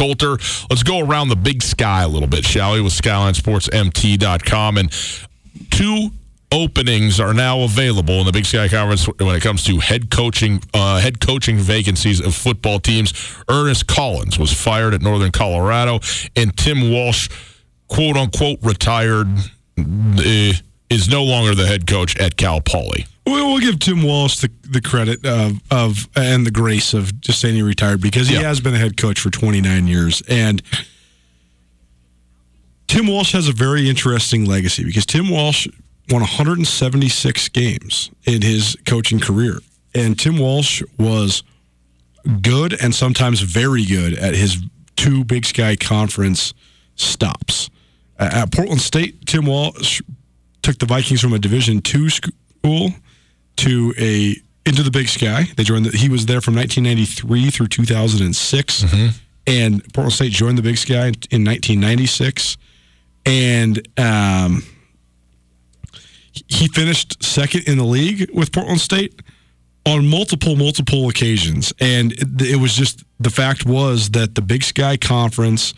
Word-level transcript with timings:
Colter. 0.00 0.38
Let's 0.70 0.82
go 0.82 1.00
around 1.00 1.28
the 1.28 1.36
big 1.36 1.62
sky 1.62 2.04
a 2.04 2.08
little 2.08 2.26
bit, 2.26 2.46
shall 2.46 2.72
we, 2.72 2.80
with 2.80 2.94
SkylineSportsMT.com. 2.94 4.78
And 4.78 4.90
two 5.70 6.08
openings 6.50 7.20
are 7.20 7.34
now 7.34 7.60
available 7.60 8.14
in 8.14 8.24
the 8.24 8.32
Big 8.32 8.46
Sky 8.46 8.66
Conference 8.66 9.04
when 9.04 9.36
it 9.36 9.42
comes 9.42 9.62
to 9.64 9.78
head 9.78 10.10
coaching 10.10 10.62
uh, 10.72 11.00
head 11.00 11.20
coaching 11.20 11.58
vacancies 11.58 12.18
of 12.18 12.34
football 12.34 12.80
teams. 12.80 13.12
Ernest 13.50 13.88
Collins 13.88 14.38
was 14.38 14.50
fired 14.50 14.94
at 14.94 15.02
Northern 15.02 15.32
Colorado, 15.32 16.00
and 16.34 16.56
Tim 16.56 16.90
Walsh, 16.90 17.28
quote 17.88 18.16
unquote, 18.16 18.58
retired, 18.62 19.28
uh, 19.78 20.52
is 20.88 21.10
no 21.10 21.24
longer 21.24 21.54
the 21.54 21.66
head 21.66 21.86
coach 21.86 22.18
at 22.18 22.38
Cal 22.38 22.62
Poly. 22.62 23.04
We'll, 23.30 23.58
give 23.60 23.78
Tim 23.78 24.02
Walsh 24.02 24.40
the, 24.40 24.50
the 24.62 24.80
credit 24.80 25.24
of, 25.26 25.60
of 25.70 26.08
and 26.16 26.46
the 26.46 26.50
grace 26.50 26.94
of 26.94 27.20
just 27.20 27.40
saying 27.40 27.54
he 27.56 27.62
retired 27.62 28.00
because 28.00 28.28
he 28.28 28.34
Yeah. 28.34 28.42
has 28.42 28.60
been 28.60 28.74
a 28.74 28.78
head 28.78 28.96
coach 28.96 29.20
for 29.20 29.30
29 29.30 29.86
years. 29.86 30.22
And 30.28 30.62
Tim 32.86 33.06
Walsh 33.06 33.32
has 33.32 33.48
a 33.48 33.52
very 33.52 33.88
interesting 33.88 34.44
legacy 34.46 34.84
because 34.84 35.06
Tim 35.06 35.28
Walsh 35.28 35.66
won 36.10 36.22
176 36.22 37.48
games 37.50 38.10
in 38.24 38.42
his 38.42 38.76
coaching 38.86 39.20
career. 39.20 39.58
And 39.94 40.18
Tim 40.18 40.38
Walsh 40.38 40.82
was 40.98 41.42
good 42.42 42.80
and 42.82 42.94
sometimes 42.94 43.40
very 43.40 43.84
good 43.84 44.14
at 44.14 44.34
his 44.34 44.56
two 44.96 45.24
Big 45.24 45.44
Sky 45.46 45.76
Conference 45.76 46.52
stops. 46.96 47.70
At 48.18 48.52
Portland 48.52 48.80
State, 48.82 49.26
Tim 49.26 49.46
Walsh 49.46 50.02
took 50.62 50.78
the 50.78 50.86
Vikings 50.86 51.20
from 51.20 51.32
a 51.32 51.38
Division 51.38 51.80
two 51.80 52.10
school 52.10 52.92
to 53.56 53.94
a 53.98 54.36
into 54.66 54.82
the 54.82 54.90
Big 54.90 55.08
Sky. 55.08 55.44
They 55.56 55.64
joined. 55.64 55.86
The, 55.86 55.96
he 55.96 56.08
was 56.08 56.26
there 56.26 56.40
from 56.40 56.54
1993 56.54 57.50
through 57.50 57.68
2006, 57.68 58.84
and 59.46 59.94
Portland 59.94 60.12
State 60.12 60.32
joined 60.32 60.58
the 60.58 60.62
Big 60.62 60.78
Sky 60.78 61.12
in 61.30 61.44
1996. 61.44 62.56
And 63.26 63.86
um, 63.98 64.62
he 66.48 66.68
finished 66.68 67.22
second 67.22 67.68
in 67.68 67.78
the 67.78 67.84
league 67.84 68.30
with 68.32 68.52
Portland 68.52 68.80
State 68.80 69.20
on 69.86 70.06
multiple 70.06 70.56
multiple 70.56 71.08
occasions 71.08 71.72
and 71.80 72.12
it, 72.12 72.42
it 72.42 72.56
was 72.56 72.74
just 72.74 73.02
the 73.18 73.30
fact 73.30 73.64
was 73.64 74.10
that 74.10 74.34
the 74.34 74.42
big 74.42 74.62
sky 74.62 74.96
conference 74.96 75.72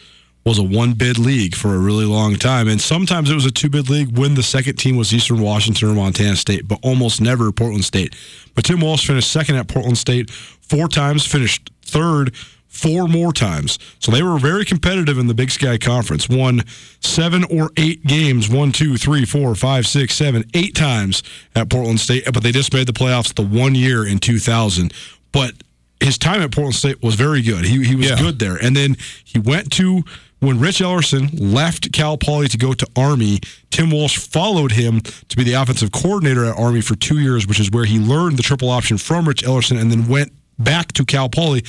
was 0.44 0.58
a 0.58 0.62
one 0.62 0.92
bid 0.94 1.18
league 1.18 1.54
for 1.54 1.74
a 1.74 1.78
really 1.78 2.04
long 2.04 2.34
time 2.36 2.66
and 2.68 2.80
sometimes 2.80 3.30
it 3.30 3.34
was 3.34 3.46
a 3.46 3.50
two 3.50 3.68
bid 3.70 3.88
league 3.88 4.18
when 4.18 4.34
the 4.34 4.42
second 4.42 4.76
team 4.76 4.96
was 4.96 5.12
eastern 5.12 5.40
washington 5.40 5.88
or 5.90 5.94
montana 5.94 6.34
state 6.36 6.66
but 6.66 6.78
almost 6.82 7.20
never 7.20 7.52
portland 7.52 7.84
state 7.84 8.14
but 8.54 8.64
tim 8.64 8.80
walsh 8.80 9.06
finished 9.06 9.30
second 9.30 9.54
at 9.56 9.68
portland 9.68 9.96
state 9.98 10.30
four 10.30 10.88
times 10.88 11.24
finished 11.26 11.70
third 11.84 12.34
four 12.68 13.06
more 13.06 13.34
times. 13.34 13.78
So 13.98 14.10
they 14.10 14.22
were 14.22 14.38
very 14.38 14.64
competitive 14.64 15.18
in 15.18 15.26
the 15.26 15.34
Big 15.34 15.50
Sky 15.50 15.76
Conference. 15.76 16.26
Won 16.26 16.62
seven 17.00 17.44
or 17.44 17.70
eight 17.76 18.02
games, 18.06 18.48
one, 18.48 18.72
two, 18.72 18.96
three, 18.96 19.26
four, 19.26 19.54
five, 19.54 19.86
six, 19.86 20.14
seven, 20.14 20.44
eight 20.54 20.74
times 20.74 21.22
at 21.54 21.68
Portland 21.68 22.00
State, 22.00 22.24
but 22.32 22.42
they 22.42 22.50
just 22.50 22.72
made 22.72 22.86
the 22.86 22.94
playoffs 22.94 23.34
the 23.34 23.42
one 23.44 23.74
year 23.74 24.06
in 24.06 24.18
2000. 24.18 24.90
But 25.32 25.52
his 26.00 26.16
time 26.16 26.40
at 26.40 26.50
Portland 26.50 26.74
State 26.74 27.02
was 27.02 27.14
very 27.14 27.42
good. 27.42 27.66
He, 27.66 27.84
he 27.84 27.94
was 27.94 28.08
Yeah. 28.08 28.16
good 28.18 28.38
there. 28.38 28.56
And 28.56 28.74
then 28.74 28.96
he 29.22 29.38
went 29.38 29.70
to 29.72 30.02
when 30.42 30.58
Rich 30.58 30.80
Ellerson 30.80 31.30
left 31.38 31.92
Cal 31.92 32.18
Poly 32.18 32.48
to 32.48 32.58
go 32.58 32.72
to 32.72 32.86
Army, 32.96 33.38
Tim 33.70 33.92
Walsh 33.92 34.18
followed 34.18 34.72
him 34.72 35.00
to 35.00 35.36
be 35.36 35.44
the 35.44 35.52
offensive 35.52 35.92
coordinator 35.92 36.44
at 36.44 36.58
Army 36.58 36.80
for 36.80 36.96
two 36.96 37.20
years, 37.20 37.46
which 37.46 37.60
is 37.60 37.70
where 37.70 37.84
he 37.84 38.00
learned 38.00 38.38
the 38.38 38.42
triple 38.42 38.68
option 38.68 38.98
from 38.98 39.28
Rich 39.28 39.44
Ellerson 39.44 39.80
and 39.80 39.88
then 39.92 40.08
went 40.08 40.32
back 40.58 40.90
to 40.94 41.04
Cal 41.04 41.28
Poly 41.28 41.60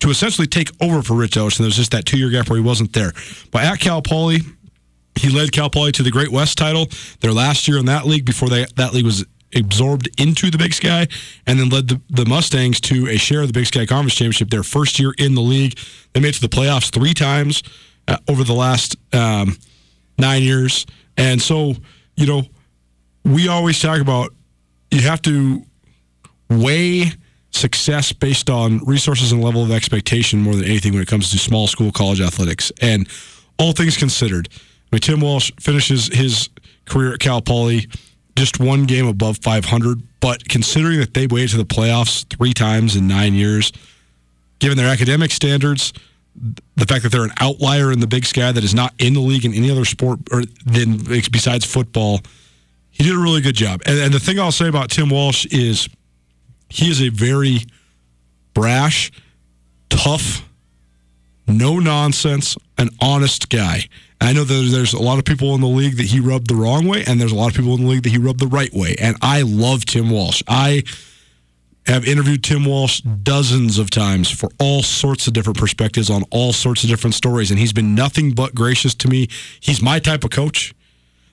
to 0.00 0.10
essentially 0.10 0.46
take 0.46 0.68
over 0.82 1.00
for 1.00 1.14
Rich 1.14 1.36
Ellerson. 1.36 1.58
There 1.58 1.68
was 1.68 1.76
just 1.76 1.92
that 1.92 2.04
two 2.04 2.18
year 2.18 2.28
gap 2.28 2.50
where 2.50 2.58
he 2.58 2.62
wasn't 2.62 2.92
there. 2.92 3.12
But 3.50 3.64
at 3.64 3.80
Cal 3.80 4.02
Poly, 4.02 4.40
he 5.14 5.30
led 5.30 5.50
Cal 5.50 5.70
Poly 5.70 5.92
to 5.92 6.02
the 6.02 6.10
Great 6.10 6.30
West 6.30 6.58
title 6.58 6.86
their 7.20 7.32
last 7.32 7.66
year 7.66 7.78
in 7.78 7.86
that 7.86 8.04
league 8.04 8.26
before 8.26 8.50
they, 8.50 8.66
that 8.76 8.92
league 8.92 9.06
was 9.06 9.24
absorbed 9.54 10.06
into 10.20 10.50
the 10.50 10.58
Big 10.58 10.74
Sky, 10.74 11.08
and 11.46 11.58
then 11.58 11.70
led 11.70 11.88
the, 11.88 11.98
the 12.10 12.26
Mustangs 12.26 12.78
to 12.82 13.08
a 13.08 13.16
share 13.16 13.40
of 13.40 13.46
the 13.46 13.54
Big 13.54 13.64
Sky 13.64 13.86
Conference 13.86 14.16
Championship 14.16 14.50
their 14.50 14.62
first 14.62 14.98
year 14.98 15.14
in 15.16 15.34
the 15.34 15.40
league. 15.40 15.78
They 16.12 16.20
made 16.20 16.28
it 16.28 16.34
to 16.34 16.40
the 16.42 16.50
playoffs 16.50 16.90
three 16.90 17.14
times 17.14 17.62
uh, 18.08 18.16
over 18.28 18.42
the 18.42 18.54
last 18.54 18.96
um, 19.12 19.56
nine 20.18 20.42
years. 20.42 20.86
And 21.16 21.40
so, 21.40 21.74
you 22.16 22.26
know, 22.26 22.42
we 23.24 23.48
always 23.48 23.80
talk 23.80 24.00
about 24.00 24.34
you 24.90 25.02
have 25.02 25.22
to 25.22 25.62
weigh 26.50 27.12
success 27.50 28.12
based 28.12 28.50
on 28.50 28.78
resources 28.84 29.32
and 29.32 29.42
level 29.42 29.62
of 29.62 29.70
expectation 29.70 30.40
more 30.40 30.54
than 30.54 30.64
anything 30.64 30.92
when 30.92 31.02
it 31.02 31.08
comes 31.08 31.30
to 31.30 31.38
small 31.38 31.66
school 31.66 31.92
college 31.92 32.20
athletics. 32.20 32.72
And 32.80 33.08
all 33.58 33.72
things 33.72 33.96
considered, 33.96 34.48
I 34.52 34.60
mean, 34.92 35.00
Tim 35.00 35.20
Walsh 35.20 35.52
finishes 35.60 36.06
his 36.08 36.48
career 36.86 37.14
at 37.14 37.20
Cal 37.20 37.42
Poly 37.42 37.86
just 38.36 38.60
one 38.60 38.84
game 38.84 39.06
above 39.06 39.38
500, 39.38 40.00
but 40.20 40.48
considering 40.48 41.00
that 41.00 41.12
they 41.12 41.26
waited 41.26 41.50
to 41.50 41.56
the 41.56 41.64
playoffs 41.64 42.24
three 42.34 42.54
times 42.54 42.94
in 42.94 43.08
nine 43.08 43.34
years, 43.34 43.72
given 44.60 44.78
their 44.78 44.88
academic 44.88 45.32
standards, 45.32 45.92
the 46.76 46.86
fact 46.86 47.02
that 47.02 47.10
they're 47.10 47.24
an 47.24 47.32
outlier 47.40 47.92
in 47.92 48.00
the 48.00 48.06
Big 48.06 48.24
Sky 48.24 48.52
that 48.52 48.64
is 48.64 48.74
not 48.74 48.94
in 48.98 49.14
the 49.14 49.20
league 49.20 49.44
in 49.44 49.54
any 49.54 49.70
other 49.70 49.84
sport 49.84 50.20
or 50.32 50.42
than 50.64 50.98
besides 50.98 51.64
football, 51.64 52.20
he 52.90 53.04
did 53.04 53.14
a 53.14 53.18
really 53.18 53.40
good 53.40 53.56
job. 53.56 53.82
And, 53.86 53.98
and 53.98 54.14
the 54.14 54.20
thing 54.20 54.38
I'll 54.38 54.52
say 54.52 54.68
about 54.68 54.90
Tim 54.90 55.10
Walsh 55.10 55.46
is 55.46 55.88
he 56.68 56.90
is 56.90 57.02
a 57.02 57.08
very 57.08 57.60
brash, 58.54 59.10
tough, 59.88 60.48
no 61.46 61.78
nonsense, 61.78 62.56
an 62.76 62.90
honest 63.00 63.48
guy. 63.48 63.84
I 64.20 64.32
know 64.32 64.44
that 64.44 64.68
there's 64.72 64.92
a 64.92 65.02
lot 65.02 65.18
of 65.18 65.24
people 65.24 65.54
in 65.54 65.60
the 65.60 65.68
league 65.68 65.96
that 65.96 66.06
he 66.06 66.20
rubbed 66.20 66.48
the 66.48 66.56
wrong 66.56 66.86
way, 66.86 67.04
and 67.06 67.20
there's 67.20 67.32
a 67.32 67.36
lot 67.36 67.50
of 67.50 67.54
people 67.54 67.74
in 67.74 67.84
the 67.84 67.88
league 67.88 68.02
that 68.02 68.10
he 68.10 68.18
rubbed 68.18 68.40
the 68.40 68.48
right 68.48 68.72
way. 68.72 68.96
And 69.00 69.16
I 69.22 69.42
love 69.42 69.84
Tim 69.84 70.10
Walsh. 70.10 70.42
I 70.48 70.82
have 71.88 72.06
interviewed 72.06 72.44
Tim 72.44 72.64
Walsh 72.64 73.00
dozens 73.00 73.78
of 73.78 73.90
times 73.90 74.30
for 74.30 74.50
all 74.58 74.82
sorts 74.82 75.26
of 75.26 75.32
different 75.32 75.58
perspectives 75.58 76.10
on 76.10 76.22
all 76.30 76.52
sorts 76.52 76.84
of 76.84 76.90
different 76.90 77.14
stories, 77.14 77.50
and 77.50 77.58
he's 77.58 77.72
been 77.72 77.94
nothing 77.94 78.32
but 78.32 78.54
gracious 78.54 78.94
to 78.96 79.08
me. 79.08 79.28
He's 79.60 79.82
my 79.82 79.98
type 79.98 80.24
of 80.24 80.30
coach. 80.30 80.74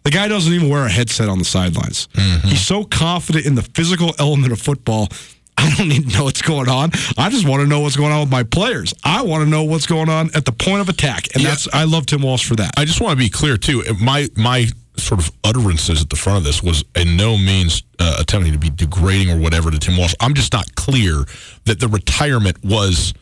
The 0.03 0.11
guy 0.11 0.27
doesn't 0.27 0.53
even 0.53 0.69
wear 0.69 0.85
a 0.85 0.89
headset 0.89 1.29
on 1.29 1.39
the 1.39 1.45
sidelines. 1.45 2.07
Mm-hmm. 2.13 2.47
He's 2.47 2.61
so 2.65 2.83
confident 2.83 3.45
in 3.45 3.55
the 3.55 3.63
physical 3.63 4.13
element 4.19 4.53
of 4.53 4.61
football. 4.61 5.09
I 5.57 5.73
don't 5.75 5.87
need 5.87 6.09
to 6.09 6.17
know 6.17 6.25
what's 6.25 6.41
going 6.41 6.69
on. 6.69 6.91
I 7.17 7.29
just 7.29 7.47
want 7.47 7.61
to 7.61 7.67
know 7.67 7.79
what's 7.79 7.95
going 7.95 8.11
on 8.11 8.19
with 8.19 8.29
my 8.29 8.43
players. 8.43 8.93
I 9.03 9.21
want 9.23 9.43
to 9.45 9.49
know 9.49 9.63
what's 9.63 9.87
going 9.87 10.09
on 10.09 10.29
at 10.35 10.45
the 10.45 10.51
point 10.51 10.81
of 10.81 10.89
attack, 10.89 11.33
and 11.33 11.41
Yeah. 11.43 11.49
that's 11.49 11.67
I 11.73 11.85
love 11.85 12.05
Tim 12.05 12.21
Walsh 12.21 12.45
for 12.47 12.55
that. 12.57 12.71
I 12.77 12.85
just 12.85 13.01
want 13.01 13.17
to 13.17 13.23
be 13.23 13.29
clear 13.29 13.57
too. 13.57 13.83
My 14.01 14.27
my 14.35 14.67
sort 14.97 15.19
of 15.21 15.31
utterances 15.43 16.01
at 16.01 16.09
the 16.09 16.15
front 16.15 16.37
of 16.39 16.43
this 16.43 16.61
was 16.63 16.83
in 16.95 17.15
no 17.17 17.37
means 17.37 17.83
uh, 17.99 18.17
attempting 18.19 18.53
to 18.53 18.59
be 18.59 18.69
degrading 18.69 19.29
or 19.29 19.37
whatever 19.39 19.71
to 19.71 19.77
Tim 19.79 19.97
Walsh. 19.97 20.13
I'm 20.19 20.33
just 20.33 20.53
not 20.53 20.75
clear 20.75 21.25
that 21.65 21.79
the 21.79 21.87
retirement 21.87 22.63
was. 22.63 23.13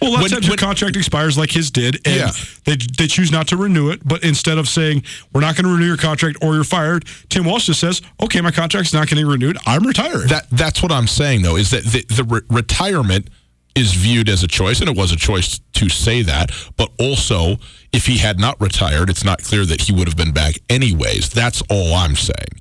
Well, 0.00 0.12
let's 0.12 0.32
When- 0.32 0.42
say 0.42 0.48
your 0.48 0.56
contract 0.56 0.96
expires 0.96 1.36
like 1.36 1.50
his 1.50 1.70
did, 1.70 1.96
and 2.06 2.16
Yeah. 2.16 2.30
they 2.64 2.76
they 2.96 3.06
choose 3.06 3.30
not 3.30 3.48
to 3.48 3.56
renew 3.58 3.90
it. 3.90 4.00
But 4.02 4.24
instead 4.24 4.56
of 4.56 4.66
saying 4.68 5.02
we're 5.34 5.42
not 5.42 5.56
going 5.56 5.66
to 5.66 5.70
renew 5.72 5.86
your 5.86 5.98
contract 5.98 6.38
or 6.40 6.54
you're 6.54 6.64
fired, 6.64 7.04
Tim 7.28 7.44
Walsh 7.44 7.66
just 7.66 7.80
says, 7.80 8.00
"Okay, 8.22 8.40
my 8.40 8.50
contract's 8.50 8.94
not 8.94 9.08
getting 9.08 9.26
renewed. 9.26 9.58
I'm 9.66 9.86
retired." 9.86 10.30
That 10.30 10.46
that's 10.50 10.82
what 10.82 10.90
I'm 10.90 11.06
saying 11.06 11.42
though 11.42 11.56
is 11.56 11.70
that 11.72 11.84
the, 11.84 12.04
the 12.14 12.24
re- 12.24 12.40
retirement 12.48 13.28
is 13.74 13.92
viewed 13.92 14.28
as 14.30 14.42
a 14.42 14.48
choice, 14.48 14.80
and 14.80 14.88
it 14.88 14.96
was 14.96 15.12
a 15.12 15.16
choice 15.16 15.60
to 15.74 15.88
say 15.90 16.22
that. 16.22 16.50
But 16.78 16.90
also, 16.98 17.58
if 17.92 18.06
he 18.06 18.18
had 18.18 18.38
not 18.38 18.60
retired, 18.60 19.10
it's 19.10 19.24
not 19.24 19.42
clear 19.42 19.64
that 19.64 19.82
he 19.82 19.92
would 19.92 20.06
have 20.06 20.16
been 20.16 20.32
back 20.32 20.54
anyways. 20.68 21.30
That's 21.30 21.62
all 21.68 21.94
I'm 21.94 22.16
saying. 22.16 22.60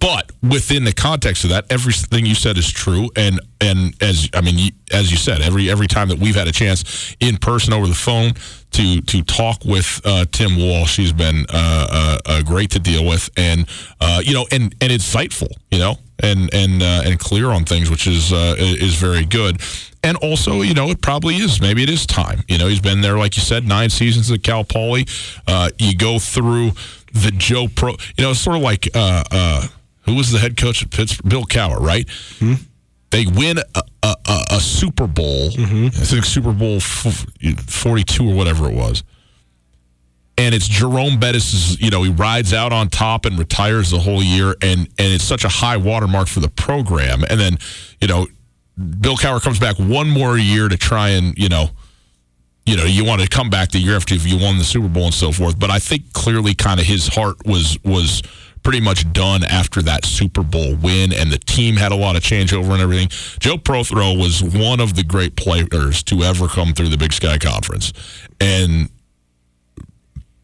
But 0.00 0.32
within 0.42 0.84
the 0.84 0.92
context 0.92 1.44
of 1.44 1.50
that, 1.50 1.64
everything 1.70 2.26
you 2.26 2.34
said 2.34 2.58
is 2.58 2.68
true, 2.70 3.08
and 3.14 3.40
and 3.60 3.94
as 4.02 4.28
I 4.34 4.40
mean, 4.40 4.72
as 4.92 5.12
you 5.12 5.16
said, 5.16 5.40
every 5.40 5.70
every 5.70 5.86
time 5.86 6.08
that 6.08 6.18
we've 6.18 6.34
had 6.34 6.48
a 6.48 6.52
chance 6.52 7.14
in 7.20 7.36
person 7.36 7.72
over 7.72 7.86
the 7.86 7.94
phone 7.94 8.32
to 8.72 9.00
to 9.00 9.22
talk 9.22 9.64
with 9.64 10.00
uh, 10.04 10.24
Tim 10.32 10.56
Walsh, 10.56 10.96
he's 10.96 11.12
been 11.12 11.46
uh, 11.50 11.86
uh, 11.90 12.18
uh, 12.26 12.42
great 12.42 12.70
to 12.72 12.80
deal 12.80 13.06
with, 13.06 13.30
and 13.36 13.68
uh, 14.00 14.20
you 14.24 14.34
know, 14.34 14.46
and 14.50 14.74
and 14.80 14.90
insightful, 14.90 15.52
you 15.70 15.78
know, 15.78 15.98
and 16.22 16.52
and 16.54 16.82
uh, 16.82 17.02
and 17.04 17.18
clear 17.18 17.50
on 17.50 17.64
things, 17.64 17.90
which 17.90 18.06
is 18.06 18.32
uh, 18.32 18.54
is 18.58 18.94
very 18.94 19.24
good. 19.24 19.60
And 20.02 20.16
also, 20.18 20.62
you 20.62 20.72
know, 20.74 20.88
it 20.90 21.02
probably 21.02 21.34
is. 21.36 21.60
Maybe 21.60 21.82
it 21.82 21.90
is 21.90 22.06
time. 22.06 22.42
You 22.46 22.58
know, 22.58 22.68
he's 22.68 22.80
been 22.80 23.00
there, 23.00 23.18
like 23.18 23.36
you 23.36 23.42
said, 23.42 23.66
nine 23.66 23.90
seasons 23.90 24.30
at 24.30 24.42
Cal 24.42 24.62
Poly. 24.62 25.06
Uh, 25.48 25.70
you 25.78 25.96
go 25.96 26.18
through 26.20 26.72
the 27.12 27.32
Joe 27.36 27.66
Pro. 27.74 27.92
You 28.16 28.22
know, 28.24 28.30
it's 28.30 28.40
sort 28.40 28.56
of 28.56 28.62
like 28.62 28.88
uh, 28.94 29.24
uh, 29.32 29.66
who 30.02 30.14
was 30.14 30.30
the 30.30 30.38
head 30.38 30.56
coach 30.56 30.82
at 30.82 30.90
Pittsburgh? 30.90 31.28
Bill 31.28 31.44
Cowher, 31.44 31.80
right? 31.80 32.08
They 33.10 33.24
win 33.26 33.58
a, 33.58 33.82
a, 34.02 34.16
a, 34.52 34.60
Super 34.60 35.06
Bowl. 35.06 35.50
I 35.86 35.90
think 35.90 36.24
Super 36.24 36.52
Bowl 36.52 36.76
f- 36.76 37.26
42 37.66 38.28
or 38.30 38.34
whatever 38.34 38.68
it 38.68 38.74
was. 38.74 39.04
And 40.38 40.54
it's 40.54 40.68
Jerome 40.68 41.18
Bettis' 41.18 41.80
you 41.80 41.90
know, 41.90 42.02
he 42.02 42.10
rides 42.10 42.52
out 42.52 42.72
on 42.72 42.88
top 42.88 43.24
and 43.24 43.38
retires 43.38 43.90
the 43.90 43.98
whole 43.98 44.22
year 44.22 44.54
and 44.62 44.80
and 44.98 45.14
it's 45.14 45.24
such 45.24 45.44
a 45.44 45.48
high 45.48 45.76
watermark 45.76 46.28
for 46.28 46.40
the 46.40 46.48
program. 46.48 47.24
And 47.28 47.40
then, 47.40 47.58
you 48.00 48.08
know, 48.08 48.26
Bill 49.00 49.16
Cowher 49.16 49.40
comes 49.40 49.58
back 49.58 49.76
one 49.78 50.10
more 50.10 50.36
year 50.36 50.68
to 50.68 50.76
try 50.76 51.10
and, 51.10 51.36
you 51.38 51.48
know, 51.48 51.70
you 52.66 52.76
know, 52.76 52.84
you 52.84 53.04
want 53.04 53.22
to 53.22 53.28
come 53.28 53.48
back 53.48 53.70
the 53.70 53.78
year 53.78 53.96
after 53.96 54.14
you 54.14 54.38
won 54.38 54.58
the 54.58 54.64
Super 54.64 54.88
Bowl 54.88 55.04
and 55.04 55.14
so 55.14 55.32
forth. 55.32 55.58
But 55.58 55.70
I 55.70 55.78
think 55.78 56.12
clearly 56.12 56.52
kind 56.54 56.80
of 56.80 56.86
his 56.86 57.06
heart 57.06 57.36
was 57.46 57.78
was 57.84 58.22
pretty 58.64 58.80
much 58.80 59.10
done 59.12 59.44
after 59.44 59.80
that 59.82 60.04
Super 60.04 60.42
Bowl 60.42 60.74
win, 60.74 61.12
and 61.12 61.30
the 61.30 61.38
team 61.38 61.76
had 61.76 61.92
a 61.92 61.94
lot 61.94 62.16
of 62.16 62.22
changeover 62.22 62.72
and 62.72 62.82
everything. 62.82 63.08
Joe 63.38 63.56
Prothro 63.56 64.18
was 64.20 64.42
one 64.42 64.80
of 64.80 64.96
the 64.96 65.04
great 65.04 65.36
players 65.36 66.02
to 66.02 66.22
ever 66.24 66.48
come 66.48 66.72
through 66.72 66.88
the 66.88 66.98
Big 66.98 67.12
Sky 67.12 67.38
Conference, 67.38 67.92
and 68.40 68.90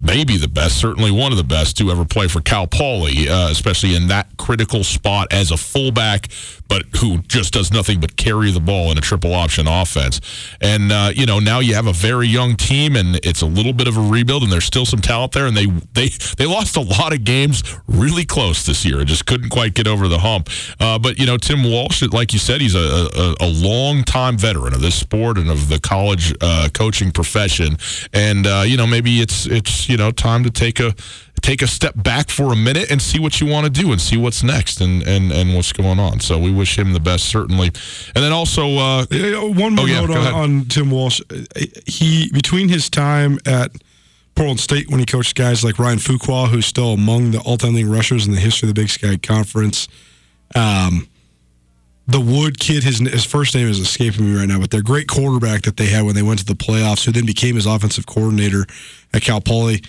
maybe 0.02 0.36
the 0.36 0.48
best, 0.48 0.78
certainly 0.78 1.10
one 1.10 1.32
of 1.32 1.38
the 1.38 1.44
best 1.44 1.78
to 1.78 1.90
ever 1.90 2.04
play 2.04 2.28
for 2.28 2.40
Cal 2.40 2.66
Poly, 2.66 3.28
uh, 3.28 3.48
especially 3.48 3.94
in 3.94 4.08
that 4.08 4.36
critical 4.36 4.84
spot 4.84 5.32
as 5.32 5.50
a 5.50 5.56
fullback, 5.56 6.28
but 6.72 6.86
who 7.02 7.18
just 7.28 7.52
does 7.52 7.70
nothing 7.70 8.00
but 8.00 8.16
carry 8.16 8.50
the 8.50 8.58
ball 8.58 8.90
in 8.90 8.96
a 8.96 9.00
triple 9.02 9.34
option 9.34 9.68
offense. 9.68 10.22
And 10.62 10.90
uh, 10.90 11.10
you 11.14 11.26
know, 11.26 11.38
now 11.38 11.58
you 11.58 11.74
have 11.74 11.86
a 11.86 11.92
very 11.92 12.26
young 12.26 12.56
team, 12.56 12.96
and 12.96 13.16
it's 13.16 13.42
a 13.42 13.46
little 13.46 13.74
bit 13.74 13.88
of 13.88 13.98
a 13.98 14.00
rebuild, 14.00 14.42
and 14.42 14.50
there's 14.50 14.64
still 14.64 14.86
some 14.86 15.02
talent 15.02 15.32
there. 15.32 15.44
And 15.44 15.54
they 15.54 15.66
they 15.66 16.08
they 16.38 16.46
lost 16.46 16.78
a 16.78 16.80
lot 16.80 17.12
of 17.12 17.24
games 17.24 17.62
really 17.86 18.24
close 18.24 18.64
this 18.64 18.86
year, 18.86 19.00
and 19.00 19.06
just 19.06 19.26
couldn't 19.26 19.50
quite 19.50 19.74
get 19.74 19.86
over 19.86 20.08
the 20.08 20.20
hump. 20.20 20.48
Uh, 20.80 20.98
but 20.98 21.18
you 21.18 21.26
know, 21.26 21.36
Tim 21.36 21.62
Walsh, 21.62 22.02
like 22.10 22.32
you 22.32 22.38
said, 22.38 22.62
he's 22.62 22.74
a 22.74 22.78
a, 22.78 23.34
a 23.40 23.48
long 23.48 24.02
time 24.02 24.38
veteran 24.38 24.72
of 24.72 24.80
this 24.80 24.94
sport 24.94 25.36
and 25.36 25.50
of 25.50 25.68
the 25.68 25.78
college 25.78 26.34
uh, 26.40 26.70
coaching 26.72 27.12
profession. 27.12 27.76
And 28.14 28.46
uh, 28.46 28.64
you 28.66 28.78
know, 28.78 28.86
maybe 28.86 29.20
it's 29.20 29.44
it's 29.44 29.90
you 29.90 29.98
know 29.98 30.10
time 30.10 30.42
to 30.44 30.50
take 30.50 30.80
a 30.80 30.94
take 31.42 31.60
a 31.60 31.66
step 31.66 31.92
back 31.96 32.30
for 32.30 32.52
a 32.52 32.56
minute 32.56 32.90
and 32.90 33.02
see 33.02 33.18
what 33.18 33.40
you 33.40 33.46
want 33.46 33.66
to 33.66 33.70
do 33.70 33.92
and 33.92 34.00
see 34.00 34.16
what's 34.16 34.42
next 34.42 34.80
and 34.80 35.02
and 35.02 35.32
and 35.32 35.54
what's 35.54 35.72
going 35.72 35.98
on. 35.98 36.20
So 36.20 36.38
we 36.38 36.50
wish 36.52 36.78
him 36.78 36.92
the 36.92 37.00
best 37.00 37.24
certainly. 37.26 37.68
And 38.14 38.24
then 38.24 38.32
also 38.32 38.78
uh, 38.78 39.06
One 39.10 39.74
more 39.74 39.84
Oh, 39.84 39.86
yeah, 39.86 40.00
note 40.04 40.16
on, 40.16 40.34
on 40.34 40.64
Tim 40.66 40.90
Walsh. 40.90 41.20
He 41.86 42.30
between 42.32 42.68
his 42.68 42.88
time 42.88 43.38
at 43.44 43.72
Portland 44.34 44.60
State 44.60 44.88
when 44.88 45.00
he 45.00 45.04
coached 45.04 45.36
guys 45.36 45.62
like 45.62 45.78
Ryan 45.78 45.98
Fuqua, 45.98 46.48
who's 46.48 46.66
still 46.66 46.92
among 46.92 47.32
the 47.32 47.40
all-time 47.40 47.74
leading 47.74 47.90
rushers 47.90 48.26
in 48.26 48.32
the 48.32 48.40
history 48.40 48.68
of 48.68 48.74
the 48.74 48.80
Big 48.80 48.88
Sky 48.88 49.16
Conference. 49.16 49.88
Um, 50.54 51.08
the 52.06 52.20
Wood 52.20 52.58
kid, 52.58 52.82
his 52.82 52.98
his 52.98 53.24
first 53.24 53.54
name 53.54 53.68
is 53.68 53.78
escaping 53.78 54.26
me 54.26 54.38
right 54.38 54.48
now, 54.48 54.58
but 54.58 54.70
their 54.70 54.82
great 54.82 55.06
quarterback 55.06 55.62
that 55.62 55.76
they 55.76 55.86
had 55.86 56.04
when 56.04 56.14
they 56.14 56.22
went 56.22 56.38
to 56.40 56.44
the 56.44 56.54
playoffs, 56.54 57.04
who 57.04 57.12
then 57.12 57.26
became 57.26 57.56
his 57.56 57.66
offensive 57.66 58.06
coordinator 58.06 58.64
at 59.12 59.22
Cal 59.22 59.40
Poly, 59.40 59.82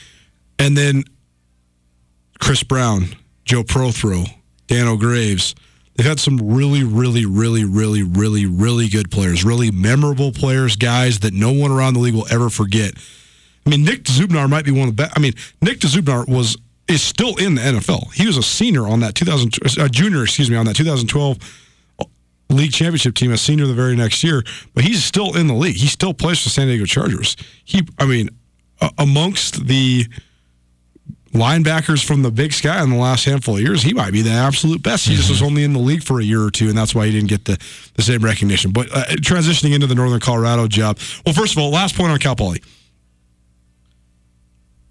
and 0.60 0.78
then 0.78 1.04
Chris 2.40 2.64
Brown, 2.64 3.16
Joe 3.46 3.64
Prothro, 3.64 4.28
Dano 4.68 4.98
Graves. 4.98 5.56
They've 5.96 6.08
had 6.08 6.20
some 6.20 6.38
really, 6.38 6.84
really, 6.84 7.26
really, 7.26 7.66
really, 7.66 8.02
really, 8.04 8.46
really 8.46 8.88
good 8.88 9.12
players, 9.12 9.44
really 9.44 9.70
memorable 9.70 10.32
players, 10.32 10.76
guys 10.76 11.20
that 11.20 11.34
no 11.34 11.52
one 11.52 11.72
around 11.72 11.94
the 11.94 12.00
league 12.00 12.16
will 12.16 12.28
ever 12.32 12.50
forget. 12.50 12.94
I 13.66 13.70
mean, 13.70 13.84
Nick 13.84 14.04
Dzubnar 14.04 14.50
might 14.50 14.66
be 14.66 14.72
one 14.72 14.90
of 14.90 14.98
the 14.98 15.04
best. 15.04 15.14
I 15.16 15.20
mean, 15.20 15.34
Nick 15.62 15.80
Dzubnar 15.80 16.28
was 16.28 16.58
is 16.88 17.02
still 17.02 17.36
in 17.38 17.56
the 17.56 17.62
NFL. 17.62 18.14
He 18.14 18.28
was 18.28 18.38
a 18.38 18.44
senior 18.44 18.88
on 18.88 19.00
that 19.00 19.16
2000 19.16 19.58
uh, 19.80 19.88
junior, 19.88 20.24
excuse 20.24 20.50
me, 20.50 20.58
on 20.58 20.66
that 20.66 20.76
2012 20.76 21.38
league 22.50 22.74
championship 22.74 23.16
team, 23.16 23.32
a 23.32 23.38
senior 23.38 23.66
the 23.66 23.74
very 23.74 23.96
next 23.96 24.24
year. 24.24 24.44
But 24.74 24.84
he's 24.84 25.04
still 25.04 25.36
in 25.38 25.48
the 25.48 25.54
league. 25.54 25.76
He 25.76 25.88
still 25.88 26.14
plays 26.14 26.42
for 26.42 26.50
San 26.50 26.68
Diego 26.68 26.86
Chargers. 26.86 27.38
He, 27.64 27.88
I 28.00 28.06
mean, 28.06 28.30
amongst 28.98 29.68
the 29.68 30.08
linebackers 31.34 32.06
from 32.06 32.22
the 32.22 32.32
Big 32.32 32.54
Sky 32.54 32.82
in 32.84 32.90
the 32.90 32.96
last 32.96 33.26
handful 33.26 33.56
of 33.56 33.62
years, 33.62 33.84
he 33.84 33.94
might 33.94 34.12
be 34.12 34.22
the 34.22 34.32
absolute 34.32 34.82
best. 34.82 35.08
He 35.08 35.16
just 35.16 35.30
was 35.30 35.42
only 35.42 35.64
in 35.64 35.74
the 35.74 35.80
league 35.80 36.04
for 36.04 36.20
a 36.20 36.24
year 36.24 36.44
or 36.44 36.52
two, 36.52 36.70
and 36.70 36.78
that's 36.78 36.96
why 36.96 37.08
he 37.08 37.12
didn't 37.12 37.30
get 37.30 37.46
the, 37.46 37.58
the 37.96 38.02
same 38.02 38.24
recognition. 38.24 38.72
But 38.72 38.92
uh, 38.96 39.06
transitioning 39.18 39.74
into 39.74 39.88
the 39.88 39.96
Northern 39.96 40.20
Colorado 40.20 40.68
job, 40.68 41.00
well, 41.26 41.34
first 41.34 41.54
of 41.54 41.62
all, 41.62 41.72
last 41.72 41.96
point 41.96 42.12
on 42.12 42.20
Cal 42.20 42.36
Poly. 42.36 42.62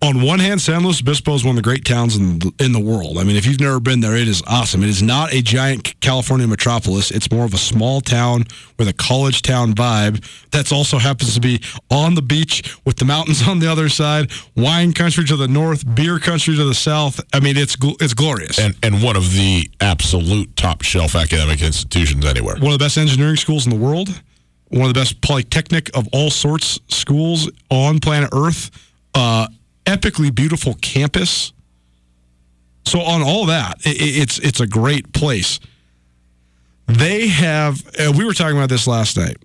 On 0.02 0.20
one 0.20 0.40
hand, 0.40 0.60
San 0.60 0.82
Luis 0.82 1.00
Obispo 1.00 1.32
is 1.34 1.44
one 1.44 1.50
of 1.50 1.56
the 1.56 1.62
great 1.62 1.84
towns 1.84 2.16
in 2.16 2.40
the, 2.40 2.52
in 2.58 2.72
the 2.72 2.80
world. 2.80 3.18
I 3.18 3.24
mean, 3.24 3.36
if 3.36 3.46
you've 3.46 3.60
never 3.60 3.78
been 3.78 4.00
there, 4.00 4.16
it 4.16 4.26
is 4.26 4.42
awesome. 4.48 4.82
It 4.82 4.88
is 4.88 5.00
not 5.00 5.32
a 5.32 5.40
giant 5.40 5.98
California 6.00 6.48
metropolis. 6.48 7.12
It's 7.12 7.30
more 7.30 7.44
of 7.44 7.54
a 7.54 7.58
small 7.58 8.00
town 8.00 8.46
with 8.80 8.88
a 8.88 8.92
college 8.92 9.42
town 9.42 9.74
vibe. 9.74 10.24
That's 10.50 10.72
also 10.72 10.98
happens 10.98 11.34
to 11.34 11.40
be 11.40 11.60
on 11.88 12.16
the 12.16 12.22
beach 12.22 12.76
with 12.84 12.96
the 12.96 13.04
mountains 13.04 13.46
on 13.48 13.60
the 13.60 13.70
other 13.70 13.88
side, 13.88 14.32
wine 14.56 14.92
country 14.92 15.24
to 15.24 15.36
the 15.36 15.46
north, 15.46 15.84
beer 15.94 16.18
country 16.18 16.56
to 16.56 16.64
the 16.64 16.74
south. 16.74 17.20
I 17.32 17.38
mean, 17.38 17.56
it's 17.56 17.76
it's 18.00 18.14
glorious. 18.14 18.58
and 18.58 18.74
and 18.82 19.04
one 19.04 19.14
of 19.16 19.32
the 19.32 19.70
absolute 19.80 20.56
top 20.56 20.82
shelf 20.82 21.14
academic 21.14 21.62
institutions 21.62 22.24
anywhere. 22.24 22.56
one 22.56 22.72
of 22.72 22.78
the 22.80 22.84
best 22.84 22.98
engineering 22.98 23.36
schools 23.36 23.66
in 23.66 23.70
the 23.70 23.78
world, 23.78 24.08
one 24.68 24.82
of 24.82 24.88
the 24.88 24.98
best 24.98 25.20
polytechnic 25.20 25.96
of 25.96 26.08
all 26.12 26.30
sorts 26.30 26.80
schools 26.88 27.48
on 27.70 28.00
planet 28.00 28.30
Earth, 28.32 28.72
uh, 29.14 29.46
epically 29.84 30.34
beautiful 30.34 30.74
campus. 30.74 31.52
So 32.84 33.00
on 33.00 33.22
all 33.22 33.46
that, 33.46 33.78
it's 33.84 34.38
it's 34.38 34.60
a 34.60 34.66
great 34.66 35.12
place. 35.12 35.60
They 36.86 37.28
have. 37.28 37.82
Uh, 37.98 38.12
we 38.16 38.24
were 38.24 38.34
talking 38.34 38.56
about 38.56 38.68
this 38.68 38.86
last 38.86 39.16
night. 39.16 39.36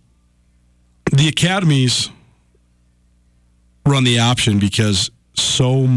The 1.12 1.28
academies 1.28 2.10
run 3.86 4.04
the 4.04 4.20
option 4.20 4.60
because 4.60 5.12
so 5.36 5.88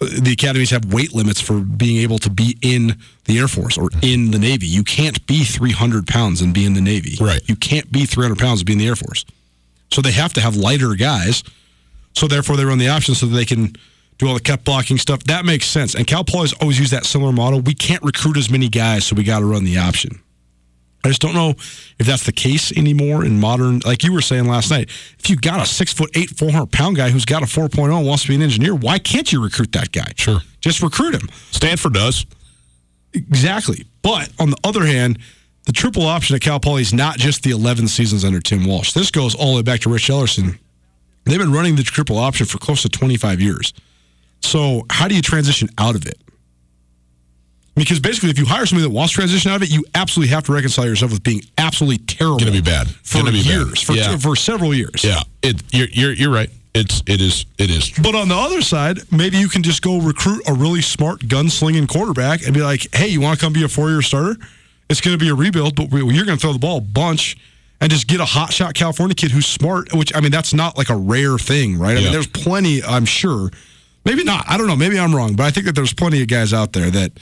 the 0.00 0.32
academies 0.32 0.70
have 0.70 0.92
weight 0.92 1.14
limits 1.14 1.40
for 1.40 1.60
being 1.60 1.98
able 1.98 2.18
to 2.18 2.30
be 2.30 2.56
in 2.62 2.98
the 3.24 3.38
Air 3.38 3.48
Force 3.48 3.76
or 3.76 3.90
in 4.02 4.30
the 4.30 4.38
Navy. 4.38 4.66
You 4.66 4.84
can't 4.84 5.24
be 5.26 5.44
300 5.44 6.06
pounds 6.06 6.40
and 6.40 6.54
be 6.54 6.64
in 6.64 6.74
the 6.74 6.80
Navy. 6.80 7.16
Right. 7.20 7.40
You 7.48 7.56
can't 7.56 7.90
be 7.90 8.06
300 8.06 8.38
pounds 8.38 8.60
and 8.60 8.66
be 8.66 8.74
in 8.74 8.78
the 8.78 8.86
Air 8.86 8.96
Force. 8.96 9.24
So 9.92 10.02
they 10.02 10.12
have 10.12 10.32
to 10.34 10.40
have 10.40 10.56
lighter 10.56 10.94
guys 10.94 11.42
So 12.14 12.26
therefore, 12.26 12.56
they 12.56 12.64
run 12.64 12.78
the 12.78 12.88
option 12.88 13.14
so 13.14 13.26
that 13.26 13.34
they 13.36 13.44
can 13.44 13.74
do 14.18 14.26
all 14.26 14.34
the 14.34 14.40
cut 14.40 14.64
blocking 14.64 14.98
stuff. 14.98 15.22
That 15.24 15.44
makes 15.44 15.66
sense. 15.66 15.94
And 15.94 16.06
Cal 16.06 16.24
Poly's 16.24 16.52
always 16.54 16.78
used 16.78 16.92
that 16.92 17.06
similar 17.06 17.32
model. 17.32 17.60
We 17.60 17.74
can't 17.74 18.02
recruit 18.02 18.36
as 18.36 18.50
many 18.50 18.68
guys, 18.68 19.06
so 19.06 19.14
we 19.14 19.22
got 19.22 19.40
to 19.40 19.44
run 19.44 19.64
the 19.64 19.78
option. 19.78 20.20
I 21.04 21.08
just 21.08 21.20
don't 21.22 21.34
know 21.34 21.50
if 21.50 22.06
that's 22.06 22.26
the 22.26 22.32
case 22.32 22.76
anymore 22.76 23.24
in 23.24 23.38
modern. 23.38 23.80
Like 23.86 24.02
you 24.02 24.12
were 24.12 24.20
saying 24.20 24.46
last 24.46 24.70
night, 24.70 24.90
if 25.18 25.30
you 25.30 25.36
got 25.36 25.62
a 25.62 25.66
six 25.66 25.92
foot 25.92 26.10
eight, 26.16 26.30
four 26.30 26.50
hundred 26.50 26.72
pound 26.72 26.96
guy 26.96 27.10
who's 27.10 27.24
got 27.24 27.42
a 27.42 27.46
4.0 27.46 27.96
and 27.96 28.06
wants 28.06 28.24
to 28.24 28.28
be 28.30 28.34
an 28.34 28.42
engineer, 28.42 28.74
why 28.74 28.98
can't 28.98 29.32
you 29.32 29.42
recruit 29.42 29.72
that 29.72 29.92
guy? 29.92 30.10
Sure. 30.16 30.40
just 30.60 30.82
recruit 30.82 31.14
him. 31.14 31.28
Stanford 31.52 31.94
does. 31.94 32.26
Exactly. 33.14 33.86
But 34.02 34.30
on 34.40 34.50
the 34.50 34.56
other 34.64 34.84
hand, 34.84 35.18
the 35.66 35.72
triple 35.72 36.04
option 36.06 36.34
at 36.34 36.42
Cal 36.42 36.58
Poly 36.58 36.82
is 36.82 36.92
not 36.92 37.16
just 37.16 37.42
the 37.42 37.50
11 37.50 37.88
seasons 37.88 38.24
under 38.24 38.40
Tim 38.40 38.66
Walsh. 38.66 38.92
This 38.92 39.10
goes 39.10 39.34
all 39.34 39.52
the 39.52 39.56
way 39.56 39.62
back 39.62 39.80
to 39.80 39.90
Rich 39.90 40.08
Ellerson. 40.08 40.58
They've 41.28 41.38
been 41.38 41.52
running 41.52 41.76
the 41.76 41.82
triple 41.82 42.16
option 42.18 42.46
for 42.46 42.58
close 42.58 42.82
to 42.82 42.88
25 42.88 43.40
years. 43.40 43.72
So 44.40 44.86
how 44.90 45.08
do 45.08 45.14
you 45.14 45.22
transition 45.22 45.68
out 45.78 45.94
of 45.94 46.06
it? 46.06 46.18
Because 47.74 48.00
basically, 48.00 48.30
if 48.30 48.38
you 48.38 48.44
hire 48.46 48.66
somebody 48.66 48.88
that 48.88 48.94
wants 48.94 49.12
to 49.12 49.18
transition 49.18 49.52
out 49.52 49.56
of 49.56 49.62
it, 49.62 49.70
you 49.70 49.84
absolutely 49.94 50.34
have 50.34 50.42
to 50.44 50.52
reconcile 50.52 50.86
yourself 50.86 51.12
with 51.12 51.22
being 51.22 51.42
absolutely 51.58 51.98
terrible. 51.98 52.38
Gonna 52.38 52.50
be 52.50 52.60
bad. 52.60 52.88
for 52.88 53.22
be 53.24 53.30
bad. 53.30 53.46
years, 53.46 53.80
for, 53.82 53.92
Yeah. 53.92 54.16
for 54.16 54.34
several 54.34 54.74
years. 54.74 55.04
Yeah, 55.04 55.22
it. 55.42 55.62
You're 55.70 55.86
you're, 55.92 56.12
you're 56.12 56.30
right. 56.32 56.50
It's 56.74 57.02
it 57.06 57.20
is 57.20 57.46
it 57.56 57.70
is. 57.70 57.90
But 58.02 58.14
on 58.16 58.28
the 58.28 58.34
other 58.36 58.62
side, 58.62 58.98
maybe 59.12 59.36
you 59.38 59.48
can 59.48 59.62
just 59.62 59.80
go 59.82 60.00
recruit 60.00 60.42
a 60.48 60.54
really 60.54 60.82
smart 60.82 61.20
gunslinging 61.20 61.86
quarterback 61.88 62.42
and 62.44 62.52
be 62.52 62.62
like, 62.62 62.88
"Hey, 62.92 63.08
you 63.08 63.20
want 63.20 63.38
to 63.38 63.44
come 63.44 63.52
be 63.52 63.62
a 63.62 63.68
four-year 63.68 64.02
starter? 64.02 64.36
It's 64.90 65.00
going 65.00 65.16
to 65.16 65.22
be 65.22 65.28
a 65.28 65.34
rebuild, 65.34 65.76
but 65.76 65.90
we- 65.90 66.00
you're 66.14 66.24
going 66.24 66.38
to 66.38 66.40
throw 66.42 66.52
the 66.52 66.58
ball 66.58 66.78
a 66.78 66.80
bunch." 66.80 67.36
And 67.80 67.90
just 67.90 68.08
get 68.08 68.20
a 68.20 68.24
hotshot 68.24 68.74
California 68.74 69.14
kid 69.14 69.30
who's 69.30 69.46
smart, 69.46 69.92
which 69.94 70.14
I 70.14 70.20
mean, 70.20 70.32
that's 70.32 70.52
not 70.52 70.76
like 70.76 70.90
a 70.90 70.96
rare 70.96 71.38
thing, 71.38 71.78
right? 71.78 71.90
I 71.96 72.00
Yeah. 72.00 72.04
mean, 72.04 72.12
there's 72.12 72.26
plenty, 72.26 72.82
I'm 72.82 73.04
sure. 73.04 73.50
Maybe 74.04 74.24
not. 74.24 74.44
I 74.48 74.56
don't 74.58 74.66
know. 74.66 74.74
Maybe 74.76 74.98
I'm 74.98 75.14
wrong, 75.14 75.34
but 75.36 75.44
I 75.46 75.50
think 75.50 75.66
that 75.66 75.74
there's 75.76 75.92
plenty 75.92 76.20
of 76.22 76.28
guys 76.28 76.52
out 76.52 76.72
there 76.72 76.90
that 76.90 77.12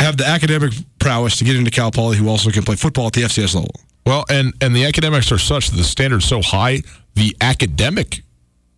have 0.00 0.16
the 0.16 0.26
academic 0.26 0.72
prowess 0.98 1.36
to 1.36 1.44
get 1.44 1.56
into 1.56 1.70
Cal 1.70 1.90
Poly 1.92 2.16
who 2.16 2.28
also 2.28 2.50
can 2.50 2.62
play 2.64 2.74
football 2.76 3.06
at 3.06 3.12
the 3.12 3.22
FCS 3.22 3.54
level. 3.54 3.70
Well, 4.06 4.24
and 4.28 4.52
and 4.60 4.74
the 4.74 4.84
academics 4.86 5.30
are 5.32 5.38
such 5.38 5.70
that 5.70 5.76
the 5.76 5.84
standard's 5.84 6.24
so 6.26 6.42
high, 6.42 6.82
the 7.14 7.36
academic 7.40 8.22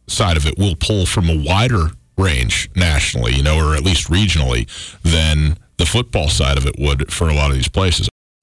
side 0.08 0.36
of 0.36 0.46
it 0.46 0.58
will 0.58 0.76
pull 0.76 1.06
from 1.06 1.28
a 1.30 1.36
wider 1.36 1.90
range 2.18 2.68
nationally, 2.76 3.34
you 3.34 3.42
know, 3.42 3.56
or 3.58 3.74
at 3.74 3.82
least 3.82 4.08
regionally 4.08 4.68
than 5.02 5.58
the 5.78 5.86
football 5.86 6.28
side 6.28 6.58
of 6.58 6.66
it 6.66 6.76
would 6.78 7.12
for 7.12 7.28
a 7.28 7.34
lot 7.34 7.50
of 7.50 7.56
these 7.56 7.68
places. 7.68 8.08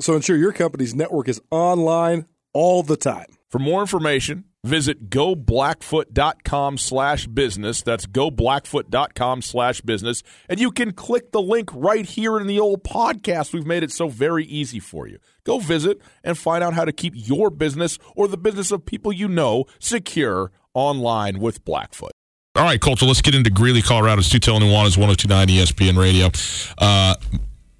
So 0.00 0.14
ensure 0.14 0.36
your 0.36 0.52
company's 0.52 0.94
network 0.94 1.28
is 1.28 1.40
online 1.50 2.26
all 2.52 2.82
the 2.82 2.96
time. 2.96 3.26
For 3.48 3.58
more 3.58 3.82
information, 3.82 4.44
visit 4.64 5.10
goblackfoot.com 5.10 6.78
slash 6.78 7.26
business. 7.26 7.82
That's 7.82 8.06
goblackfoot.com 8.06 9.42
slash 9.42 9.80
business. 9.82 10.22
And 10.48 10.58
you 10.58 10.70
can 10.70 10.92
click 10.92 11.32
the 11.32 11.42
link 11.42 11.68
right 11.74 12.06
here 12.06 12.38
in 12.38 12.46
the 12.46 12.58
old 12.58 12.82
podcast. 12.82 13.52
We've 13.52 13.66
made 13.66 13.82
it 13.82 13.92
so 13.92 14.08
very 14.08 14.46
easy 14.46 14.80
for 14.80 15.06
you. 15.06 15.18
Go 15.44 15.58
visit 15.58 16.00
and 16.24 16.38
find 16.38 16.64
out 16.64 16.72
how 16.72 16.84
to 16.84 16.92
keep 16.92 17.12
your 17.14 17.50
business 17.50 17.98
or 18.16 18.26
the 18.26 18.38
business 18.38 18.70
of 18.70 18.86
people 18.86 19.12
you 19.12 19.28
know 19.28 19.66
secure 19.78 20.50
online 20.72 21.38
with 21.38 21.64
Blackfoot. 21.64 22.12
All 22.54 22.64
right, 22.64 22.80
Colter, 22.80 23.06
let's 23.06 23.22
get 23.22 23.34
into 23.34 23.50
Greeley, 23.50 23.82
Colorado. 23.82 24.20
It's 24.20 24.28
Tutel 24.28 24.56
and 24.56 24.64
Nuanez, 24.64 24.96
1029 24.98 25.48
ESPN 25.48 25.98
Radio. 25.98 26.30
Uh, 26.78 27.16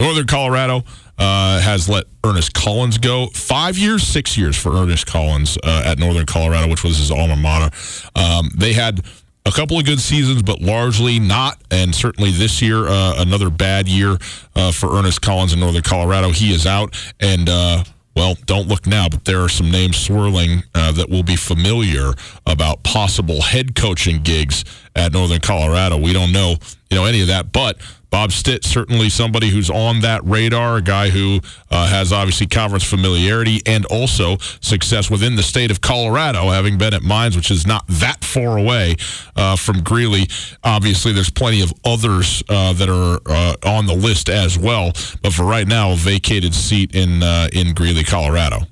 Northern 0.02 0.26
Colorado 0.26 0.82
uh, 1.16 1.60
has 1.60 1.88
let 1.88 2.06
Ernest 2.24 2.52
Collins 2.54 2.98
go. 2.98 3.28
Five 3.28 3.78
years, 3.78 4.02
six 4.02 4.36
years 4.36 4.56
for 4.56 4.72
Ernest 4.72 5.06
Collins 5.06 5.56
uh, 5.62 5.82
at 5.84 6.00
Northern 6.00 6.26
Colorado, 6.26 6.68
which 6.68 6.82
was 6.82 6.98
his 6.98 7.12
alma 7.12 7.36
mater. 7.36 7.70
Um, 8.16 8.50
they 8.56 8.72
had 8.72 9.04
a 9.46 9.52
couple 9.52 9.78
of 9.78 9.84
good 9.84 10.00
seasons, 10.00 10.42
but 10.42 10.60
largely 10.60 11.20
not. 11.20 11.62
And 11.70 11.94
certainly 11.94 12.32
this 12.32 12.60
year, 12.60 12.88
uh, 12.88 13.22
another 13.22 13.48
bad 13.48 13.86
year 13.86 14.18
uh, 14.56 14.72
for 14.72 14.92
Ernest 14.98 15.22
Collins 15.22 15.52
in 15.52 15.60
Northern 15.60 15.82
Colorado. 15.82 16.30
He 16.30 16.52
is 16.52 16.66
out. 16.66 16.96
And, 17.20 17.48
uh, 17.48 17.84
well, 18.16 18.36
don't 18.46 18.66
look 18.66 18.88
now, 18.88 19.08
but 19.08 19.24
there 19.24 19.40
are 19.40 19.48
some 19.48 19.70
names 19.70 19.96
swirling 19.96 20.64
uh, 20.74 20.90
that 20.92 21.10
will 21.10 21.22
be 21.22 21.36
familiar 21.36 22.12
about 22.44 22.82
possible 22.82 23.40
head 23.40 23.76
coaching 23.76 24.20
gigs 24.22 24.64
at 24.96 25.12
Northern 25.12 25.40
Colorado. 25.40 25.96
We 25.96 26.12
don't 26.12 26.32
know, 26.32 26.56
you 26.90 26.96
know, 26.96 27.04
any 27.04 27.20
of 27.20 27.28
that, 27.28 27.52
but 27.52 27.78
Bob 28.12 28.30
Stitt 28.30 28.62
certainly 28.62 29.08
somebody 29.08 29.48
who's 29.48 29.70
on 29.70 30.00
that 30.00 30.22
radar, 30.22 30.76
a 30.76 30.82
guy 30.82 31.08
who 31.08 31.40
uh, 31.70 31.88
has 31.88 32.12
obviously 32.12 32.46
conference 32.46 32.84
familiarity 32.84 33.62
and 33.64 33.86
also 33.86 34.36
success 34.60 35.10
within 35.10 35.34
the 35.34 35.42
state 35.42 35.70
of 35.70 35.80
Colorado, 35.80 36.50
having 36.50 36.76
been 36.76 36.92
at 36.92 37.02
Mines, 37.02 37.36
which 37.36 37.50
is 37.50 37.66
not 37.66 37.86
that 37.88 38.22
far 38.22 38.58
away 38.58 38.96
uh, 39.34 39.56
from 39.56 39.82
Greeley. 39.82 40.26
Obviously, 40.62 41.12
there's 41.12 41.30
plenty 41.30 41.62
of 41.62 41.72
others 41.86 42.42
uh, 42.50 42.74
that 42.74 42.90
are 42.90 43.18
uh, 43.24 43.56
on 43.64 43.86
the 43.86 43.94
list 43.94 44.28
as 44.28 44.58
well, 44.58 44.92
but 45.22 45.32
for 45.32 45.44
right 45.44 45.66
now, 45.66 45.92
a 45.92 45.96
vacated 45.96 46.54
seat 46.54 46.94
in 46.94 47.22
uh, 47.22 47.48
in 47.54 47.72
Greeley, 47.72 48.04
Colorado. 48.04 48.66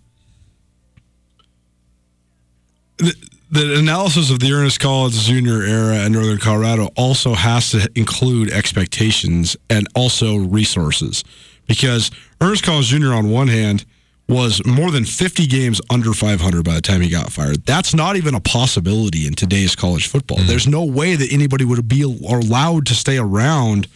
The, 3.50 3.78
analysis 3.78 4.30
of 4.30 4.38
the 4.38 4.52
Ernest 4.52 4.80
Collins 4.80 5.26
Jr. 5.26 5.62
era 5.62 6.04
in 6.04 6.12
Northern 6.12 6.38
Colorado 6.38 6.88
also 6.97 7.35
has 7.35 7.71
to 7.71 7.88
include 7.95 8.50
expectations 8.50 9.57
and 9.69 9.87
also 9.95 10.37
resources. 10.37 11.25
Because 11.66 12.11
Ernest 12.40 12.64
Collins 12.64 12.88
Jr., 12.88 13.12
on 13.12 13.30
one 13.30 13.49
hand, 13.49 13.85
was 14.28 14.64
more 14.64 14.92
than 14.92 15.04
50 15.04 15.47
games 15.47 15.80
under 15.90 16.12
500 16.12 16.64
by 16.64 16.75
the 16.75 16.80
time 16.80 17.00
he 17.00 17.09
got 17.09 17.33
fired. 17.33 17.66
That's 17.66 17.95
not 17.95 18.16
even 18.16 18.35
a 18.35 18.40
possibility 18.40 19.26
in 19.26 19.35
today's 19.35 19.75
college 19.75 20.07
football. 20.07 20.38
Mm-hmm. 20.38 20.47
There's 20.47 20.69
no 20.69 20.85
way 20.85 21.16
that 21.16 21.33
anybody 21.33 21.64
would 21.64 21.88
be 21.88 22.02
allowed 22.02 22.87
to 22.87 22.95
stay 22.95 23.19
around 23.19 23.88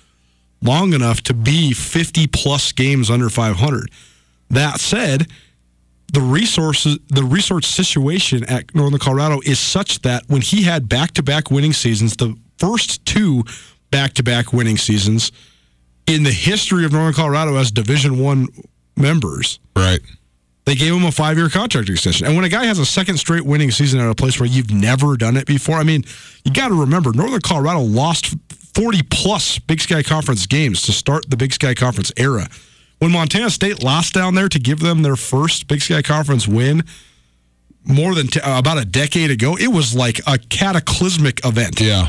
long 0.60 0.92
enough 0.92 1.20
to 1.22 1.34
be 1.34 1.72
50 1.72 2.26
plus 2.28 2.72
games 2.72 3.10
under 3.10 3.30
500. 3.30 3.90
That 4.50 4.80
said, 4.80 5.28
the 6.12 6.20
resources 6.20 6.98
the 7.08 7.24
resource 7.24 7.66
situation 7.66 8.44
at 8.44 8.74
Northern 8.74 8.98
Colorado 8.98 9.40
is 9.44 9.58
such 9.58 10.00
that 10.02 10.24
when 10.28 10.42
he 10.42 10.62
had 10.62 10.88
back-to-back 10.88 11.50
winning 11.50 11.72
seasons, 11.72 12.16
the 12.16 12.36
first 12.58 13.04
two 13.04 13.42
back-to-back 13.90 14.52
winning 14.52 14.76
seasons 14.76 15.32
in 16.06 16.22
the 16.22 16.30
history 16.32 16.84
of 16.84 16.92
Northern 16.92 17.14
Colorado 17.14 17.56
as 17.56 17.70
Division 17.70 18.18
1 18.18 18.48
members, 18.96 19.58
Right. 19.74 20.00
they 20.66 20.74
gave 20.74 20.92
him 20.92 21.04
a 21.04 21.08
5-year 21.10 21.48
contract 21.48 21.88
extension. 21.88 22.26
And 22.26 22.36
when 22.36 22.44
a 22.44 22.48
guy 22.48 22.64
has 22.66 22.78
a 22.78 22.86
second 22.86 23.16
straight 23.18 23.44
winning 23.44 23.70
season 23.70 24.00
at 24.00 24.08
a 24.08 24.14
place 24.14 24.38
where 24.38 24.48
you've 24.48 24.70
never 24.70 25.16
done 25.16 25.36
it 25.36 25.46
before, 25.46 25.78
I 25.78 25.82
mean, 25.82 26.04
you 26.44 26.52
got 26.52 26.68
to 26.68 26.74
remember 26.80 27.12
Northern 27.12 27.40
Colorado 27.40 27.80
lost 27.80 28.34
40 28.74 29.02
plus 29.04 29.58
Big 29.58 29.80
Sky 29.80 30.02
Conference 30.02 30.46
games 30.46 30.82
to 30.82 30.92
start 30.92 31.28
the 31.28 31.36
Big 31.36 31.52
Sky 31.52 31.74
Conference 31.74 32.12
era. 32.16 32.48
When 32.98 33.10
Montana 33.12 33.50
State 33.50 33.82
lost 33.82 34.14
down 34.14 34.34
there 34.34 34.48
to 34.48 34.58
give 34.58 34.80
them 34.80 35.02
their 35.02 35.16
first 35.16 35.68
Big 35.68 35.82
Sky 35.82 36.02
Conference 36.02 36.48
win 36.48 36.84
more 37.84 38.14
than 38.14 38.28
t- 38.28 38.40
uh, 38.40 38.58
about 38.58 38.78
a 38.78 38.84
decade 38.84 39.30
ago, 39.30 39.56
it 39.56 39.68
was 39.68 39.94
like 39.94 40.20
a 40.26 40.38
cataclysmic 40.38 41.44
event. 41.44 41.80
Yeah. 41.80 42.08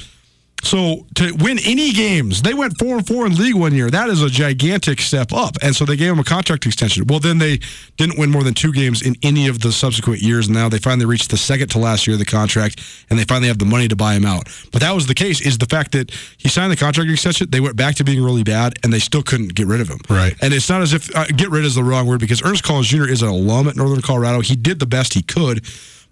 So 0.63 1.05
to 1.15 1.31
win 1.39 1.59
any 1.63 1.91
games, 1.91 2.41
they 2.41 2.53
went 2.53 2.79
four 2.79 2.97
and 2.97 3.05
four 3.05 3.27
in 3.27 3.35
league 3.35 3.55
one 3.55 3.73
year. 3.73 3.91
That 3.91 4.09
is 4.09 4.23
a 4.23 4.29
gigantic 4.29 4.99
step 4.99 5.31
up, 5.31 5.57
and 5.61 5.75
so 5.75 5.85
they 5.85 5.95
gave 5.95 6.11
him 6.11 6.19
a 6.19 6.23
contract 6.23 6.65
extension. 6.65 7.05
Well, 7.07 7.19
then 7.19 7.37
they 7.37 7.59
didn't 7.97 8.17
win 8.17 8.31
more 8.31 8.43
than 8.43 8.55
two 8.55 8.71
games 8.71 9.03
in 9.03 9.15
any 9.21 9.47
of 9.47 9.59
the 9.59 9.71
subsequent 9.71 10.21
years. 10.21 10.47
And 10.47 10.55
now 10.55 10.67
they 10.67 10.79
finally 10.79 11.05
reached 11.05 11.29
the 11.29 11.37
second 11.37 11.69
to 11.69 11.79
last 11.79 12.07
year 12.07 12.15
of 12.15 12.19
the 12.19 12.25
contract, 12.25 12.81
and 13.09 13.19
they 13.19 13.25
finally 13.25 13.47
have 13.47 13.59
the 13.59 13.65
money 13.65 13.87
to 13.87 13.95
buy 13.95 14.15
him 14.15 14.25
out. 14.25 14.49
But 14.71 14.81
that 14.81 14.93
was 14.93 15.05
the 15.05 15.13
case. 15.13 15.39
Is 15.41 15.59
the 15.59 15.67
fact 15.67 15.91
that 15.91 16.11
he 16.37 16.49
signed 16.49 16.71
the 16.71 16.77
contract 16.77 17.11
extension, 17.11 17.47
they 17.51 17.59
went 17.59 17.75
back 17.75 17.95
to 17.95 18.03
being 18.03 18.23
really 18.23 18.43
bad, 18.43 18.79
and 18.83 18.91
they 18.91 18.99
still 18.99 19.21
couldn't 19.21 19.53
get 19.53 19.67
rid 19.67 19.81
of 19.81 19.87
him. 19.87 19.99
Right. 20.09 20.35
And 20.41 20.53
it's 20.53 20.69
not 20.69 20.81
as 20.81 20.93
if 20.93 21.15
uh, 21.15 21.25
get 21.27 21.51
rid 21.51 21.65
is 21.65 21.75
the 21.75 21.83
wrong 21.83 22.07
word 22.07 22.19
because 22.19 22.43
Ernest 22.43 22.63
Collins 22.63 22.87
Jr. 22.87 23.07
is 23.07 23.21
an 23.21 23.29
alum 23.29 23.67
at 23.67 23.75
Northern 23.75 24.01
Colorado. 24.01 24.41
He 24.41 24.55
did 24.55 24.79
the 24.79 24.87
best 24.87 25.13
he 25.13 25.21
could. 25.21 25.63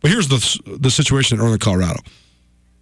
But 0.02 0.12
here's 0.12 0.28
the 0.28 0.78
the 0.80 0.92
situation 0.92 1.38
in 1.38 1.40
Northern 1.40 1.60
Colorado, 1.60 2.02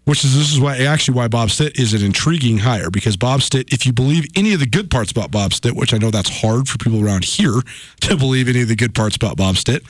which 0.06 0.24
is 0.24 0.36
this 0.36 0.52
is 0.52 0.60
why 0.60 0.78
actually 0.78 1.16
why 1.16 1.28
Bob 1.28 1.50
Stitt 1.50 1.80
is 1.80 1.94
an 1.94 2.04
intriguing 2.04 2.58
hire 2.58 2.90
because 2.90 3.18
Bob 3.18 3.42
Stitt, 3.42 3.72
if 3.72 3.86
you 3.86 3.94
believe 3.94 4.26
any 4.36 4.54
of 4.54 4.60
the 4.60 4.66
good 4.66 4.90
parts 4.90 5.12
about 5.12 5.32
Bob 5.32 5.54
Stitt, 5.54 5.76
which 5.76 5.94
I 5.94 5.98
know 5.98 6.12
that's 6.12 6.42
hard 6.42 6.68
for 6.68 6.78
people 6.78 7.04
around 7.04 7.24
here 7.24 7.62
to 8.02 8.18
believe 8.18 8.48
any 8.48 8.62
of 8.62 8.68
the 8.68 8.76
good 8.76 8.96
parts 8.96 9.16
about 9.16 9.38
Bob 9.38 9.58
Stitt, 9.58 9.84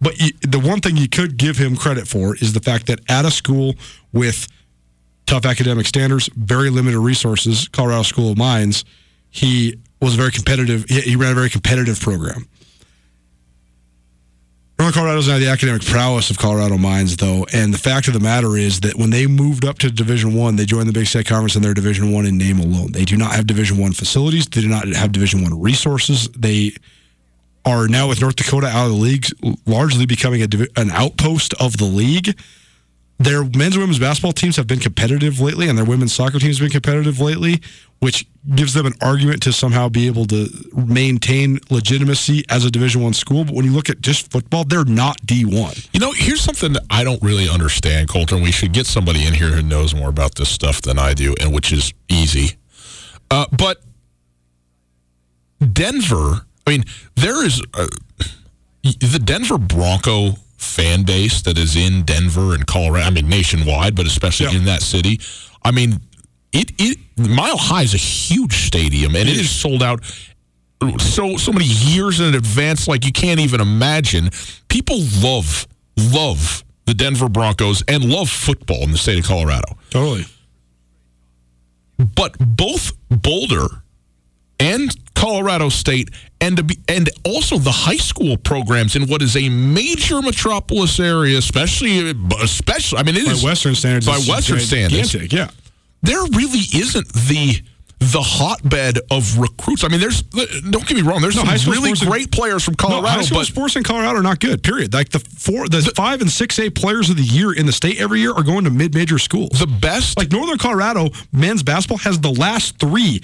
but 0.00 0.18
you, 0.18 0.30
the 0.42 0.58
one 0.58 0.80
thing 0.80 0.96
you 0.96 1.08
could 1.08 1.36
give 1.36 1.58
him 1.58 1.76
credit 1.76 2.08
for 2.08 2.34
is 2.36 2.52
the 2.52 2.60
fact 2.60 2.86
that 2.86 3.00
at 3.08 3.24
a 3.24 3.30
school 3.30 3.74
with 4.12 4.48
tough 5.26 5.44
academic 5.44 5.86
standards, 5.86 6.28
very 6.34 6.70
limited 6.70 6.98
resources, 6.98 7.68
Colorado 7.68 8.02
School 8.02 8.32
of 8.32 8.38
Mines, 8.38 8.84
he 9.30 9.78
was 10.00 10.14
very 10.14 10.30
competitive. 10.30 10.86
He, 10.88 11.00
he 11.02 11.16
ran 11.16 11.32
a 11.32 11.34
very 11.34 11.50
competitive 11.50 12.00
program. 12.00 12.48
Colorado 14.88 15.16
doesn't 15.16 15.32
have 15.32 15.42
the 15.42 15.48
academic 15.48 15.84
prowess 15.84 16.30
of 16.30 16.38
Colorado 16.38 16.78
Mines, 16.78 17.16
though, 17.18 17.46
and 17.52 17.74
the 17.74 17.78
fact 17.78 18.08
of 18.08 18.14
the 18.14 18.20
matter 18.20 18.56
is 18.56 18.80
that 18.80 18.94
when 18.96 19.10
they 19.10 19.26
moved 19.26 19.66
up 19.66 19.78
to 19.80 19.90
Division 19.90 20.32
One, 20.32 20.56
they 20.56 20.64
joined 20.64 20.88
the 20.88 20.92
Big 20.94 21.06
Sky 21.06 21.22
Conference 21.22 21.54
in 21.54 21.60
their 21.60 21.74
Division 21.74 22.12
One 22.12 22.24
in 22.24 22.38
name 22.38 22.58
alone. 22.58 22.92
They 22.92 23.04
do 23.04 23.18
not 23.18 23.32
have 23.32 23.46
Division 23.46 23.76
One 23.76 23.92
facilities. 23.92 24.46
They 24.46 24.62
do 24.62 24.68
not 24.68 24.88
have 24.88 25.12
Division 25.12 25.42
One 25.42 25.60
resources. 25.60 26.28
They 26.30 26.72
are 27.66 27.88
now 27.88 28.08
with 28.08 28.22
North 28.22 28.36
Dakota 28.36 28.68
out 28.68 28.86
of 28.86 28.92
the 28.92 28.96
league, 28.96 29.26
largely 29.66 30.06
becoming 30.06 30.42
a, 30.42 30.48
an 30.76 30.90
outpost 30.92 31.52
of 31.60 31.76
the 31.76 31.84
league. 31.84 32.34
Their 33.18 33.44
men's 33.44 33.74
and 33.74 33.82
women's 33.82 33.98
basketball 33.98 34.32
teams 34.32 34.56
have 34.56 34.66
been 34.66 34.80
competitive 34.80 35.40
lately, 35.40 35.68
and 35.68 35.76
their 35.76 35.84
women's 35.84 36.14
soccer 36.14 36.38
teams 36.38 36.58
have 36.58 36.64
been 36.64 36.72
competitive 36.72 37.20
lately, 37.20 37.60
which 38.00 38.26
gives 38.54 38.74
them 38.74 38.86
an 38.86 38.94
argument 39.00 39.42
to 39.42 39.52
somehow 39.52 39.88
be 39.88 40.06
able 40.06 40.26
to 40.26 40.48
maintain 40.74 41.58
legitimacy 41.70 42.44
as 42.48 42.64
a 42.64 42.70
Division 42.70 43.02
One 43.02 43.12
school. 43.12 43.44
But 43.44 43.54
when 43.54 43.64
you 43.64 43.72
look 43.72 43.88
at 43.88 44.00
just 44.00 44.30
football, 44.30 44.64
they're 44.64 44.84
not 44.84 45.24
D 45.24 45.44
one. 45.44 45.74
You 45.92 46.00
know, 46.00 46.12
here's 46.12 46.40
something 46.40 46.72
that 46.72 46.84
I 46.90 47.04
don't 47.04 47.22
really 47.22 47.48
understand, 47.48 48.08
Colton. 48.08 48.42
We 48.42 48.52
should 48.52 48.72
get 48.72 48.86
somebody 48.86 49.26
in 49.26 49.34
here 49.34 49.48
who 49.48 49.62
knows 49.62 49.94
more 49.94 50.08
about 50.08 50.34
this 50.34 50.48
stuff 50.48 50.82
than 50.82 50.98
I 50.98 51.14
do, 51.14 51.34
and 51.40 51.54
which 51.54 51.72
is 51.72 51.92
easy. 52.08 52.56
Uh, 53.30 53.46
but 53.52 53.80
Denver 55.72 56.46
I 56.70 56.70
mean, 56.70 56.84
there 57.16 57.44
is 57.44 57.60
uh, 57.74 57.86
the 58.82 59.20
Denver 59.22 59.58
Bronco 59.58 60.32
fan 60.56 61.02
base 61.04 61.42
that 61.42 61.58
is 61.58 61.74
in 61.74 62.04
Denver 62.04 62.54
and 62.54 62.66
Colorado. 62.66 63.06
I 63.06 63.10
mean, 63.10 63.28
nationwide, 63.28 63.96
but 63.96 64.06
especially 64.06 64.52
yeah. 64.52 64.58
in 64.58 64.64
that 64.66 64.82
city. 64.82 65.20
I 65.64 65.72
mean, 65.72 66.00
it 66.52 66.72
it 66.78 66.98
Mile 67.16 67.56
High 67.56 67.82
is 67.82 67.94
a 67.94 67.98
huge 67.98 68.66
stadium, 68.66 69.14
and 69.14 69.28
it 69.28 69.36
is 69.36 69.50
sold 69.50 69.82
out 69.82 70.04
so 70.98 71.36
so 71.36 71.52
many 71.52 71.66
years 71.66 72.20
in 72.20 72.34
advance, 72.34 72.88
like 72.88 73.04
you 73.04 73.12
can't 73.12 73.40
even 73.40 73.60
imagine. 73.60 74.30
People 74.68 74.98
love 75.22 75.66
love 75.96 76.64
the 76.86 76.94
Denver 76.94 77.28
Broncos 77.28 77.82
and 77.86 78.04
love 78.04 78.30
football 78.30 78.82
in 78.82 78.92
the 78.92 78.98
state 78.98 79.18
of 79.18 79.26
Colorado. 79.26 79.76
Totally. 79.90 80.26
But 81.98 82.36
both 82.38 82.92
Boulder 83.10 83.66
and 84.58 84.96
Colorado 85.14 85.68
State 85.68 86.10
and 86.40 86.66
be, 86.66 86.78
and 86.88 87.10
also 87.24 87.58
the 87.58 87.70
high 87.70 87.96
school 87.96 88.36
programs 88.38 88.96
in 88.96 89.06
what 89.06 89.20
is 89.22 89.36
a 89.36 89.48
major 89.48 90.22
metropolis 90.22 90.98
area, 90.98 91.38
especially 91.38 92.14
especially. 92.42 92.98
I 92.98 93.02
mean, 93.02 93.16
it 93.16 93.26
by 93.26 93.32
is, 93.32 93.44
Western 93.44 93.74
standards. 93.74 94.06
By 94.06 94.18
Western 94.32 94.60
standards, 94.60 95.14
yeah. 95.32 95.50
There 96.02 96.22
really 96.32 96.64
isn't 96.74 97.12
the 97.12 97.62
the 98.00 98.22
hotbed 98.22 98.98
of 99.10 99.36
recruits. 99.36 99.84
I 99.84 99.88
mean, 99.88 100.00
there's 100.00 100.22
don't 100.22 100.86
get 100.86 100.94
me 100.96 101.02
wrong. 101.02 101.20
There's 101.20 101.36
no, 101.36 101.44
some 101.44 101.70
really 101.70 101.92
great 101.92 102.24
in, 102.24 102.30
players 102.30 102.64
from 102.64 102.74
Colorado. 102.74 103.02
No, 103.02 103.08
high 103.08 103.22
school 103.22 103.38
but 103.40 103.46
sports 103.46 103.76
in 103.76 103.82
Colorado 103.82 104.20
are 104.20 104.22
not 104.22 104.40
good. 104.40 104.62
Period. 104.62 104.94
Like 104.94 105.10
the 105.10 105.18
four, 105.18 105.68
the, 105.68 105.80
the 105.80 105.92
five 105.94 106.22
and 106.22 106.30
six 106.30 106.58
A 106.58 106.70
players 106.70 107.10
of 107.10 107.18
the 107.18 107.22
year 107.22 107.52
in 107.52 107.66
the 107.66 107.72
state 107.72 108.00
every 108.00 108.20
year 108.20 108.32
are 108.32 108.42
going 108.42 108.64
to 108.64 108.70
mid 108.70 108.94
major 108.94 109.18
schools. 109.18 109.50
The 109.50 109.66
best, 109.66 110.16
like 110.16 110.32
Northern 110.32 110.56
Colorado 110.56 111.10
men's 111.30 111.62
basketball 111.62 111.98
has 111.98 112.18
the 112.18 112.32
last 112.32 112.78
three 112.78 113.22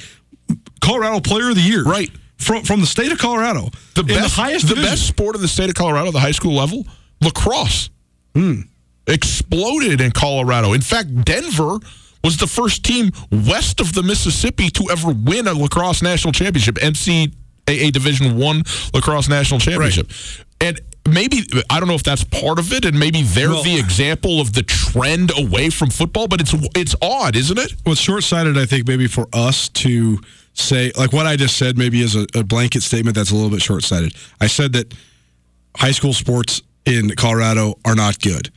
Colorado 0.82 1.20
Player 1.20 1.48
of 1.48 1.54
the 1.54 1.62
Year. 1.62 1.82
Right. 1.82 2.10
From, 2.36 2.64
from 2.64 2.82
the 2.82 2.86
state 2.86 3.10
of 3.10 3.18
Colorado. 3.18 3.70
The 3.94 4.04
best, 4.04 4.36
the 4.36 4.42
highest 4.42 4.68
the 4.68 4.74
division. 4.74 4.90
best 4.90 5.06
sport 5.06 5.36
in 5.36 5.40
the 5.40 5.48
state 5.48 5.70
of 5.70 5.74
Colorado, 5.74 6.10
the 6.10 6.20
high 6.20 6.32
school 6.32 6.52
level, 6.54 6.84
lacrosse. 7.22 7.88
Hmm. 8.34 8.60
Exploded 9.06 10.02
in 10.02 10.10
Colorado. 10.10 10.74
In 10.74 10.82
fact, 10.82 11.24
Denver 11.24 11.78
was 12.26 12.36
the 12.36 12.46
first 12.46 12.84
team 12.84 13.12
west 13.30 13.80
of 13.80 13.94
the 13.94 14.02
Mississippi 14.02 14.68
to 14.70 14.88
ever 14.90 15.12
win 15.12 15.46
a 15.46 15.54
lacrosse 15.54 16.02
national 16.02 16.32
championship, 16.32 16.74
NCAA 16.74 17.92
Division 17.92 18.36
One 18.36 18.64
lacrosse 18.92 19.28
national 19.28 19.60
championship. 19.60 20.08
Right. 20.08 20.44
And 20.60 20.80
maybe 21.08 21.44
I 21.70 21.78
don't 21.78 21.88
know 21.88 21.94
if 21.94 22.02
that's 22.02 22.24
part 22.24 22.58
of 22.58 22.72
it, 22.72 22.84
and 22.84 22.98
maybe 22.98 23.22
they're 23.22 23.50
well, 23.50 23.62
the 23.62 23.78
example 23.78 24.40
of 24.40 24.54
the 24.54 24.64
trend 24.64 25.30
away 25.38 25.70
from 25.70 25.90
football. 25.90 26.26
But 26.26 26.40
it's 26.40 26.52
it's 26.74 26.96
odd, 27.00 27.36
isn't 27.36 27.58
it? 27.58 27.74
Well, 27.84 27.92
it's 27.92 28.00
short 28.00 28.24
sighted, 28.24 28.58
I 28.58 28.66
think, 28.66 28.88
maybe 28.88 29.06
for 29.06 29.28
us 29.32 29.68
to 29.68 30.18
say 30.54 30.90
like 30.98 31.12
what 31.12 31.26
I 31.26 31.36
just 31.36 31.56
said. 31.56 31.78
Maybe 31.78 32.02
is 32.02 32.16
a, 32.16 32.26
a 32.34 32.42
blanket 32.42 32.82
statement 32.82 33.14
that's 33.16 33.30
a 33.30 33.36
little 33.36 33.50
bit 33.50 33.62
short 33.62 33.84
sighted. 33.84 34.14
I 34.40 34.48
said 34.48 34.72
that 34.72 34.92
high 35.76 35.92
school 35.92 36.12
sports 36.12 36.60
in 36.86 37.10
Colorado 37.10 37.78
are 37.84 37.94
not 37.94 38.20
good. 38.20 38.50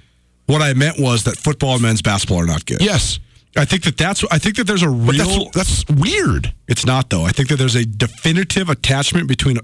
What 0.48 0.64
I 0.64 0.74
meant 0.74 1.00
was 1.00 1.26
that 1.26 1.38
football 1.38 1.74
and 1.74 1.84
men's 1.84 2.02
basketball 2.02 2.40
are 2.40 2.48
not 2.48 2.66
good. 2.66 2.82
Yes. 2.82 3.20
I 3.58 3.66
think 3.66 3.84
that 3.84 3.98
that's. 3.98 4.24
I 4.32 4.38
think 4.38 4.58
that 4.58 4.68
there's 4.68 4.84
a 4.84 4.90
real. 4.90 5.50
That's, 5.52 5.86
that's, 5.86 6.00
weird. 6.00 6.54
It's 6.68 6.86
not 6.86 7.10
though. 7.10 7.24
I 7.24 7.32
think 7.32 7.50
that 7.50 7.56
there's 7.56 7.76
a 7.76 7.86
definitive 7.86 8.70
attachment 8.70 9.28
between 9.28 9.58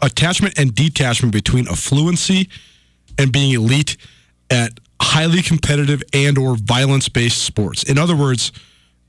attachment 0.00 0.58
and 0.58 0.74
detachment 0.74 1.32
between 1.32 1.64
affluency 1.66 2.48
and 3.18 3.32
being 3.32 3.52
elite 3.52 3.96
at 4.50 4.78
highly 5.00 5.42
competitive 5.42 6.02
and 6.12 6.38
or 6.38 6.56
violence 6.56 7.08
based 7.08 7.42
sports. 7.42 7.82
In 7.82 7.98
other 7.98 8.14
words, 8.14 8.52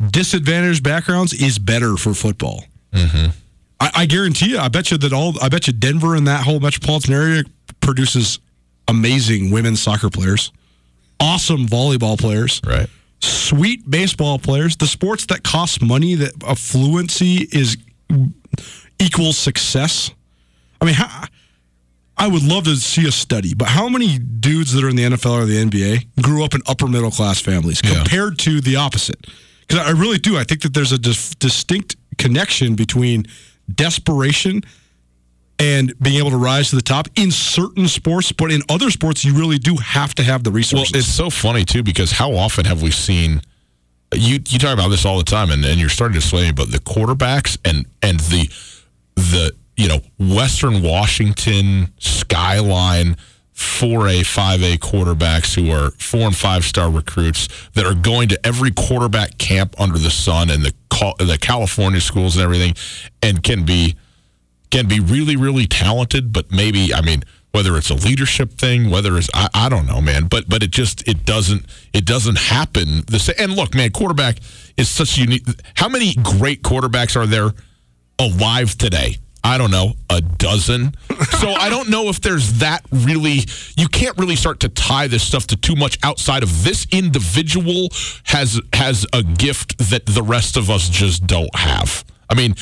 disadvantaged 0.10 0.84
backgrounds 0.84 1.34
is 1.34 1.60
better 1.60 1.96
for 1.96 2.16
football. 2.16 2.64
Mm-hmm. 2.92 3.30
I, 3.80 3.92
I 3.96 4.06
guarantee 4.08 4.50
you. 4.50 4.58
I 4.58 4.70
bet 4.70 4.90
you 4.90 4.98
that 4.98 5.14
all. 5.14 5.36
I 5.42 5.50
bet 5.50 5.68
you 5.68 5.74
Denver 5.74 6.16
and 6.16 6.26
that 6.28 6.46
whole 6.46 6.60
metropolitan 6.60 7.14
area 7.14 7.44
produces 7.80 8.40
amazing 8.88 9.52
women's 9.52 9.80
soccer 9.84 10.10
players, 10.10 10.52
awesome 11.20 11.68
volleyball 11.68 12.20
players, 12.20 12.60
right 12.66 12.90
sweet 13.20 13.90
baseball 13.90 14.40
players, 14.40 14.78
the 14.78 14.88
sports 14.88 15.26
that 15.28 15.44
cost 15.44 15.82
money, 15.82 16.16
that 16.16 16.34
affluency 16.40 17.54
is 17.54 17.78
equals 19.00 19.38
success. 19.38 20.12
I 20.82 20.86
mean, 20.86 20.96
how, 20.96 21.26
I 22.18 22.28
would 22.28 22.44
love 22.44 22.66
to 22.66 22.76
see 22.76 23.08
a 23.08 23.12
study, 23.12 23.54
but 23.54 23.70
how 23.70 23.88
many 23.88 24.20
dudes 24.20 24.74
that 24.74 24.84
are 24.84 24.90
in 24.90 24.98
the 24.98 25.04
NFL 25.04 25.32
or 25.32 25.46
the 25.46 25.64
NBA 25.64 26.22
grew 26.22 26.44
up 26.44 26.54
in 26.54 26.62
upper 26.68 26.88
middle 26.88 27.12
class 27.12 27.40
families 27.40 27.82
compared 27.82 28.34
yeah. 28.34 28.46
to 28.46 28.62
the 28.62 28.76
opposite? 28.76 29.28
Because 29.62 29.86
I 29.86 29.92
really 29.92 30.18
do. 30.18 30.38
I 30.38 30.44
think 30.44 30.62
that 30.62 30.74
there's 30.74 30.92
a 30.92 30.98
dis- 30.98 31.36
distinct 31.36 31.96
connection 32.18 32.76
between 32.76 33.26
desperation 33.74 34.62
and 35.60 35.94
being 36.02 36.18
able 36.18 36.32
to 36.32 36.38
rise 36.38 36.70
to 36.70 36.76
the 36.76 36.82
top 36.82 37.08
in 37.16 37.32
certain 37.32 37.88
sports, 37.88 38.32
but 38.32 38.52
in 38.52 38.62
other 38.70 38.90
sports, 38.90 39.26
you 39.26 39.36
really 39.36 39.58
do 39.58 39.76
have 39.76 40.16
to 40.16 40.24
have 40.24 40.44
the 40.44 40.52
resources. 40.52 40.94
Well, 40.94 41.00
it's 41.00 41.10
so 41.10 41.30
funny 41.30 41.66
too 41.66 41.84
because 41.84 42.12
how 42.12 42.34
often 42.34 42.66
have 42.66 42.82
we 42.82 42.92
seen 42.92 43.42
you 44.14 44.40
you 44.48 44.60
talk 44.60 44.74
about 44.74 44.90
this 44.90 45.06
all 45.06 45.18
the 45.18 45.24
time, 45.24 45.52
and, 45.52 45.64
and 45.64 45.80
you're 45.80 45.90
starting 45.90 46.20
to 46.20 46.26
sway 46.26 46.44
me, 46.44 46.52
but 46.52 46.72
the 46.72 46.80
quarterbacks 46.80 47.58
and 47.64 47.86
and 48.02 48.20
the 48.22 48.50
the 49.16 49.52
you 49.78 49.88
know 49.88 50.00
Western 50.18 50.82
Washington 50.82 51.94
skyline. 52.00 53.18
4A, 53.56 54.22
5A 54.22 54.78
quarterbacks 54.78 55.54
who 55.54 55.70
are 55.70 55.92
four 56.00 56.22
and 56.22 56.34
five 56.34 56.64
star 56.64 56.90
recruits 56.90 57.50
that 57.74 57.86
are 57.86 57.94
going 57.94 58.30
to 58.30 58.40
every 58.48 58.72
quarterback 58.72 59.38
camp 59.38 59.76
under 59.78 59.98
the 59.98 60.10
sun 60.10 60.50
and 60.50 60.64
the 60.64 60.74
the 61.20 61.38
California 61.42 62.00
schools 62.00 62.38
and 62.38 62.44
everything, 62.44 62.74
and 63.22 63.44
can 63.44 63.66
be 63.66 63.98
can 64.72 64.88
be 64.88 65.00
really, 65.00 65.36
really 65.36 65.66
talented, 65.66 66.32
but 66.32 66.52
maybe, 66.52 66.94
I 66.94 67.02
mean, 67.02 67.24
whether 67.52 67.78
it's 67.78 67.90
a 67.90 67.96
leadership 67.96 68.54
thing, 68.54 68.90
whether 68.90 69.18
it's 69.18 69.30
I, 69.34 69.50
I 69.54 69.70
don't 69.70 69.88
know, 69.88 70.02
man. 70.02 70.28
But 70.28 70.48
but 70.48 70.64
it 70.64 70.72
just 70.72 71.08
it 71.08 71.26
doesn't 71.26 71.66
it 71.94 72.06
doesn't 72.06 72.38
happen 72.38 73.02
the. 73.08 73.36
And 73.40 73.54
look, 73.54 73.74
man, 73.74 73.92
quarterback 73.92 74.38
is 74.78 74.90
such 74.90 75.18
unique. 75.18 75.46
How 75.76 75.90
many 75.90 76.14
great 76.14 76.62
quarterbacks 76.62 77.16
are 77.16 77.26
there 77.26 77.52
alive 78.20 78.78
today? 78.78 79.18
I 79.42 79.58
don't 79.58 79.72
know, 79.72 79.94
a 80.10 80.22
dozen. 80.22 80.94
so 81.40 81.50
I 81.50 81.70
don't 81.70 81.90
know 81.90 82.10
if 82.10 82.22
there's 82.22 82.60
that 82.60 82.86
really. 82.92 83.46
You 83.78 83.88
can't 83.88 84.18
really 84.18 84.36
start 84.36 84.60
to 84.62 84.70
tie 84.70 85.08
this 85.08 85.24
stuff 85.24 85.48
to 85.48 85.56
too 85.56 85.76
much 85.76 85.98
outside 86.04 86.44
of 86.44 86.64
this 86.64 86.86
individual 86.92 87.90
has 88.26 88.62
has 88.74 89.08
a 89.14 89.24
gift 89.24 89.78
that 89.90 90.06
the 90.06 90.22
rest 90.22 90.58
of 90.58 90.70
us 90.70 90.90
just 90.90 91.26
don't 91.26 91.56
have. 91.56 92.04
I 92.30 92.36
mean, 92.36 92.54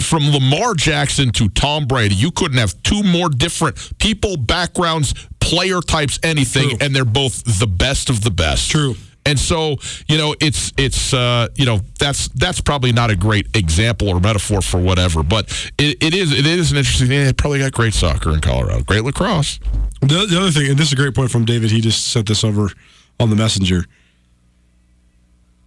from 0.00 0.30
Lamar 0.30 0.74
Jackson 0.74 1.30
to 1.32 1.48
Tom 1.48 1.86
Brady, 1.86 2.14
you 2.14 2.30
couldn't 2.30 2.58
have 2.58 2.80
two 2.82 3.02
more 3.02 3.28
different 3.28 3.98
people, 3.98 4.36
backgrounds, 4.36 5.14
player 5.40 5.80
types, 5.80 6.18
anything, 6.22 6.70
True. 6.70 6.78
and 6.80 6.94
they're 6.94 7.04
both 7.04 7.42
the 7.58 7.66
best 7.66 8.10
of 8.10 8.22
the 8.22 8.30
best. 8.30 8.70
True. 8.70 8.96
And 9.24 9.38
so, 9.38 9.76
you 10.06 10.18
know, 10.18 10.36
it's 10.40 10.72
it's 10.78 11.12
uh, 11.12 11.48
you 11.56 11.66
know 11.66 11.80
that's 11.98 12.28
that's 12.28 12.60
probably 12.60 12.92
not 12.92 13.10
a 13.10 13.16
great 13.16 13.56
example 13.56 14.08
or 14.08 14.20
metaphor 14.20 14.62
for 14.62 14.78
whatever, 14.80 15.24
but 15.24 15.48
it, 15.78 16.00
it 16.00 16.14
is 16.14 16.32
it 16.32 16.46
is 16.46 16.70
an 16.70 16.78
interesting 16.78 17.08
thing. 17.08 17.24
They 17.24 17.32
probably 17.32 17.58
got 17.58 17.72
great 17.72 17.92
soccer 17.92 18.32
in 18.32 18.40
Colorado, 18.40 18.84
great 18.84 19.02
lacrosse. 19.02 19.58
The, 20.00 20.26
the 20.30 20.38
other 20.40 20.52
thing, 20.52 20.70
and 20.70 20.78
this 20.78 20.88
is 20.88 20.92
a 20.92 20.96
great 20.96 21.14
point 21.14 21.32
from 21.32 21.44
David. 21.44 21.72
He 21.72 21.80
just 21.80 22.12
sent 22.12 22.28
this 22.28 22.44
over 22.44 22.70
on 23.18 23.30
the 23.30 23.36
messenger. 23.36 23.84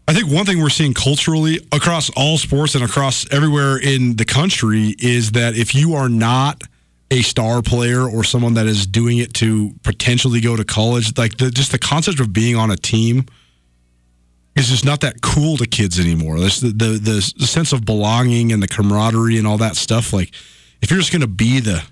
I 0.09 0.13
think 0.13 0.31
one 0.31 0.43
thing 0.43 0.59
we're 0.59 0.69
seeing 0.69 0.95
culturally 0.95 1.59
across 1.71 2.09
all 2.17 2.39
sports 2.39 2.73
and 2.73 2.83
across 2.83 3.31
everywhere 3.31 3.77
in 3.77 4.15
the 4.15 4.25
country 4.25 4.95
is 4.97 5.33
that 5.33 5.55
if 5.55 5.75
you 5.75 5.93
are 5.93 6.09
not 6.09 6.63
a 7.11 7.21
star 7.21 7.61
player 7.61 8.09
or 8.09 8.23
someone 8.23 8.55
that 8.55 8.65
is 8.65 8.87
doing 8.87 9.19
it 9.19 9.35
to 9.35 9.71
potentially 9.83 10.41
go 10.41 10.55
to 10.55 10.63
college, 10.63 11.15
like 11.15 11.37
the, 11.37 11.51
just 11.51 11.71
the 11.71 11.77
concept 11.77 12.19
of 12.19 12.33
being 12.33 12.55
on 12.55 12.71
a 12.71 12.75
team 12.75 13.27
is 14.55 14.69
just 14.69 14.83
not 14.83 15.01
that 15.01 15.21
cool 15.21 15.57
to 15.57 15.67
kids 15.67 15.99
anymore. 15.99 16.39
There's 16.39 16.59
the, 16.59 16.69
the, 16.69 17.33
the 17.37 17.45
sense 17.45 17.71
of 17.71 17.85
belonging 17.85 18.51
and 18.51 18.63
the 18.63 18.67
camaraderie 18.67 19.37
and 19.37 19.45
all 19.45 19.59
that 19.59 19.75
stuff. 19.75 20.11
Like 20.11 20.33
if 20.81 20.89
you're 20.89 20.99
just 20.99 21.11
going 21.11 21.21
to 21.21 21.27
be 21.27 21.59
the 21.59 21.83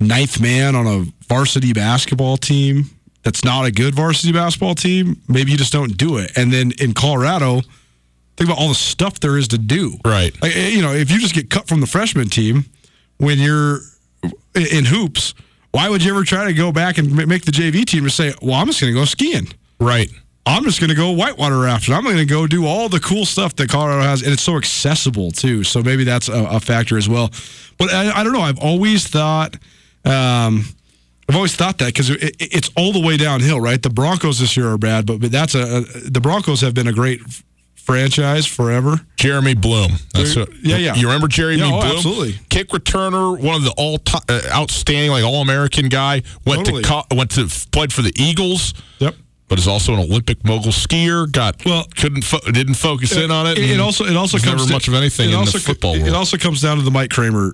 ninth 0.00 0.40
man 0.40 0.74
on 0.74 0.86
a 0.86 1.04
varsity 1.28 1.74
basketball 1.74 2.38
team 2.38 2.84
that's 3.28 3.44
not 3.44 3.66
a 3.66 3.70
good 3.70 3.94
varsity 3.94 4.32
basketball 4.32 4.74
team, 4.74 5.20
maybe 5.28 5.50
you 5.50 5.58
just 5.58 5.70
don't 5.70 5.98
do 5.98 6.16
it. 6.16 6.32
And 6.34 6.50
then 6.50 6.72
in 6.80 6.94
Colorado, 6.94 7.60
think 8.38 8.48
about 8.48 8.56
all 8.56 8.68
the 8.68 8.74
stuff 8.74 9.20
there 9.20 9.36
is 9.36 9.48
to 9.48 9.58
do. 9.58 9.98
Right. 10.02 10.34
Like, 10.40 10.56
eh, 10.56 10.68
you 10.68 10.80
know, 10.80 10.94
if 10.94 11.10
you 11.10 11.20
just 11.20 11.34
get 11.34 11.50
cut 11.50 11.68
from 11.68 11.82
the 11.82 11.86
freshman 11.86 12.30
team 12.30 12.64
when 13.18 13.38
you're 13.38 13.80
in 14.54 14.86
hoops, 14.86 15.34
why 15.72 15.90
would 15.90 16.02
you 16.02 16.10
ever 16.10 16.24
try 16.24 16.46
to 16.46 16.54
go 16.54 16.72
back 16.72 16.96
and 16.96 17.14
make 17.28 17.44
the 17.44 17.52
JV 17.52 17.84
team 17.84 18.04
and 18.04 18.12
say, 18.12 18.32
well, 18.40 18.54
I'm 18.54 18.66
just 18.68 18.80
going 18.80 18.94
to 18.94 18.98
go 18.98 19.04
skiing? 19.04 19.48
Right. 19.78 20.10
I'm 20.46 20.64
just 20.64 20.80
going 20.80 20.88
to 20.88 20.96
go 20.96 21.10
whitewater 21.10 21.58
rafting. 21.58 21.92
I'm 21.92 22.04
going 22.04 22.16
to 22.16 22.24
go 22.24 22.46
do 22.46 22.64
all 22.64 22.88
the 22.88 23.00
cool 23.00 23.26
stuff 23.26 23.54
that 23.56 23.68
Colorado 23.68 24.04
has, 24.04 24.22
and 24.22 24.32
it's 24.32 24.42
so 24.42 24.56
accessible 24.56 25.32
too. 25.32 25.64
So 25.64 25.82
maybe 25.82 26.04
that's 26.04 26.30
a, 26.30 26.44
a 26.44 26.60
factor 26.60 26.96
as 26.96 27.10
well. 27.10 27.30
But 27.76 27.92
I, 27.92 28.20
I, 28.20 28.24
don't 28.24 28.32
know. 28.32 28.40
I've 28.40 28.58
always 28.58 29.06
thought, 29.06 29.58
um, 30.06 30.64
I've 31.28 31.36
always 31.36 31.54
thought 31.54 31.78
that 31.78 31.86
because 31.86 32.10
it, 32.10 32.36
it's 32.40 32.70
all 32.76 32.92
the 32.92 33.00
way 33.00 33.16
downhill, 33.16 33.60
right? 33.60 33.82
The 33.82 33.90
Broncos 33.90 34.38
this 34.38 34.56
year 34.56 34.68
are 34.70 34.78
bad, 34.78 35.06
but, 35.06 35.20
but 35.20 35.30
that's 35.30 35.54
a, 35.54 35.78
a 35.78 35.80
the 36.10 36.20
Broncos 36.20 36.62
have 36.62 36.72
been 36.74 36.86
a 36.86 36.92
great 36.92 37.20
franchise 37.74 38.46
forever. 38.46 39.00
Jeremy 39.16 39.54
Bloom. 39.54 39.92
That's 40.14 40.36
what, 40.36 40.48
yeah, 40.62 40.76
yeah. 40.76 40.94
You 40.94 41.06
remember 41.06 41.28
Jeremy 41.28 41.58
yeah, 41.58 41.66
oh, 41.72 41.80
Bloom? 41.80 41.96
Absolutely. 41.96 42.34
Kick 42.48 42.68
returner, 42.68 43.38
one 43.40 43.56
of 43.56 43.64
the 43.64 43.74
all 43.76 43.98
uh, 44.28 44.40
outstanding, 44.52 45.10
like 45.10 45.24
all 45.24 45.42
American 45.42 45.88
guy. 45.88 46.22
Went 46.46 46.64
Totally. 46.66 46.82
to 46.82 46.88
co- 46.88 47.04
went 47.14 47.30
to 47.32 47.46
played 47.72 47.92
for 47.92 48.02
the 48.02 48.12
Eagles. 48.16 48.74
Yep. 48.98 49.14
But 49.48 49.58
is 49.58 49.66
also 49.66 49.94
an 49.94 50.00
Olympic 50.00 50.44
mogul 50.44 50.72
skier. 50.72 51.30
Got 51.32 51.64
Well- 51.64 51.86
couldn't 51.96 52.24
fo- 52.24 52.40
didn't 52.52 52.74
focus 52.74 53.16
in 53.16 53.30
on 53.30 53.46
it. 53.46 53.58
It, 53.58 53.70
and 53.70 53.80
also 53.80 54.04
it 54.04 54.16
also 54.16 54.36
comes 54.38 54.62
never 54.62 54.66
to- 54.66 54.72
much 54.72 54.88
of 54.88 54.94
anything 54.94 55.30
it 55.30 55.32
in 55.32 55.38
also, 55.38 55.56
the 55.58 55.64
football 55.64 55.94
It 55.94 56.02
world. 56.02 56.14
also 56.14 56.36
comes 56.36 56.60
down 56.60 56.76
to 56.76 56.82
the 56.82 56.90
Mike 56.90 57.10
Kramer 57.10 57.52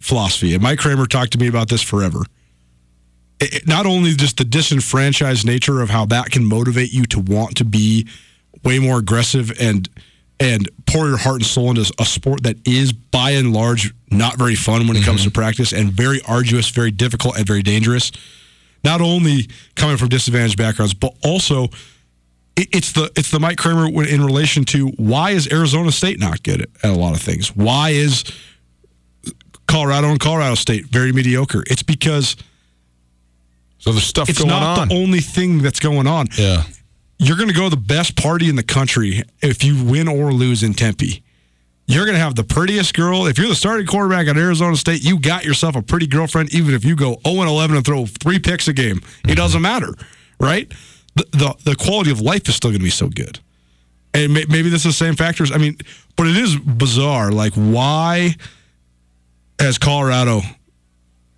philosophy, 0.00 0.54
and 0.54 0.62
Mike 0.62 0.78
Kramer 0.78 1.06
talked 1.06 1.32
to 1.32 1.38
me 1.38 1.48
about 1.48 1.68
this 1.68 1.82
forever. 1.82 2.20
It- 3.40 3.66
not 3.66 3.86
only 3.86 4.14
just 4.14 4.36
the 4.38 4.44
disenfranchised 4.44 5.44
nature 5.44 5.80
of 5.82 5.90
how 5.90 6.06
that 6.06 6.30
can 6.30 6.44
motivate 6.44 6.92
you 6.92 7.04
to 7.06 7.20
want 7.20 7.56
to 7.56 7.64
be 7.64 8.06
way 8.62 8.78
more 8.78 8.98
aggressive 8.98 9.52
and 9.60 9.88
and 10.38 10.68
pour 10.86 11.08
your 11.08 11.16
heart 11.16 11.36
and 11.36 11.46
soul 11.46 11.70
into 11.70 11.90
a 11.98 12.04
sport 12.04 12.42
that 12.42 12.56
is 12.66 12.92
by 12.92 13.30
and 13.30 13.54
large 13.54 13.94
not 14.10 14.36
very 14.36 14.54
fun 14.54 14.86
when 14.86 14.94
it 14.96 15.02
comes 15.02 15.22
to 15.22 15.30
mm-hmm. 15.30 15.34
practice 15.40 15.72
and 15.72 15.90
very 15.92 16.20
arduous, 16.28 16.68
very 16.68 16.90
difficult, 16.90 17.38
and 17.38 17.46
very 17.46 17.62
dangerous. 17.62 18.12
Not 18.84 19.00
only 19.00 19.48
coming 19.76 19.96
from 19.96 20.10
disadvantaged 20.10 20.58
backgrounds, 20.58 20.92
but 20.92 21.14
also 21.22 21.70
it- 22.54 22.68
it's 22.72 22.92
the 22.92 23.10
it's 23.16 23.30
the 23.30 23.40
Mike 23.40 23.56
Kramer 23.56 23.86
in 24.04 24.22
relation 24.24 24.64
to 24.66 24.88
why 24.96 25.30
is 25.30 25.48
Arizona 25.50 25.90
State 25.90 26.18
not 26.18 26.42
good 26.42 26.62
at, 26.62 26.68
at 26.82 26.90
a 26.90 26.94
lot 26.94 27.14
of 27.14 27.22
things? 27.22 27.56
Why 27.56 27.90
is 27.90 28.24
Colorado 29.66 30.10
and 30.10 30.20
Colorado 30.20 30.54
State 30.54 30.86
very 30.86 31.12
mediocre? 31.12 31.64
It's 31.66 31.82
because 31.82 32.36
so 33.86 33.92
there's 33.92 34.04
stuff 34.04 34.28
it's 34.28 34.38
going 34.40 34.50
not 34.50 34.88
the 34.88 34.94
only 34.94 35.20
thing 35.20 35.62
that's 35.62 35.78
going 35.78 36.06
on. 36.06 36.26
yeah. 36.36 36.64
You're 37.18 37.36
going 37.36 37.48
to 37.48 37.54
go 37.54 37.64
to 37.64 37.70
the 37.70 37.80
best 37.80 38.14
party 38.16 38.50
in 38.50 38.56
the 38.56 38.62
country 38.62 39.22
if 39.40 39.64
you 39.64 39.82
win 39.84 40.06
or 40.06 40.32
lose 40.32 40.62
in 40.62 40.74
Tempe. 40.74 41.22
You're 41.86 42.04
going 42.04 42.16
to 42.16 42.20
have 42.20 42.34
the 42.34 42.44
prettiest 42.44 42.94
girl. 42.94 43.26
If 43.26 43.38
you're 43.38 43.48
the 43.48 43.54
starting 43.54 43.86
quarterback 43.86 44.26
at 44.26 44.36
Arizona 44.36 44.76
State, 44.76 45.02
you 45.04 45.18
got 45.18 45.44
yourself 45.44 45.76
a 45.76 45.82
pretty 45.82 46.08
girlfriend, 46.08 46.52
even 46.52 46.74
if 46.74 46.84
you 46.84 46.96
go 46.96 47.18
0 47.26 47.40
and 47.42 47.48
11 47.48 47.76
and 47.76 47.86
throw 47.86 48.06
three 48.06 48.38
picks 48.38 48.66
a 48.68 48.72
game. 48.72 48.96
It 48.96 49.02
mm-hmm. 49.02 49.34
doesn't 49.34 49.62
matter, 49.62 49.94
right? 50.40 50.70
The, 51.14 51.24
the, 51.32 51.70
the 51.70 51.76
quality 51.76 52.10
of 52.10 52.20
life 52.20 52.48
is 52.48 52.56
still 52.56 52.70
going 52.70 52.80
to 52.80 52.84
be 52.84 52.90
so 52.90 53.08
good. 53.08 53.38
And 54.12 54.34
may, 54.34 54.44
maybe 54.48 54.68
this 54.68 54.84
is 54.84 54.98
the 54.98 55.04
same 55.04 55.14
factors. 55.14 55.52
I 55.52 55.58
mean, 55.58 55.78
but 56.16 56.26
it 56.26 56.36
is 56.36 56.56
bizarre. 56.56 57.30
Like, 57.30 57.54
why 57.54 58.34
has 59.60 59.78
Colorado? 59.78 60.40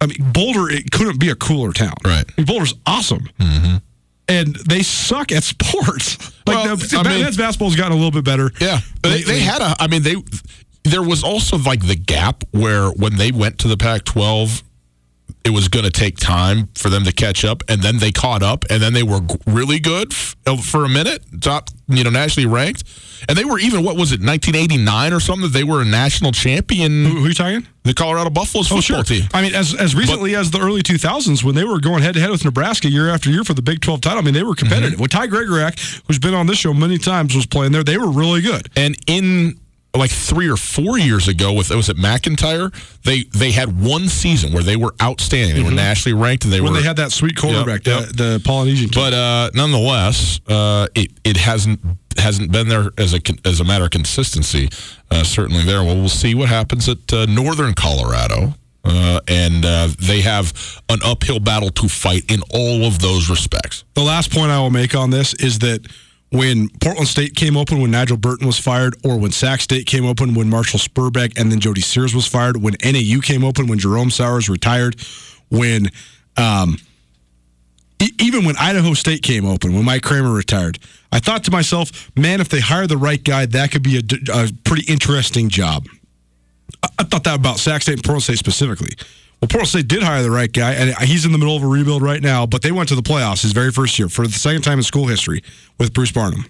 I 0.00 0.06
mean, 0.06 0.32
Boulder, 0.32 0.70
it 0.70 0.90
couldn't 0.90 1.18
be 1.18 1.28
a 1.30 1.34
cooler 1.34 1.72
town. 1.72 1.94
Right. 2.04 2.24
I 2.28 2.32
mean, 2.40 2.46
Boulder's 2.46 2.74
awesome. 2.86 3.28
Mm-hmm. 3.40 3.76
And 4.28 4.54
they 4.68 4.82
suck 4.82 5.32
at 5.32 5.42
sports. 5.44 6.32
Like, 6.48 6.64
Well, 6.64 6.76
the, 6.76 6.96
I 6.96 7.02
mean- 7.06 7.20
men's 7.24 7.36
basketball's 7.36 7.76
gotten 7.76 7.92
a 7.92 7.96
little 7.96 8.10
bit 8.10 8.24
better. 8.24 8.50
Yeah, 8.58 8.80
they, 9.02 9.20
they 9.20 9.38
had 9.40 9.60
a. 9.60 9.76
I 9.78 9.86
mean, 9.86 10.02
they. 10.02 10.16
There 10.84 11.02
was 11.02 11.22
also 11.22 11.58
like 11.58 11.86
the 11.86 11.94
gap 11.94 12.42
where 12.52 12.88
when 12.88 13.16
they 13.16 13.32
went 13.32 13.58
to 13.58 13.68
the 13.68 13.76
Pac-12, 13.76 14.62
it 15.48 15.54
was 15.54 15.68
going 15.68 15.84
to 15.86 15.90
take 15.90 16.18
time 16.18 16.68
for 16.76 16.90
them 16.90 17.04
to 17.04 17.12
catch 17.12 17.42
up, 17.44 17.62
and 17.68 17.80
then 17.82 17.96
they 17.98 18.12
caught 18.12 18.42
up, 18.42 18.64
and 18.68 18.82
then 18.82 18.92
they 18.92 19.02
were 19.02 19.20
really 19.46 19.78
good 19.80 20.12
f- 20.12 20.36
uh, 20.46 20.56
for 20.58 20.84
a 20.84 20.88
minute, 20.88 21.22
top, 21.40 21.70
you 21.88 22.04
know, 22.04 22.10
nationally 22.10 22.46
ranked, 22.46 22.84
and 23.28 23.36
they 23.36 23.44
were 23.46 23.58
even 23.58 23.82
what 23.82 23.96
was 23.96 24.12
it, 24.12 24.20
1989 24.20 25.12
or 25.14 25.20
something? 25.20 25.44
That 25.50 25.52
they 25.58 25.64
were 25.64 25.80
a 25.80 25.86
national 25.86 26.32
champion. 26.32 27.06
Who, 27.06 27.16
who 27.20 27.24
are 27.24 27.28
you 27.28 27.34
talking? 27.34 27.66
The 27.84 27.94
Colorado 27.94 28.28
Buffaloes 28.28 28.70
Oh, 28.70 28.76
football 28.80 29.02
sure. 29.02 29.02
team. 29.04 29.28
I 29.32 29.40
mean, 29.40 29.54
as 29.54 29.74
as 29.74 29.94
recently 29.94 30.36
as 30.36 30.50
the 30.50 30.60
early 30.60 30.82
2000s, 30.82 31.42
when 31.42 31.54
they 31.54 31.64
were 31.64 31.80
going 31.80 32.02
head 32.02 32.12
to 32.14 32.20
head 32.20 32.30
with 32.30 32.44
Nebraska 32.44 32.88
year 32.90 33.08
after 33.08 33.30
year 33.30 33.42
for 33.44 33.54
the 33.54 33.62
Big 33.62 33.80
12 33.80 34.02
title, 34.02 34.18
I 34.18 34.22
mean, 34.22 34.34
they 34.34 34.42
were 34.42 34.54
competitive. 34.54 34.92
Mm-hmm. 34.92 35.00
When 35.00 35.08
Ty 35.08 35.28
Gregorak, 35.28 36.02
who's 36.06 36.18
been 36.18 36.34
on 36.34 36.46
this 36.46 36.58
show 36.58 36.74
many 36.74 36.98
times, 36.98 37.34
was 37.34 37.46
playing 37.46 37.72
there, 37.72 37.82
they 37.82 37.96
were 37.96 38.10
really 38.10 38.42
good. 38.42 38.68
And 38.76 38.94
in 39.06 39.58
like 39.94 40.10
three 40.10 40.48
or 40.48 40.56
four 40.56 40.98
years 40.98 41.28
ago 41.28 41.52
with 41.52 41.70
it 41.70 41.76
was 41.76 41.88
it 41.88 41.96
MacIntyre, 41.96 42.70
they 43.04 43.24
they 43.34 43.50
had 43.52 43.80
one 43.82 44.08
season 44.08 44.52
where 44.52 44.62
they 44.62 44.76
were 44.76 44.94
outstanding. 45.00 45.56
They 45.56 45.62
were 45.62 45.74
nationally 45.74 46.20
ranked, 46.20 46.44
and 46.44 46.52
they 46.52 46.58
Mm-hmm. 46.58 46.64
When 46.64 46.72
were 46.74 46.80
they 46.80 46.86
had 46.86 46.96
that 46.96 47.12
sweet 47.12 47.36
quarterback, 47.36 47.86
Yep, 47.86 48.08
the, 48.08 48.12
the 48.12 48.42
Polynesian 48.44 48.88
kid. 48.90 49.00
But 49.00 49.14
uh, 49.14 49.50
nonetheless, 49.54 50.40
uh, 50.48 50.88
it 50.94 51.12
it 51.24 51.36
hasn't 51.36 51.80
hasn't 52.18 52.52
been 52.52 52.68
there 52.68 52.90
as 52.98 53.14
a 53.14 53.20
as 53.44 53.60
a 53.60 53.64
matter 53.64 53.84
of 53.84 53.90
consistency. 53.90 54.68
Uh, 55.10 55.22
certainly 55.24 55.62
there. 55.64 55.82
Well, 55.82 55.96
we'll 55.96 56.08
see 56.08 56.34
what 56.34 56.48
happens 56.48 56.88
at 56.88 57.12
uh, 57.12 57.26
Northern 57.26 57.74
Colorado, 57.74 58.54
uh, 58.84 59.20
and 59.28 59.64
uh, 59.64 59.88
they 59.98 60.20
have 60.20 60.52
an 60.88 60.98
uphill 61.04 61.40
battle 61.40 61.70
to 61.70 61.88
fight 61.88 62.30
in 62.30 62.42
all 62.52 62.84
of 62.84 62.98
those 62.98 63.30
respects. 63.30 63.84
The 63.94 64.02
last 64.02 64.30
point 64.32 64.50
I 64.50 64.60
will 64.60 64.70
make 64.70 64.94
on 64.94 65.10
this 65.10 65.32
is 65.34 65.60
that 65.60 65.86
when 66.30 66.68
Portland 66.80 67.08
State 67.08 67.34
came 67.34 67.56
open 67.56 67.80
when 67.80 67.90
Nigel 67.90 68.16
Burton 68.16 68.46
was 68.46 68.58
fired, 68.58 68.94
or 69.04 69.18
when 69.18 69.30
Sac 69.30 69.60
State 69.60 69.86
came 69.86 70.04
open 70.04 70.34
when 70.34 70.48
Marshall 70.50 70.78
Sperbeck 70.78 71.38
and 71.38 71.50
then 71.50 71.60
Jody 71.60 71.80
Sears 71.80 72.14
was 72.14 72.26
fired, 72.26 72.62
when 72.62 72.74
NAU 72.84 73.20
came 73.22 73.44
open 73.44 73.66
when 73.66 73.78
Jerome 73.78 74.10
Souers 74.10 74.48
retired, 74.48 74.96
when 75.48 75.90
um, 76.36 76.76
e- 78.02 78.10
even 78.20 78.44
when 78.44 78.56
Idaho 78.58 78.94
State 78.94 79.22
came 79.22 79.46
open, 79.46 79.72
when 79.72 79.84
Mike 79.84 80.02
Kramer 80.02 80.32
retired, 80.32 80.78
I 81.10 81.20
thought 81.20 81.44
to 81.44 81.50
myself, 81.50 82.10
man, 82.14 82.40
if 82.40 82.50
they 82.50 82.60
hire 82.60 82.86
the 82.86 82.98
right 82.98 83.22
guy, 83.22 83.46
that 83.46 83.70
could 83.70 83.82
be 83.82 83.96
a, 83.96 84.02
d- 84.02 84.20
a 84.30 84.50
pretty 84.64 84.90
interesting 84.92 85.48
job. 85.48 85.86
I, 86.82 86.88
I 86.98 87.04
thought 87.04 87.24
that 87.24 87.36
about 87.36 87.58
Sac 87.58 87.82
State 87.82 87.94
and 87.94 88.04
Portland 88.04 88.24
State 88.24 88.38
specifically. 88.38 88.92
Well, 89.40 89.48
Portland 89.48 89.68
State 89.68 89.88
did 89.88 90.02
hire 90.02 90.22
the 90.22 90.30
right 90.32 90.52
guy, 90.52 90.72
and 90.74 90.94
he's 91.08 91.24
in 91.24 91.30
the 91.32 91.38
middle 91.38 91.56
of 91.56 91.62
a 91.62 91.66
rebuild 91.66 92.02
right 92.02 92.20
now. 92.20 92.44
But 92.44 92.62
they 92.62 92.72
went 92.72 92.88
to 92.88 92.96
the 92.96 93.02
playoffs 93.02 93.42
his 93.42 93.52
very 93.52 93.70
first 93.70 93.98
year 93.98 94.08
for 94.08 94.26
the 94.26 94.32
second 94.32 94.62
time 94.62 94.78
in 94.78 94.82
school 94.82 95.06
history 95.06 95.42
with 95.78 95.92
Bruce 95.92 96.10
Barnum. 96.10 96.44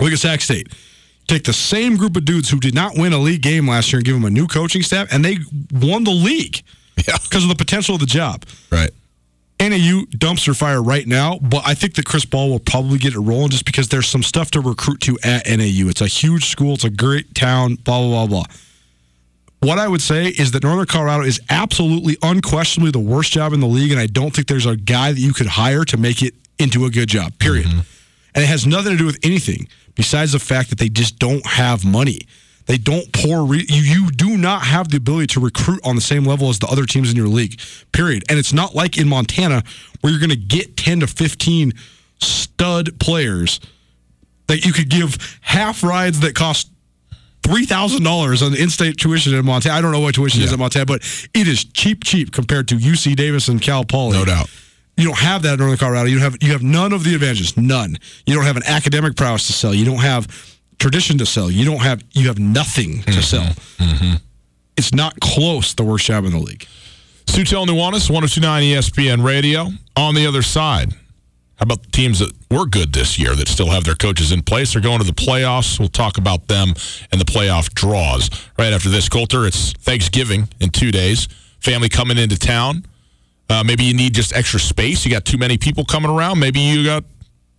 Look 0.00 0.12
at 0.12 0.18
Sac 0.18 0.40
State. 0.40 0.68
Take 1.26 1.44
the 1.44 1.52
same 1.52 1.96
group 1.96 2.16
of 2.16 2.24
dudes 2.24 2.48
who 2.50 2.58
did 2.60 2.74
not 2.74 2.96
win 2.96 3.12
a 3.12 3.18
league 3.18 3.42
game 3.42 3.68
last 3.68 3.92
year 3.92 3.98
and 3.98 4.06
give 4.06 4.14
them 4.14 4.24
a 4.24 4.30
new 4.30 4.46
coaching 4.46 4.82
staff, 4.82 5.08
and 5.12 5.24
they 5.24 5.38
won 5.72 6.04
the 6.04 6.10
league 6.12 6.62
Yeah. 7.08 7.16
because 7.22 7.42
of 7.42 7.48
the 7.48 7.54
potential 7.56 7.94
of 7.96 8.00
the 8.00 8.06
job. 8.06 8.44
Right. 8.70 8.90
NAU 9.60 10.06
dumpster 10.16 10.56
fire 10.56 10.82
right 10.82 11.06
now, 11.06 11.38
but 11.38 11.62
I 11.64 11.74
think 11.74 11.94
that 11.94 12.04
Chris 12.04 12.24
Ball 12.24 12.50
will 12.50 12.58
probably 12.58 12.98
get 12.98 13.14
it 13.14 13.20
rolling 13.20 13.50
just 13.50 13.64
because 13.64 13.88
there's 13.88 14.08
some 14.08 14.24
stuff 14.24 14.50
to 14.52 14.60
recruit 14.60 15.00
to 15.02 15.16
at 15.22 15.46
NAU. 15.48 15.88
It's 15.88 16.00
a 16.00 16.08
huge 16.08 16.46
school, 16.46 16.74
it's 16.74 16.82
a 16.84 16.90
great 16.90 17.34
town, 17.36 17.76
blah, 17.76 18.00
blah, 18.00 18.26
blah, 18.26 18.42
blah. 18.44 18.54
What 19.62 19.78
I 19.78 19.86
would 19.86 20.02
say 20.02 20.26
is 20.26 20.50
that 20.52 20.64
Northern 20.64 20.86
Colorado 20.86 21.22
is 21.22 21.40
absolutely, 21.48 22.16
unquestionably 22.20 22.90
the 22.90 22.98
worst 22.98 23.30
job 23.30 23.52
in 23.52 23.60
the 23.60 23.68
league, 23.68 23.92
and 23.92 24.00
I 24.00 24.06
don't 24.06 24.34
think 24.34 24.48
there's 24.48 24.66
a 24.66 24.76
guy 24.76 25.12
that 25.12 25.20
you 25.20 25.32
could 25.32 25.46
hire 25.46 25.84
to 25.84 25.96
make 25.96 26.20
it 26.20 26.34
into 26.58 26.84
a 26.84 26.90
good 26.90 27.08
job, 27.08 27.38
period. 27.38 27.66
Mm-hmm. 27.66 27.80
And 28.34 28.42
it 28.42 28.48
has 28.48 28.66
nothing 28.66 28.90
to 28.90 28.98
do 28.98 29.06
with 29.06 29.20
anything 29.22 29.68
besides 29.94 30.32
the 30.32 30.40
fact 30.40 30.70
that 30.70 30.80
they 30.80 30.88
just 30.88 31.20
don't 31.20 31.46
have 31.46 31.84
money. 31.84 32.22
They 32.66 32.76
don't 32.76 33.12
pour. 33.12 33.44
Re- 33.44 33.64
you, 33.68 33.82
you 33.82 34.10
do 34.10 34.36
not 34.36 34.62
have 34.62 34.88
the 34.88 34.96
ability 34.96 35.28
to 35.28 35.40
recruit 35.40 35.80
on 35.84 35.94
the 35.94 36.02
same 36.02 36.24
level 36.24 36.48
as 36.48 36.58
the 36.58 36.66
other 36.66 36.84
teams 36.84 37.12
in 37.12 37.16
your 37.16 37.28
league, 37.28 37.60
period. 37.92 38.24
And 38.28 38.40
it's 38.40 38.52
not 38.52 38.74
like 38.74 38.98
in 38.98 39.08
Montana 39.08 39.62
where 40.00 40.12
you're 40.12 40.20
going 40.20 40.30
to 40.30 40.36
get 40.36 40.76
10 40.76 41.00
to 41.00 41.06
15 41.06 41.72
stud 42.20 42.98
players 42.98 43.60
that 44.48 44.64
you 44.64 44.72
could 44.72 44.88
give 44.88 45.38
half 45.40 45.84
rides 45.84 46.18
that 46.20 46.34
cost 46.34 46.71
three 47.42 47.66
thousand 47.66 48.02
dollars 48.04 48.42
on 48.42 48.54
in-state 48.54 48.96
tuition 48.96 49.34
in 49.34 49.44
Montana. 49.44 49.76
I 49.76 49.80
don't 49.80 49.92
know 49.92 50.00
what 50.00 50.14
tuition 50.14 50.42
is 50.42 50.52
in 50.52 50.58
Montana, 50.58 50.86
but 50.86 51.02
it 51.34 51.48
is 51.48 51.64
cheap, 51.64 52.04
cheap 52.04 52.32
compared 52.32 52.68
to 52.68 52.76
UC 52.76 53.16
Davis 53.16 53.48
and 53.48 53.60
Cal 53.60 53.84
Poly. 53.84 54.18
No 54.18 54.24
doubt. 54.24 54.48
You 54.96 55.04
don't 55.04 55.18
have 55.18 55.42
that 55.42 55.54
in 55.54 55.58
Northern 55.58 55.78
Colorado. 55.78 56.08
You 56.08 56.18
have 56.18 56.36
you 56.42 56.52
have 56.52 56.62
none 56.62 56.92
of 56.92 57.04
the 57.04 57.14
advantages. 57.14 57.56
None. 57.56 57.96
You 58.26 58.34
don't 58.34 58.44
have 58.44 58.56
an 58.56 58.64
academic 58.66 59.16
prowess 59.16 59.46
to 59.46 59.52
sell. 59.52 59.74
You 59.74 59.84
don't 59.84 60.02
have 60.02 60.28
tradition 60.78 61.18
to 61.18 61.26
sell. 61.26 61.50
You 61.50 61.64
don't 61.64 61.80
have 61.80 62.04
you 62.12 62.28
have 62.28 62.38
nothing 62.38 63.02
to 63.02 63.10
mm-hmm. 63.10 63.20
sell. 63.20 63.44
Mm-hmm. 63.78 64.16
It's 64.76 64.92
not 64.92 65.18
close. 65.20 65.74
The 65.74 65.84
worst 65.84 66.06
job 66.06 66.24
in 66.24 66.32
the 66.32 66.38
league. 66.38 66.66
Sutel 67.26 67.66
Nuanez, 67.66 68.10
1029 68.10 68.62
ESPN 68.62 69.24
Radio. 69.24 69.68
On 69.96 70.14
the 70.14 70.26
other 70.26 70.42
side, 70.42 70.94
how 71.56 71.64
about 71.64 71.82
the 71.82 71.90
teams 71.90 72.18
that 72.18 72.32
were 72.50 72.66
good 72.66 72.92
this 72.92 73.18
year 73.18 73.34
that 73.34 73.46
still 73.46 73.70
have 73.70 73.84
their 73.84 73.94
coaches 73.94 74.32
in 74.32 74.42
place? 74.42 74.72
They're 74.72 74.82
going 74.82 74.98
to 74.98 75.04
the 75.04 75.12
playoffs. 75.12 75.78
We'll 75.78 75.88
talk 75.88 76.18
about 76.18 76.48
them 76.48 76.74
and 77.12 77.20
the 77.20 77.24
playoff 77.24 77.72
draws 77.74 78.30
right 78.58 78.72
after 78.72 78.88
this. 78.88 79.08
Colter, 79.08 79.46
it's 79.46 79.72
Thanksgiving 79.72 80.48
in 80.60 80.70
two 80.70 80.90
days. 80.90 81.28
Family 81.60 81.88
coming 81.88 82.18
into 82.18 82.38
town. 82.38 82.84
Uh, 83.48 83.62
maybe 83.62 83.84
you 83.84 83.94
need 83.94 84.14
just 84.14 84.34
extra 84.34 84.58
space. 84.58 85.04
You 85.04 85.10
got 85.10 85.24
too 85.24 85.38
many 85.38 85.58
people 85.58 85.84
coming 85.84 86.10
around. 86.10 86.40
Maybe 86.40 86.60
you 86.60 86.84
got, 86.84 87.04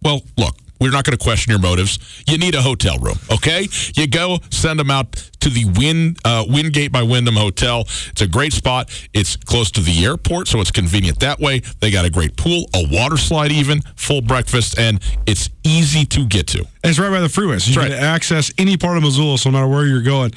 well, 0.01 0.21
look, 0.37 0.55
we're 0.83 0.91
not 0.91 1.05
going 1.05 1.17
to 1.17 1.23
question 1.23 1.49
your 1.51 1.59
motives. 1.59 1.97
You 2.27 2.37
need 2.37 2.55
a 2.55 2.61
hotel 2.61 2.97
room, 2.99 3.17
okay? 3.31 3.67
You 3.95 4.07
go 4.07 4.39
send 4.51 4.79
them 4.79 4.91
out 4.91 5.13
to 5.39 5.49
the 5.49 5.65
Win 5.77 6.15
uh, 6.25 6.45
Wingate 6.47 6.91
by 6.91 7.03
Wyndham 7.03 7.35
Hotel. 7.35 7.81
It's 7.81 8.21
a 8.21 8.27
great 8.27 8.53
spot. 8.53 8.89
It's 9.13 9.35
close 9.37 9.71
to 9.71 9.81
the 9.81 10.05
airport, 10.05 10.47
so 10.49 10.59
it's 10.59 10.71
convenient 10.71 11.19
that 11.21 11.39
way. 11.39 11.61
They 11.79 11.89
got 11.89 12.05
a 12.05 12.09
great 12.09 12.35
pool, 12.35 12.65
a 12.75 12.85
water 12.91 13.17
slide, 13.17 13.51
even 13.51 13.81
full 13.95 14.21
breakfast, 14.21 14.77
and 14.77 15.01
it's 15.25 15.49
easy 15.63 16.05
to 16.07 16.25
get 16.25 16.47
to. 16.47 16.59
And 16.59 16.89
it's 16.89 16.99
right 16.99 17.09
by 17.09 17.21
the 17.21 17.29
freeway, 17.29 17.59
so 17.59 17.71
you 17.71 17.75
That's 17.75 17.95
can 17.95 18.03
access 18.03 18.51
any 18.57 18.77
part 18.77 18.97
of 18.97 19.03
Missoula, 19.03 19.37
so 19.37 19.49
no 19.49 19.57
matter 19.57 19.67
where 19.67 19.85
you're 19.85 20.01
going. 20.01 20.33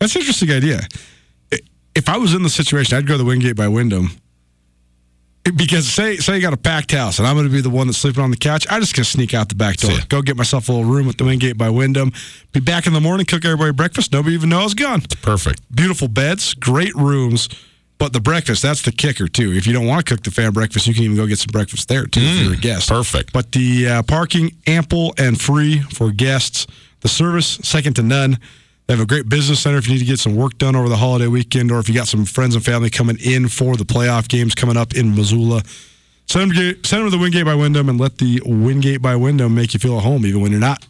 That's 0.00 0.14
an 0.16 0.22
interesting 0.22 0.50
idea. 0.50 0.80
If 1.94 2.08
I 2.08 2.16
was 2.16 2.34
in 2.34 2.42
the 2.42 2.50
situation, 2.50 2.98
I'd 2.98 3.06
go 3.06 3.14
to 3.14 3.18
the 3.18 3.24
Wingate 3.24 3.54
by 3.54 3.68
Wyndham. 3.68 4.10
Because 5.56 5.86
say 5.86 6.16
say 6.16 6.36
you 6.36 6.40
got 6.40 6.54
a 6.54 6.56
packed 6.56 6.92
house 6.92 7.18
and 7.18 7.28
I'm 7.28 7.36
going 7.36 7.46
to 7.46 7.52
be 7.52 7.60
the 7.60 7.68
one 7.68 7.86
that's 7.86 7.98
sleeping 7.98 8.22
on 8.22 8.30
the 8.30 8.36
couch, 8.36 8.66
I'm 8.70 8.80
just 8.80 8.96
going 8.96 9.04
to 9.04 9.10
sneak 9.10 9.34
out 9.34 9.50
the 9.50 9.54
back 9.54 9.76
door, 9.76 9.92
go 10.08 10.22
get 10.22 10.36
myself 10.38 10.70
a 10.70 10.72
little 10.72 10.90
room 10.90 11.06
at 11.08 11.18
the 11.18 11.24
Wingate 11.24 11.58
by 11.58 11.68
Wyndham, 11.68 12.12
be 12.52 12.60
back 12.60 12.86
in 12.86 12.94
the 12.94 13.00
morning, 13.00 13.26
cook 13.26 13.44
everybody 13.44 13.72
breakfast. 13.72 14.10
Nobody 14.12 14.34
even 14.34 14.48
knows 14.48 14.60
I 14.60 14.64
was 14.64 14.74
gone. 14.74 15.00
Perfect. 15.20 15.60
Beautiful 15.74 16.08
beds, 16.08 16.54
great 16.54 16.94
rooms, 16.94 17.50
but 17.98 18.14
the 18.14 18.20
breakfast 18.20 18.62
that's 18.62 18.80
the 18.82 18.92
kicker 18.92 19.28
too. 19.28 19.52
If 19.52 19.66
you 19.66 19.74
don't 19.74 19.86
want 19.86 20.06
to 20.06 20.14
cook 20.14 20.24
the 20.24 20.30
fan 20.30 20.52
breakfast, 20.52 20.86
you 20.86 20.94
can 20.94 21.04
even 21.04 21.16
go 21.16 21.26
get 21.26 21.38
some 21.38 21.52
breakfast 21.52 21.88
there 21.88 22.06
too 22.06 22.20
if 22.22 22.42
you're 22.42 22.54
a 22.54 22.56
guest. 22.56 22.88
Perfect. 22.88 23.34
But 23.34 23.52
the 23.52 23.88
uh, 23.88 24.02
parking 24.02 24.52
ample 24.66 25.14
and 25.18 25.38
free 25.38 25.80
for 25.80 26.10
guests. 26.10 26.66
The 27.00 27.08
service 27.08 27.58
second 27.62 27.96
to 27.96 28.02
none. 28.02 28.38
They 28.86 28.92
have 28.92 29.02
a 29.02 29.06
great 29.06 29.30
business 29.30 29.60
center 29.60 29.78
if 29.78 29.86
you 29.88 29.94
need 29.94 30.00
to 30.00 30.04
get 30.04 30.18
some 30.18 30.36
work 30.36 30.58
done 30.58 30.76
over 30.76 30.90
the 30.90 30.96
holiday 30.98 31.26
weekend, 31.26 31.72
or 31.72 31.78
if 31.78 31.88
you 31.88 31.94
got 31.94 32.06
some 32.06 32.26
friends 32.26 32.54
and 32.54 32.62
family 32.62 32.90
coming 32.90 33.16
in 33.18 33.48
for 33.48 33.76
the 33.76 33.84
playoff 33.84 34.28
games 34.28 34.54
coming 34.54 34.76
up 34.76 34.94
in 34.94 35.14
Missoula. 35.14 35.62
Send 36.26 36.50
them, 36.50 36.56
to- 36.56 36.86
send 36.86 37.02
them 37.02 37.10
to 37.10 37.16
the 37.16 37.22
Wingate 37.22 37.46
by 37.46 37.54
Wyndham 37.54 37.88
and 37.88 37.98
let 37.98 38.18
the 38.18 38.42
Wingate 38.44 39.00
by 39.00 39.16
Wyndham 39.16 39.54
make 39.54 39.72
you 39.72 39.80
feel 39.80 39.96
at 39.96 40.04
home, 40.04 40.26
even 40.26 40.42
when 40.42 40.50
you're 40.50 40.60
not. 40.60 40.86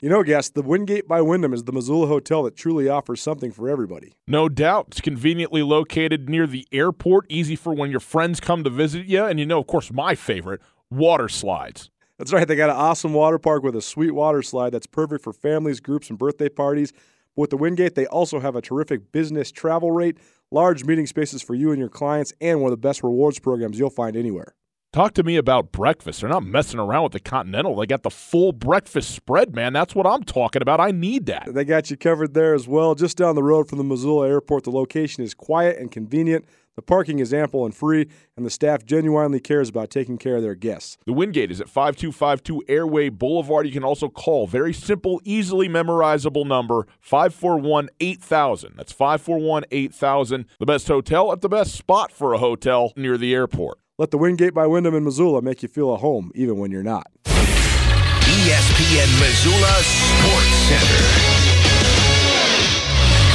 You 0.00 0.08
know, 0.08 0.22
guests, 0.24 0.50
the 0.50 0.62
Wingate 0.62 1.06
by 1.08 1.20
Wyndham 1.20 1.52
is 1.52 1.64
the 1.64 1.72
Missoula 1.72 2.06
hotel 2.08 2.42
that 2.44 2.56
truly 2.56 2.88
offers 2.88 3.20
something 3.20 3.50
for 3.52 3.68
everybody. 3.68 4.14
No 4.26 4.48
doubt. 4.48 4.86
It's 4.88 5.00
conveniently 5.00 5.62
located 5.62 6.28
near 6.28 6.46
the 6.48 6.66
airport, 6.72 7.26
easy 7.28 7.54
for 7.56 7.74
when 7.74 7.90
your 7.90 7.98
friends 8.00 8.38
come 8.40 8.62
to 8.64 8.70
visit 8.70 9.06
you. 9.06 9.24
And 9.24 9.38
you 9.40 9.46
know, 9.46 9.60
of 9.60 9.66
course, 9.68 9.92
my 9.92 10.14
favorite 10.16 10.60
water 10.90 11.28
slides. 11.28 11.90
That's 12.18 12.32
right, 12.32 12.48
they 12.48 12.56
got 12.56 12.70
an 12.70 12.76
awesome 12.76 13.14
water 13.14 13.38
park 13.38 13.62
with 13.62 13.76
a 13.76 13.80
sweet 13.80 14.10
water 14.10 14.42
slide 14.42 14.70
that's 14.70 14.88
perfect 14.88 15.22
for 15.22 15.32
families, 15.32 15.78
groups, 15.78 16.10
and 16.10 16.18
birthday 16.18 16.48
parties. 16.48 16.92
But 17.36 17.42
with 17.42 17.50
the 17.50 17.56
Wingate, 17.56 17.94
they 17.94 18.06
also 18.06 18.40
have 18.40 18.56
a 18.56 18.60
terrific 18.60 19.12
business 19.12 19.52
travel 19.52 19.92
rate, 19.92 20.18
large 20.50 20.84
meeting 20.84 21.06
spaces 21.06 21.42
for 21.42 21.54
you 21.54 21.70
and 21.70 21.78
your 21.78 21.88
clients, 21.88 22.32
and 22.40 22.60
one 22.60 22.72
of 22.72 22.72
the 22.72 22.88
best 22.88 23.04
rewards 23.04 23.38
programs 23.38 23.78
you'll 23.78 23.90
find 23.90 24.16
anywhere. 24.16 24.56
Talk 24.92 25.14
to 25.14 25.22
me 25.22 25.36
about 25.36 25.70
breakfast. 25.70 26.22
They're 26.22 26.30
not 26.30 26.42
messing 26.42 26.80
around 26.80 27.04
with 27.04 27.12
the 27.12 27.20
Continental. 27.20 27.76
They 27.76 27.86
got 27.86 28.02
the 28.02 28.10
full 28.10 28.52
breakfast 28.52 29.14
spread, 29.14 29.54
man. 29.54 29.72
That's 29.72 29.94
what 29.94 30.06
I'm 30.06 30.24
talking 30.24 30.62
about. 30.62 30.80
I 30.80 30.90
need 30.90 31.26
that. 31.26 31.44
They 31.46 31.64
got 31.64 31.90
you 31.90 31.96
covered 31.96 32.34
there 32.34 32.54
as 32.54 32.66
well. 32.66 32.96
Just 32.96 33.18
down 33.18 33.36
the 33.36 33.42
road 33.44 33.68
from 33.68 33.78
the 33.78 33.84
Missoula 33.84 34.28
airport, 34.28 34.64
the 34.64 34.72
location 34.72 35.22
is 35.22 35.34
quiet 35.34 35.78
and 35.78 35.92
convenient. 35.92 36.46
The 36.78 36.82
parking 36.82 37.18
is 37.18 37.34
ample 37.34 37.64
and 37.64 37.74
free, 37.74 38.06
and 38.36 38.46
the 38.46 38.50
staff 38.50 38.84
genuinely 38.84 39.40
cares 39.40 39.68
about 39.68 39.90
taking 39.90 40.16
care 40.16 40.36
of 40.36 40.42
their 40.42 40.54
guests. 40.54 40.96
The 41.06 41.12
Wingate 41.12 41.50
is 41.50 41.60
at 41.60 41.68
5252 41.68 42.62
Airway 42.68 43.08
Boulevard. 43.08 43.66
You 43.66 43.72
can 43.72 43.82
also 43.82 44.08
call 44.08 44.46
very 44.46 44.72
simple, 44.72 45.20
easily 45.24 45.68
memorizable 45.68 46.46
number 46.46 46.86
541 47.00 47.88
8000. 47.98 48.74
That's 48.76 48.92
541 48.92 49.64
8000. 49.72 50.44
The 50.60 50.66
best 50.66 50.86
hotel 50.86 51.32
at 51.32 51.40
the 51.40 51.48
best 51.48 51.74
spot 51.74 52.12
for 52.12 52.32
a 52.32 52.38
hotel 52.38 52.92
near 52.94 53.18
the 53.18 53.34
airport. 53.34 53.80
Let 53.98 54.12
the 54.12 54.18
Wingate 54.18 54.54
by 54.54 54.68
Wyndham 54.68 54.94
in 54.94 55.02
Missoula 55.02 55.42
make 55.42 55.64
you 55.64 55.68
feel 55.68 55.92
at 55.94 55.98
home, 55.98 56.30
even 56.36 56.58
when 56.58 56.70
you're 56.70 56.84
not. 56.84 57.08
ESPN 57.24 59.18
Missoula 59.18 59.82
Sports 59.82 60.54
Center. 60.68 61.17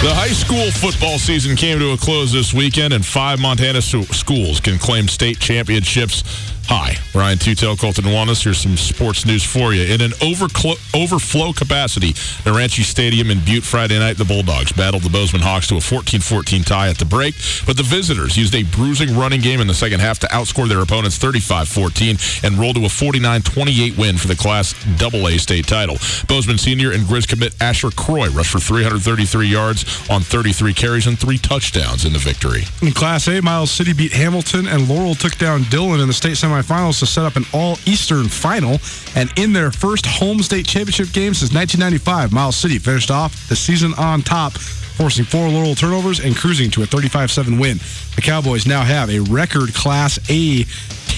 The 0.04 0.14
high 0.14 0.34
school 0.34 0.70
football 0.70 1.18
season 1.18 1.56
came 1.56 1.80
to 1.80 1.94
a 1.94 1.98
close 1.98 2.34
this 2.34 2.54
weekend, 2.54 2.94
and 2.94 3.06
five 3.06 3.40
Montana 3.40 3.82
schools 3.82 4.60
can 4.60 4.78
claim 4.78 5.08
state 5.08 5.40
championships. 5.40 6.53
Hi, 6.68 6.96
Ryan 7.14 7.38
Tutel, 7.38 7.78
Colton 7.78 8.06
Wallace. 8.12 8.44
Here's 8.44 8.58
some 8.58 8.78
sports 8.78 9.26
news 9.26 9.44
for 9.44 9.74
you. 9.74 9.84
In 9.84 10.02
an 10.02 10.14
overflow 10.24 11.52
capacity 11.54 12.10
at 12.10 12.56
Ranchi 12.56 12.84
Stadium 12.84 13.30
in 13.30 13.44
Butte 13.44 13.64
Friday 13.66 14.00
night, 14.00 14.18
the 14.18 14.24
Bulldogs 14.24 14.72
battled 14.72 15.04
the 15.04 15.10
Bozeman 15.10 15.42
Hawks 15.42 15.68
to 15.68 15.76
a 15.76 15.80
14-14 15.80 16.66
tie 16.66 16.88
at 16.88 16.98
the 16.98 17.06
break, 17.06 17.36
but 17.68 17.76
the 17.76 17.84
visitors 17.84 18.38
used 18.38 18.56
a 18.56 18.64
bruising 18.64 19.16
running 19.16 19.42
game 19.42 19.60
in 19.60 19.68
the 19.68 19.74
second 19.74 20.00
half 20.00 20.20
to 20.20 20.28
outscore 20.28 20.68
their 20.70 20.80
opponents 20.80 21.20
35-14 21.20 22.44
and 22.46 22.58
roll 22.58 22.74
to 22.74 22.86
a 22.86 22.90
49-28 22.90 23.98
win 23.98 24.18
for 24.18 24.28
the 24.28 24.36
Class 24.36 24.74
AA 25.02 25.38
state 25.38 25.68
title. 25.68 25.98
Bozeman 26.28 26.58
senior 26.58 26.92
and 26.92 27.04
Grizz 27.04 27.28
commit 27.28 27.54
Asher 27.62 27.92
Croy 27.92 28.30
rushed 28.30 28.52
for 28.52 28.60
333 28.60 29.48
yards 29.48 30.10
on 30.10 30.22
33 30.22 30.74
carries 30.74 31.08
and 31.08 31.20
three 31.20 31.38
touchdowns 31.38 32.06
in 32.06 32.14
the 32.14 32.20
victory. 32.20 32.64
In 32.82 32.94
Class 32.94 33.28
A, 33.28 33.42
Miles 33.42 33.70
City 33.70 33.92
beat 33.92 34.14
Hamilton, 34.14 34.66
and 34.66 34.88
Laurel 34.88 35.14
took 35.14 35.38
down 35.38 35.64
Dillon 35.64 36.00
in 36.00 36.08
the 36.08 36.14
state 36.14 36.38
semifinals 36.54 37.00
to 37.00 37.06
set 37.06 37.26
up 37.26 37.36
an 37.36 37.46
all-Eastern 37.54 38.28
final. 38.28 38.80
And 39.16 39.32
in 39.38 39.54
their 39.54 39.72
first 39.72 40.06
home 40.06 40.42
state 40.42 40.66
championship 40.66 41.12
game 41.14 41.34
since 41.34 41.54
1995, 41.54 42.32
Miles 42.32 42.56
City 42.56 42.80
finished 42.80 43.12
off 43.12 43.50
the 43.50 43.56
season 43.56 43.94
on 43.96 44.22
top, 44.22 44.54
forcing 44.54 45.26
four 45.26 45.50
Laurel 45.50 45.76
turnovers 45.76 46.20
and 46.20 46.36
cruising 46.36 46.70
to 46.72 46.84
a 46.84 46.86
35-7 46.86 47.60
win. 47.60 47.78
The 48.16 48.22
Cowboys 48.22 48.66
now 48.66 48.84
have 48.84 49.10
a 49.10 49.20
record 49.20 49.74
Class 49.74 50.20
A 50.30 50.66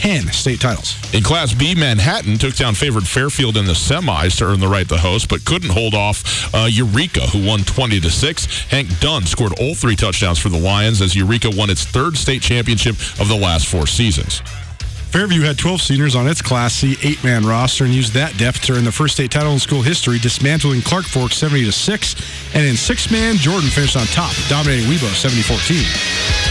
10 0.01 0.27
state 0.33 0.59
titles. 0.59 0.95
In 1.13 1.23
Class 1.23 1.53
B, 1.53 1.73
Manhattan 1.73 2.37
took 2.37 2.55
down 2.55 2.75
favored 2.75 3.07
Fairfield 3.07 3.57
in 3.57 3.65
the 3.65 3.73
semis 3.73 4.37
to 4.37 4.45
earn 4.45 4.59
the 4.59 4.67
right 4.67 4.87
to 4.89 4.97
host, 4.97 5.29
but 5.29 5.45
couldn't 5.45 5.69
hold 5.69 5.93
off 5.93 6.53
uh, 6.53 6.67
Eureka, 6.69 7.21
who 7.21 7.45
won 7.45 7.61
20 7.61 8.01
to 8.01 8.09
6. 8.11 8.45
Hank 8.69 8.99
Dunn 8.99 9.25
scored 9.25 9.53
all 9.59 9.73
three 9.73 9.95
touchdowns 9.95 10.37
for 10.37 10.49
the 10.49 10.59
Lions 10.59 11.01
as 11.01 11.15
Eureka 11.15 11.49
won 11.49 11.69
its 11.69 11.85
third 11.85 12.17
state 12.17 12.41
championship 12.41 12.95
of 13.19 13.29
the 13.29 13.37
last 13.37 13.67
four 13.67 13.87
seasons. 13.87 14.41
Fairview 15.15 15.43
had 15.43 15.57
12 15.57 15.81
seniors 15.81 16.13
on 16.13 16.27
its 16.27 16.41
Class 16.41 16.73
C 16.73 16.97
eight-man 17.01 17.45
roster 17.45 17.85
and 17.85 17.93
used 17.93 18.11
that 18.15 18.37
depth 18.37 18.59
to 18.63 18.73
earn 18.73 18.83
the 18.83 18.91
first 18.91 19.13
state 19.13 19.31
title 19.31 19.53
in 19.53 19.59
school 19.59 19.81
history, 19.81 20.19
dismantling 20.19 20.81
Clark 20.81 21.05
Fork 21.05 21.31
70 21.31 21.63
to 21.63 21.71
6. 21.71 22.15
And 22.53 22.65
in 22.65 22.75
six-man, 22.75 23.37
Jordan 23.37 23.69
finished 23.69 23.95
on 23.95 24.07
top, 24.07 24.33
dominating 24.49 24.91
Wibaux 24.91 25.15
70-14. 25.15 26.44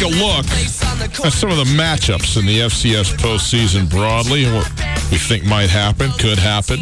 Take 0.00 0.14
a 0.14 0.18
look 0.18 0.46
at 1.26 1.32
some 1.32 1.50
of 1.50 1.56
the 1.58 1.64
matchups 1.64 2.38
in 2.38 2.46
the 2.46 2.60
FCS 2.60 3.14
postseason 3.18 3.88
broadly 3.90 4.44
and 4.44 4.54
what 4.54 4.66
we 5.10 5.18
think 5.18 5.44
might 5.44 5.68
happen, 5.68 6.10
could 6.12 6.38
happen. 6.38 6.80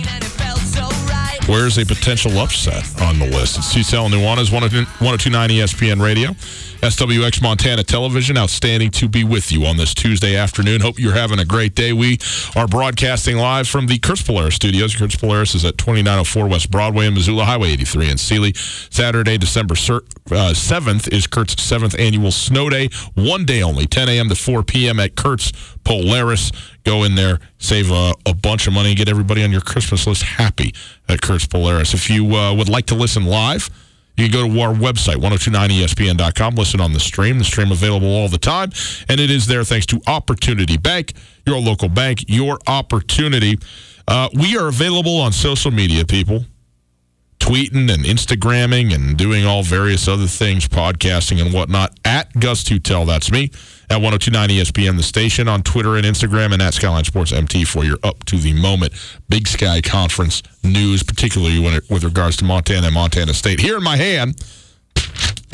Where's 1.49 1.79
a 1.79 1.87
potential 1.87 2.39
upset 2.39 2.85
on 3.03 3.19
the 3.19 3.27
list? 3.27 3.59
It's 3.59 3.75
CCL 3.75 4.07
and 4.07 4.15
Nuanez, 4.15 4.53
1029 4.53 5.51
ESPN 5.51 6.01
Radio. 6.01 6.31
SWX 6.81 7.43
Montana 7.43 7.83
Television, 7.83 8.39
outstanding 8.39 8.93
to 8.93 9.09
be 9.09 9.25
with 9.25 9.51
you 9.51 9.67
on 9.67 9.77
this 9.77 9.93
Tuesday 9.93 10.37
afternoon. 10.37 10.81
Hope 10.81 10.97
you're 10.97 11.13
having 11.13 11.41
a 11.41 11.45
great 11.45 11.75
day. 11.75 11.93
We 11.93 12.19
are 12.55 12.69
broadcasting 12.69 13.37
live 13.37 13.67
from 13.67 13.89
the 13.89 13.99
Kurt's 13.99 14.23
Polaris 14.23 14.55
studios. 14.55 14.95
Kurt's 14.95 15.17
Polaris 15.17 15.57
is 15.57 15.65
at 15.65 15.77
2904 15.77 16.47
West 16.47 16.71
Broadway 16.71 17.07
in 17.07 17.15
Missoula, 17.15 17.45
Highway 17.47 17.71
83 17.71 18.11
in 18.11 18.19
Seeley. 18.19 18.53
Saturday, 18.55 19.37
December 19.39 19.73
uh, 19.75 20.55
7th 20.55 21.13
is 21.13 21.27
Kurt's 21.27 21.57
7th 21.57 21.99
annual 21.99 22.31
snow 22.31 22.71
day. 22.71 22.91
One 23.15 23.45
day 23.45 23.61
only, 23.61 23.87
10 23.87 24.09
a.m. 24.09 24.29
to 24.29 24.37
4 24.37 24.63
p.m. 24.63 25.01
at 25.01 25.17
Kurt's 25.17 25.51
Polaris. 25.83 26.53
Go 26.85 27.03
in 27.03 27.17
there, 27.17 27.41
save 27.59 27.91
a, 27.91 28.15
a 28.25 28.35
bunch 28.35 28.69
of 28.69 28.73
money, 28.73 28.91
and 28.91 28.97
get 28.97 29.09
everybody 29.09 29.43
on 29.43 29.51
your 29.51 29.63
Christmas 29.63 30.07
list 30.07 30.23
happy 30.23 30.73
at 31.09 31.23
Kurt's 31.23 31.47
Polaris. 31.47 31.93
If 31.93 32.09
you 32.09 32.37
uh, 32.37 32.55
would 32.55 32.69
like 32.69 32.87
to 32.87 32.95
listen 32.95 33.25
live, 33.25 33.69
you 34.19 34.29
can 34.29 34.33
go 34.33 34.53
to 34.53 34.61
our 34.61 34.75
website, 34.75 35.17
1029ESPN.com, 35.17 36.57
listen 36.57 36.81
on 36.81 36.93
the 36.93 37.01
stream. 37.01 37.39
The 37.39 37.45
stream 37.45 37.71
available 37.71 38.09
all 38.09 38.29
the 38.29 38.39
time. 38.39 38.71
And 39.09 39.21
it 39.21 39.31
is 39.31 39.47
there 39.47 39.65
thanks 39.65 39.87
to 39.87 40.01
Opportunity 40.07 40.77
Bank, 40.77 41.13
your 41.47 41.61
local 41.61 41.89
bank, 41.89 42.25
your 42.27 42.59
opportunity. 42.67 43.59
Uh, 44.09 44.29
we 44.35 44.59
are 44.59 44.69
available 44.69 45.21
on 45.21 45.33
social 45.33 45.71
media, 45.71 46.05
people. 46.05 46.45
Tweeting 47.49 47.91
and 47.91 48.05
Instagramming 48.05 48.95
and 48.95 49.17
doing 49.17 49.47
all 49.47 49.63
various 49.63 50.07
other 50.07 50.27
things, 50.27 50.69
podcasting 50.69 51.41
and 51.41 51.55
whatnot. 51.55 51.99
At 52.05 52.31
Gus 52.39 52.63
Tutel, 52.63 53.07
that's 53.07 53.33
me. 53.33 53.45
At 53.89 54.03
1029 54.03 54.51
ESPN, 54.51 54.99
the 54.99 55.03
station, 55.03 55.49
on 55.49 55.63
Twitter 55.63 55.97
and 55.97 56.05
Instagram, 56.05 56.53
and 56.53 56.61
at 56.61 56.75
Skyline 56.75 57.05
Sports 57.05 57.33
MT 57.33 57.65
for 57.65 57.85
your 57.85 57.97
up 58.03 58.23
to 58.27 58.37
the 58.37 58.53
moment 58.53 58.93
Big 59.31 59.49
Sky 59.49 59.81
Conference 59.81 60.43
news, 60.63 61.03
particularly 61.03 61.59
when 61.59 61.73
it, 61.73 61.89
with 61.89 62.05
regards 62.05 62.37
to 62.37 62.45
Montana 62.45 62.89
and 62.89 62.95
Montana 62.95 63.33
State. 63.33 63.61
Here 63.61 63.79
in 63.79 63.83
my 63.83 63.97
hand, 63.97 64.39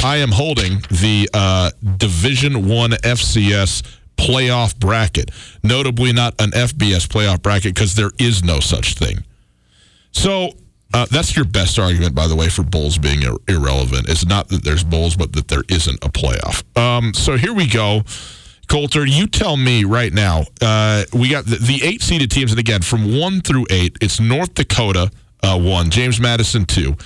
I 0.02 0.16
am 0.16 0.32
holding 0.32 0.80
the 0.90 1.30
uh, 1.32 1.70
Division 1.96 2.68
One 2.68 2.90
FCS 2.90 3.84
playoff 4.16 4.76
bracket. 4.80 5.30
Notably, 5.62 6.12
not 6.12 6.34
an 6.40 6.50
FBS 6.50 7.06
playoff 7.06 7.40
bracket 7.40 7.72
because 7.72 7.94
there 7.94 8.10
is 8.18 8.42
no 8.42 8.58
such 8.58 8.94
thing. 8.94 9.22
So 10.10 10.54
uh, 10.94 11.06
that's 11.10 11.34
your 11.34 11.44
best 11.44 11.78
argument, 11.78 12.14
by 12.14 12.26
the 12.26 12.36
way, 12.36 12.48
for 12.48 12.62
bowls 12.62 12.98
being 12.98 13.22
ir- 13.22 13.36
irrelevant. 13.48 14.08
It's 14.08 14.24
not 14.24 14.48
that 14.48 14.64
there's 14.64 14.84
bowls, 14.84 15.16
but 15.16 15.32
that 15.34 15.48
there 15.48 15.62
isn't 15.68 16.02
a 16.04 16.08
playoff. 16.08 16.62
Um, 16.78 17.12
so 17.12 17.36
here 17.36 17.52
we 17.52 17.66
go. 17.66 18.02
Colter, 18.68 19.04
you 19.04 19.26
tell 19.26 19.56
me 19.56 19.84
right 19.84 20.12
now. 20.12 20.44
Uh, 20.60 21.04
we 21.12 21.28
got 21.28 21.44
the, 21.44 21.56
the 21.56 21.84
eight 21.84 22.00
seeded 22.00 22.30
teams, 22.30 22.50
and 22.50 22.58
again, 22.58 22.80
from 22.80 23.18
one 23.18 23.40
through 23.40 23.66
eight, 23.70 23.98
it's 24.00 24.20
North 24.20 24.54
Dakota 24.54 25.10
uh, 25.42 25.58
one, 25.58 25.90
James 25.90 26.20
Madison 26.20 26.64
two, 26.64 26.96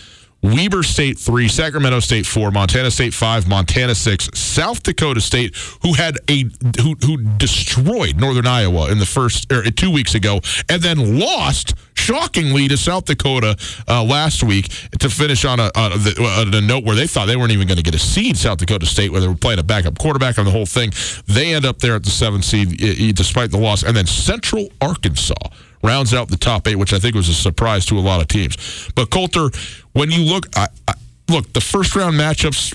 Weber 0.40 0.84
State 0.84 1.18
three, 1.18 1.48
Sacramento 1.48 1.98
State 1.98 2.24
four, 2.24 2.52
Montana 2.52 2.90
State 2.92 3.12
five, 3.12 3.48
Montana 3.48 3.94
six, 3.94 4.28
South 4.38 4.82
Dakota 4.84 5.20
State, 5.20 5.56
who 5.82 5.94
had 5.94 6.16
a 6.30 6.44
who 6.80 6.94
who 7.04 7.16
destroyed 7.38 8.16
Northern 8.20 8.46
Iowa 8.46 8.90
in 8.92 8.98
the 8.98 9.06
first 9.06 9.52
or 9.52 9.64
two 9.64 9.90
weeks 9.90 10.14
ago, 10.14 10.40
and 10.68 10.80
then 10.80 11.18
lost 11.18 11.74
shockingly 11.94 12.68
to 12.68 12.76
South 12.76 13.04
Dakota 13.06 13.56
uh, 13.88 14.04
last 14.04 14.44
week 14.44 14.68
to 15.00 15.10
finish 15.10 15.44
on 15.44 15.58
a, 15.58 15.70
on, 15.74 15.92
a, 15.92 16.22
on 16.40 16.54
a 16.54 16.60
note 16.60 16.84
where 16.84 16.94
they 16.94 17.06
thought 17.08 17.26
they 17.26 17.36
weren't 17.36 17.50
even 17.52 17.66
going 17.66 17.76
to 17.76 17.82
get 17.82 17.94
a 17.94 17.98
seed. 17.98 18.36
South 18.36 18.58
Dakota 18.58 18.86
State, 18.86 19.10
where 19.10 19.20
they 19.20 19.28
were 19.28 19.34
playing 19.34 19.58
a 19.58 19.64
backup 19.64 19.98
quarterback 19.98 20.38
on 20.38 20.44
the 20.44 20.50
whole 20.52 20.64
thing, 20.66 20.92
they 21.26 21.52
end 21.52 21.66
up 21.66 21.78
there 21.80 21.96
at 21.96 22.04
the 22.04 22.10
seventh 22.10 22.44
seed 22.44 22.80
i- 22.80 23.08
i- 23.08 23.12
despite 23.12 23.50
the 23.50 23.58
loss, 23.58 23.82
and 23.82 23.96
then 23.96 24.06
Central 24.06 24.68
Arkansas 24.80 25.34
rounds 25.82 26.12
out 26.14 26.28
the 26.28 26.36
top 26.36 26.66
eight, 26.66 26.76
which 26.76 26.92
I 26.92 26.98
think 26.98 27.14
was 27.14 27.28
a 27.28 27.34
surprise 27.34 27.84
to 27.86 27.98
a 27.98 28.00
lot 28.00 28.20
of 28.20 28.26
teams. 28.28 28.56
But 28.94 29.10
Colter, 29.10 29.50
when 29.98 30.10
you 30.12 30.22
look, 30.22 30.46
I, 30.56 30.68
I, 30.86 30.94
look 31.28 31.52
the 31.52 31.60
first 31.60 31.96
round 31.96 32.16
matchups. 32.16 32.74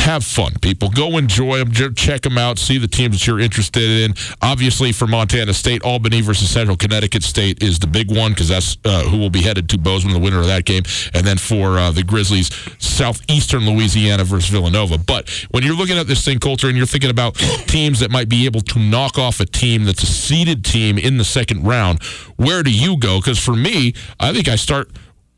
Have 0.00 0.24
fun, 0.24 0.54
people. 0.62 0.88
Go 0.88 1.18
enjoy 1.18 1.62
them. 1.62 1.94
Check 1.94 2.22
them 2.22 2.38
out. 2.38 2.58
See 2.58 2.78
the 2.78 2.88
teams 2.88 3.18
that 3.18 3.26
you're 3.26 3.38
interested 3.38 3.82
in. 3.82 4.14
Obviously, 4.40 4.92
for 4.92 5.06
Montana 5.06 5.52
State, 5.52 5.82
Albany 5.82 6.22
versus 6.22 6.48
Central 6.48 6.74
Connecticut 6.74 7.22
State 7.22 7.62
is 7.62 7.78
the 7.78 7.86
big 7.86 8.10
one 8.10 8.32
because 8.32 8.48
that's 8.48 8.78
uh, 8.86 9.02
who 9.02 9.18
will 9.18 9.28
be 9.28 9.42
headed 9.42 9.68
to 9.68 9.78
Bozeman, 9.78 10.14
the 10.14 10.18
winner 10.18 10.40
of 10.40 10.46
that 10.46 10.64
game. 10.64 10.84
And 11.12 11.26
then 11.26 11.36
for 11.36 11.78
uh, 11.78 11.90
the 11.90 12.02
Grizzlies, 12.02 12.50
Southeastern 12.78 13.66
Louisiana 13.66 14.24
versus 14.24 14.48
Villanova. 14.48 14.96
But 14.96 15.28
when 15.50 15.64
you're 15.64 15.76
looking 15.76 15.98
at 15.98 16.06
this 16.06 16.24
thing, 16.24 16.38
Colter, 16.38 16.68
and 16.68 16.78
you're 16.78 16.86
thinking 16.86 17.10
about 17.10 17.34
teams 17.68 18.00
that 18.00 18.10
might 18.10 18.30
be 18.30 18.46
able 18.46 18.62
to 18.62 18.78
knock 18.78 19.18
off 19.18 19.38
a 19.38 19.46
team 19.46 19.84
that's 19.84 20.02
a 20.02 20.06
seeded 20.06 20.64
team 20.64 20.96
in 20.96 21.18
the 21.18 21.24
second 21.24 21.64
round, 21.64 22.02
where 22.36 22.62
do 22.62 22.72
you 22.72 22.96
go? 22.96 23.18
Because 23.20 23.38
for 23.38 23.54
me, 23.54 23.92
I 24.18 24.32
think 24.32 24.48
I 24.48 24.56
start 24.56 24.90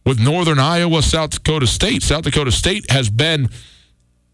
with 0.04 0.18
Northern 0.18 0.58
Iowa, 0.58 1.02
South 1.02 1.30
Dakota 1.30 1.66
State. 1.66 2.02
South 2.02 2.22
Dakota 2.22 2.52
State 2.52 2.90
has 2.90 3.08
been 3.10 3.48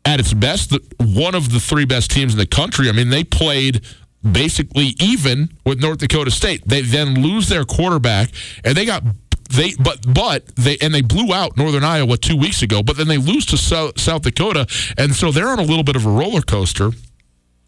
at 0.04 0.20
its 0.20 0.32
best, 0.32 0.72
one 0.98 1.34
of 1.34 1.52
the 1.52 1.60
three 1.60 1.84
best 1.84 2.10
teams 2.10 2.32
in 2.32 2.38
the 2.38 2.46
country. 2.46 2.88
I 2.88 2.92
mean, 2.92 3.10
they 3.10 3.24
played 3.24 3.82
basically 4.22 4.94
even 5.00 5.50
with 5.64 5.80
North 5.80 5.98
Dakota 5.98 6.30
State. 6.30 6.66
They 6.66 6.82
then 6.82 7.22
lose 7.22 7.48
their 7.48 7.64
quarterback, 7.64 8.30
and 8.64 8.76
they 8.76 8.84
got 8.84 9.02
they 9.50 9.74
but 9.78 10.12
but 10.12 10.46
they 10.56 10.76
and 10.78 10.94
they 10.94 11.00
blew 11.00 11.32
out 11.32 11.56
Northern 11.56 11.84
Iowa 11.84 12.16
two 12.16 12.36
weeks 12.36 12.62
ago. 12.62 12.82
But 12.82 12.96
then 12.96 13.08
they 13.08 13.18
lose 13.18 13.46
to 13.46 13.56
South, 13.56 14.00
South 14.00 14.22
Dakota, 14.22 14.66
and 14.96 15.14
so 15.14 15.30
they're 15.30 15.48
on 15.48 15.58
a 15.58 15.62
little 15.62 15.84
bit 15.84 15.96
of 15.96 16.06
a 16.06 16.10
roller 16.10 16.42
coaster. 16.42 16.90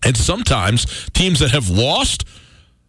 And 0.05 0.17
sometimes 0.17 1.11
teams 1.11 1.41
that 1.41 1.51
have 1.51 1.69
lost 1.69 2.25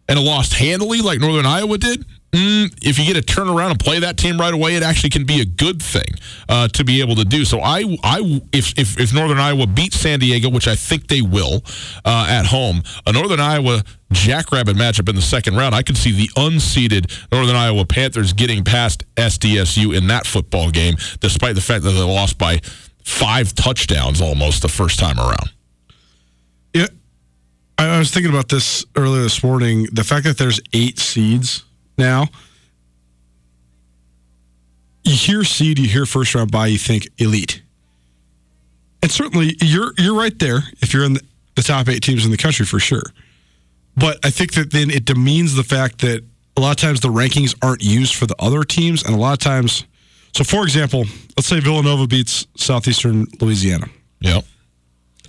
and 0.08 0.18
lost 0.18 0.54
handily, 0.54 1.00
like 1.00 1.20
Northern 1.20 1.46
Iowa 1.46 1.76
did, 1.78 2.06
mm, 2.32 2.72
if 2.82 2.98
you 2.98 3.04
get 3.04 3.14
to 3.14 3.22
turn 3.22 3.48
around 3.48 3.72
and 3.72 3.80
play 3.80 4.00
that 4.00 4.16
team 4.16 4.38
right 4.38 4.52
away, 4.52 4.74
it 4.74 4.82
actually 4.82 5.10
can 5.10 5.24
be 5.24 5.40
a 5.40 5.44
good 5.44 5.82
thing 5.82 6.08
uh, 6.48 6.68
to 6.68 6.84
be 6.84 7.00
able 7.00 7.14
to 7.16 7.24
do. 7.24 7.44
So 7.44 7.60
I, 7.60 7.98
I, 8.02 8.40
if, 8.52 8.78
if 8.78 8.98
if 8.98 9.14
Northern 9.14 9.38
Iowa 9.38 9.66
beats 9.66 9.98
San 9.98 10.18
Diego, 10.18 10.48
which 10.48 10.68
I 10.68 10.74
think 10.74 11.08
they 11.08 11.22
will 11.22 11.62
uh, 12.04 12.26
at 12.28 12.46
home, 12.46 12.82
a 13.06 13.12
Northern 13.12 13.40
Iowa 13.40 13.82
Jackrabbit 14.12 14.76
matchup 14.76 15.08
in 15.08 15.16
the 15.16 15.22
second 15.22 15.56
round, 15.56 15.74
I 15.74 15.82
could 15.82 15.96
see 15.96 16.12
the 16.12 16.28
unseeded 16.36 17.10
Northern 17.30 17.56
Iowa 17.56 17.84
Panthers 17.84 18.32
getting 18.32 18.64
past 18.64 19.04
SDSU 19.16 19.96
in 19.96 20.06
that 20.08 20.26
football 20.26 20.70
game, 20.70 20.96
despite 21.20 21.54
the 21.54 21.60
fact 21.60 21.84
that 21.84 21.90
they 21.90 22.00
lost 22.00 22.38
by 22.38 22.60
five 23.04 23.54
touchdowns 23.54 24.20
almost 24.20 24.62
the 24.62 24.68
first 24.68 24.98
time 24.98 25.18
around. 25.18 25.52
Yeah. 26.72 26.86
I, 27.78 27.96
I 27.96 27.98
was 27.98 28.10
thinking 28.10 28.30
about 28.30 28.48
this 28.48 28.84
earlier 28.96 29.22
this 29.22 29.42
morning. 29.42 29.86
The 29.92 30.04
fact 30.04 30.24
that 30.24 30.38
there's 30.38 30.60
eight 30.72 30.98
seeds 30.98 31.64
now. 32.02 32.26
You 35.04 35.14
hear 35.14 35.44
seed, 35.44 35.78
you 35.78 35.88
hear 35.88 36.06
first 36.06 36.34
round 36.34 36.50
bye, 36.50 36.66
you 36.66 36.78
think 36.78 37.08
elite. 37.18 37.62
And 39.02 39.10
certainly 39.10 39.56
you're 39.60 39.92
you're 39.98 40.16
right 40.16 40.36
there 40.38 40.60
if 40.80 40.92
you're 40.92 41.04
in 41.04 41.14
the, 41.14 41.22
the 41.56 41.62
top 41.62 41.88
eight 41.88 42.02
teams 42.02 42.24
in 42.24 42.30
the 42.30 42.36
country 42.36 42.66
for 42.66 42.78
sure. 42.78 43.02
But 43.96 44.24
I 44.24 44.30
think 44.30 44.54
that 44.54 44.72
then 44.72 44.90
it 44.90 45.04
demeans 45.04 45.54
the 45.54 45.64
fact 45.64 46.00
that 46.00 46.24
a 46.56 46.60
lot 46.60 46.70
of 46.70 46.76
times 46.76 47.00
the 47.00 47.08
rankings 47.08 47.54
aren't 47.62 47.82
used 47.82 48.14
for 48.14 48.26
the 48.26 48.36
other 48.38 48.62
teams, 48.62 49.02
and 49.02 49.14
a 49.14 49.18
lot 49.18 49.32
of 49.32 49.38
times. 49.38 49.84
So, 50.34 50.44
for 50.44 50.62
example, 50.62 51.04
let's 51.36 51.46
say 51.46 51.60
Villanova 51.60 52.06
beats 52.06 52.46
Southeastern 52.56 53.26
Louisiana. 53.40 53.86
Yep. 54.20 54.44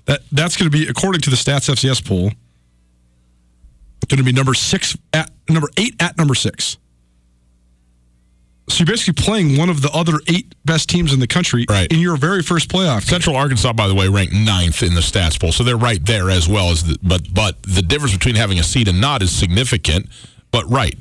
That 0.06 0.22
that's 0.32 0.56
going 0.56 0.70
to 0.70 0.78
be 0.78 0.88
according 0.88 1.22
to 1.22 1.30
the 1.30 1.36
Stats 1.36 1.70
FCS 1.70 2.06
poll. 2.06 2.32
Going 4.10 4.18
to 4.18 4.24
be 4.24 4.34
number 4.34 4.54
six 4.54 4.98
at 5.14 5.32
number 5.50 5.70
eight 5.78 5.96
at 6.02 6.18
number 6.18 6.36
six. 6.36 6.78
So 8.70 8.80
you're 8.80 8.86
basically 8.88 9.22
playing 9.22 9.58
one 9.58 9.70
of 9.70 9.82
the 9.82 9.92
other 9.92 10.14
eight 10.28 10.56
best 10.64 10.90
teams 10.90 11.14
in 11.14 11.20
the 11.20 11.28
country 11.28 11.66
Right. 11.70 11.92
in 11.92 12.00
your 12.00 12.16
very 12.16 12.42
first 12.42 12.70
playoff. 12.70 13.04
Central 13.04 13.36
Arkansas, 13.36 13.74
by 13.74 13.88
the 13.90 13.94
way, 13.94 14.08
ranked 14.08 14.34
ninth 14.34 14.82
in 14.82 14.94
the 14.96 15.02
stats 15.02 15.38
poll, 15.40 15.52
so 15.52 15.64
they're 15.66 15.76
right 15.78 16.04
there 16.06 16.30
as 16.30 16.48
well 16.48 16.70
as. 16.70 16.84
The, 16.86 16.98
but 17.04 17.34
but 17.34 17.62
the 17.64 17.82
difference 17.82 18.14
between 18.14 18.36
having 18.36 18.60
a 18.60 18.64
seed 18.64 18.88
and 18.88 19.02
not 19.02 19.22
is 19.22 19.32
significant. 19.36 20.08
But 20.52 20.70
right, 20.70 20.98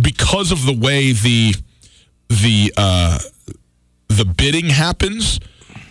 because 0.00 0.52
of 0.52 0.64
the 0.64 0.72
way 0.76 1.12
the 1.12 1.54
the 2.28 2.72
uh, 2.76 3.18
the 4.06 4.24
bidding 4.24 4.66
happens, 4.66 5.40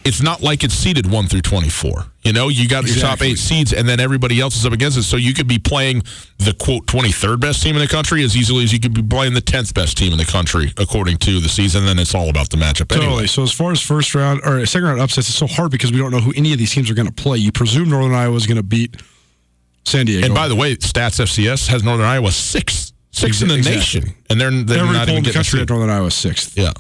it's 0.05 0.21
not 0.21 0.41
like 0.41 0.63
it's 0.63 0.73
seeded 0.73 1.05
one 1.12 1.27
through 1.27 1.41
twenty 1.41 1.69
four. 1.69 2.05
You 2.21 2.34
know, 2.34 2.49
you 2.49 2.67
got 2.67 2.86
your 2.86 2.97
top 2.97 3.21
eight 3.21 3.38
seeds, 3.38 3.71
and 3.71 3.88
then 3.88 4.01
everybody 4.01 4.41
else 4.41 4.58
is 4.58 4.65
up 4.65 4.73
against 4.73 4.97
it. 4.97 5.03
So 5.03 5.15
you 5.15 5.34
could 5.34 5.47
be 5.47 5.58
playing 5.58 6.03
the 6.38 6.53
quote 6.53 6.86
twenty 6.86 7.13
third 7.13 7.39
best 7.39 7.63
team 7.63 7.75
in 7.75 7.82
the 7.82 7.88
country 7.88 8.23
as 8.23 8.36
easily 8.36 8.63
as 8.65 8.73
you 8.73 8.79
could 8.79 8.93
be 8.93 9.01
playing 9.01 9.34
the 9.34 9.41
tenth 9.41 9.73
best 9.73 9.97
team 9.97 10.12
in 10.12 10.17
the 10.17 10.25
country 10.25 10.73
according 10.77 11.17
to 11.19 11.39
the 11.39 11.47
season. 11.47 11.86
Then 11.86 11.97
it's 11.97 12.13
all 12.13 12.29
about 12.29 12.49
the 12.49 12.58
matchup. 12.58 12.89
Totally. 12.89 13.08
Anyway. 13.08 13.27
So 13.27 13.43
as 13.43 13.53
far 13.53 13.71
as 13.71 13.82
first 13.82 14.13
round 14.15 14.41
or 14.43 14.65
second 14.65 14.88
round 14.88 14.99
upsets, 14.99 15.29
it's 15.29 15.38
so 15.38 15.47
hard 15.47 15.71
because 15.71 15.93
we 15.93 15.97
don't 15.97 16.12
know 16.12 16.19
who 16.19 16.34
any 16.36 16.51
of 16.51 16.60
these 16.60 16.73
teams 16.73 16.91
are 16.91 16.93
going 16.93 17.08
to 17.08 17.13
play. 17.13 17.38
You 17.38 17.53
presume 17.53 17.89
Northern 17.89 18.13
Iowa 18.13 18.36
is 18.36 18.47
going 18.47 18.58
to 18.58 18.63
beat 18.63 19.02
San 19.85 20.06
Diego. 20.06 20.25
And 20.25 20.35
by 20.35 20.48
the 20.48 20.56
way, 20.56 20.75
Stats 20.75 21.19
FCS 21.19 21.67
has 21.69 21.83
Northern 21.83 22.06
Iowa 22.06 22.31
sixth, 22.31 22.93
sixth 23.12 23.41
in 23.41 23.48
the 23.48 23.58
nation, 23.58 24.13
and 24.29 24.39
they're, 24.39 24.52
they're 24.52 24.79
every 24.83 24.93
not 24.93 25.08
even 25.08 25.19
in 25.19 25.23
the 25.23 25.31
country 25.31 25.63
Northern 25.65 25.89
Iowa 25.89 26.12
sixth. 26.12 26.58
Yeah, 26.58 26.73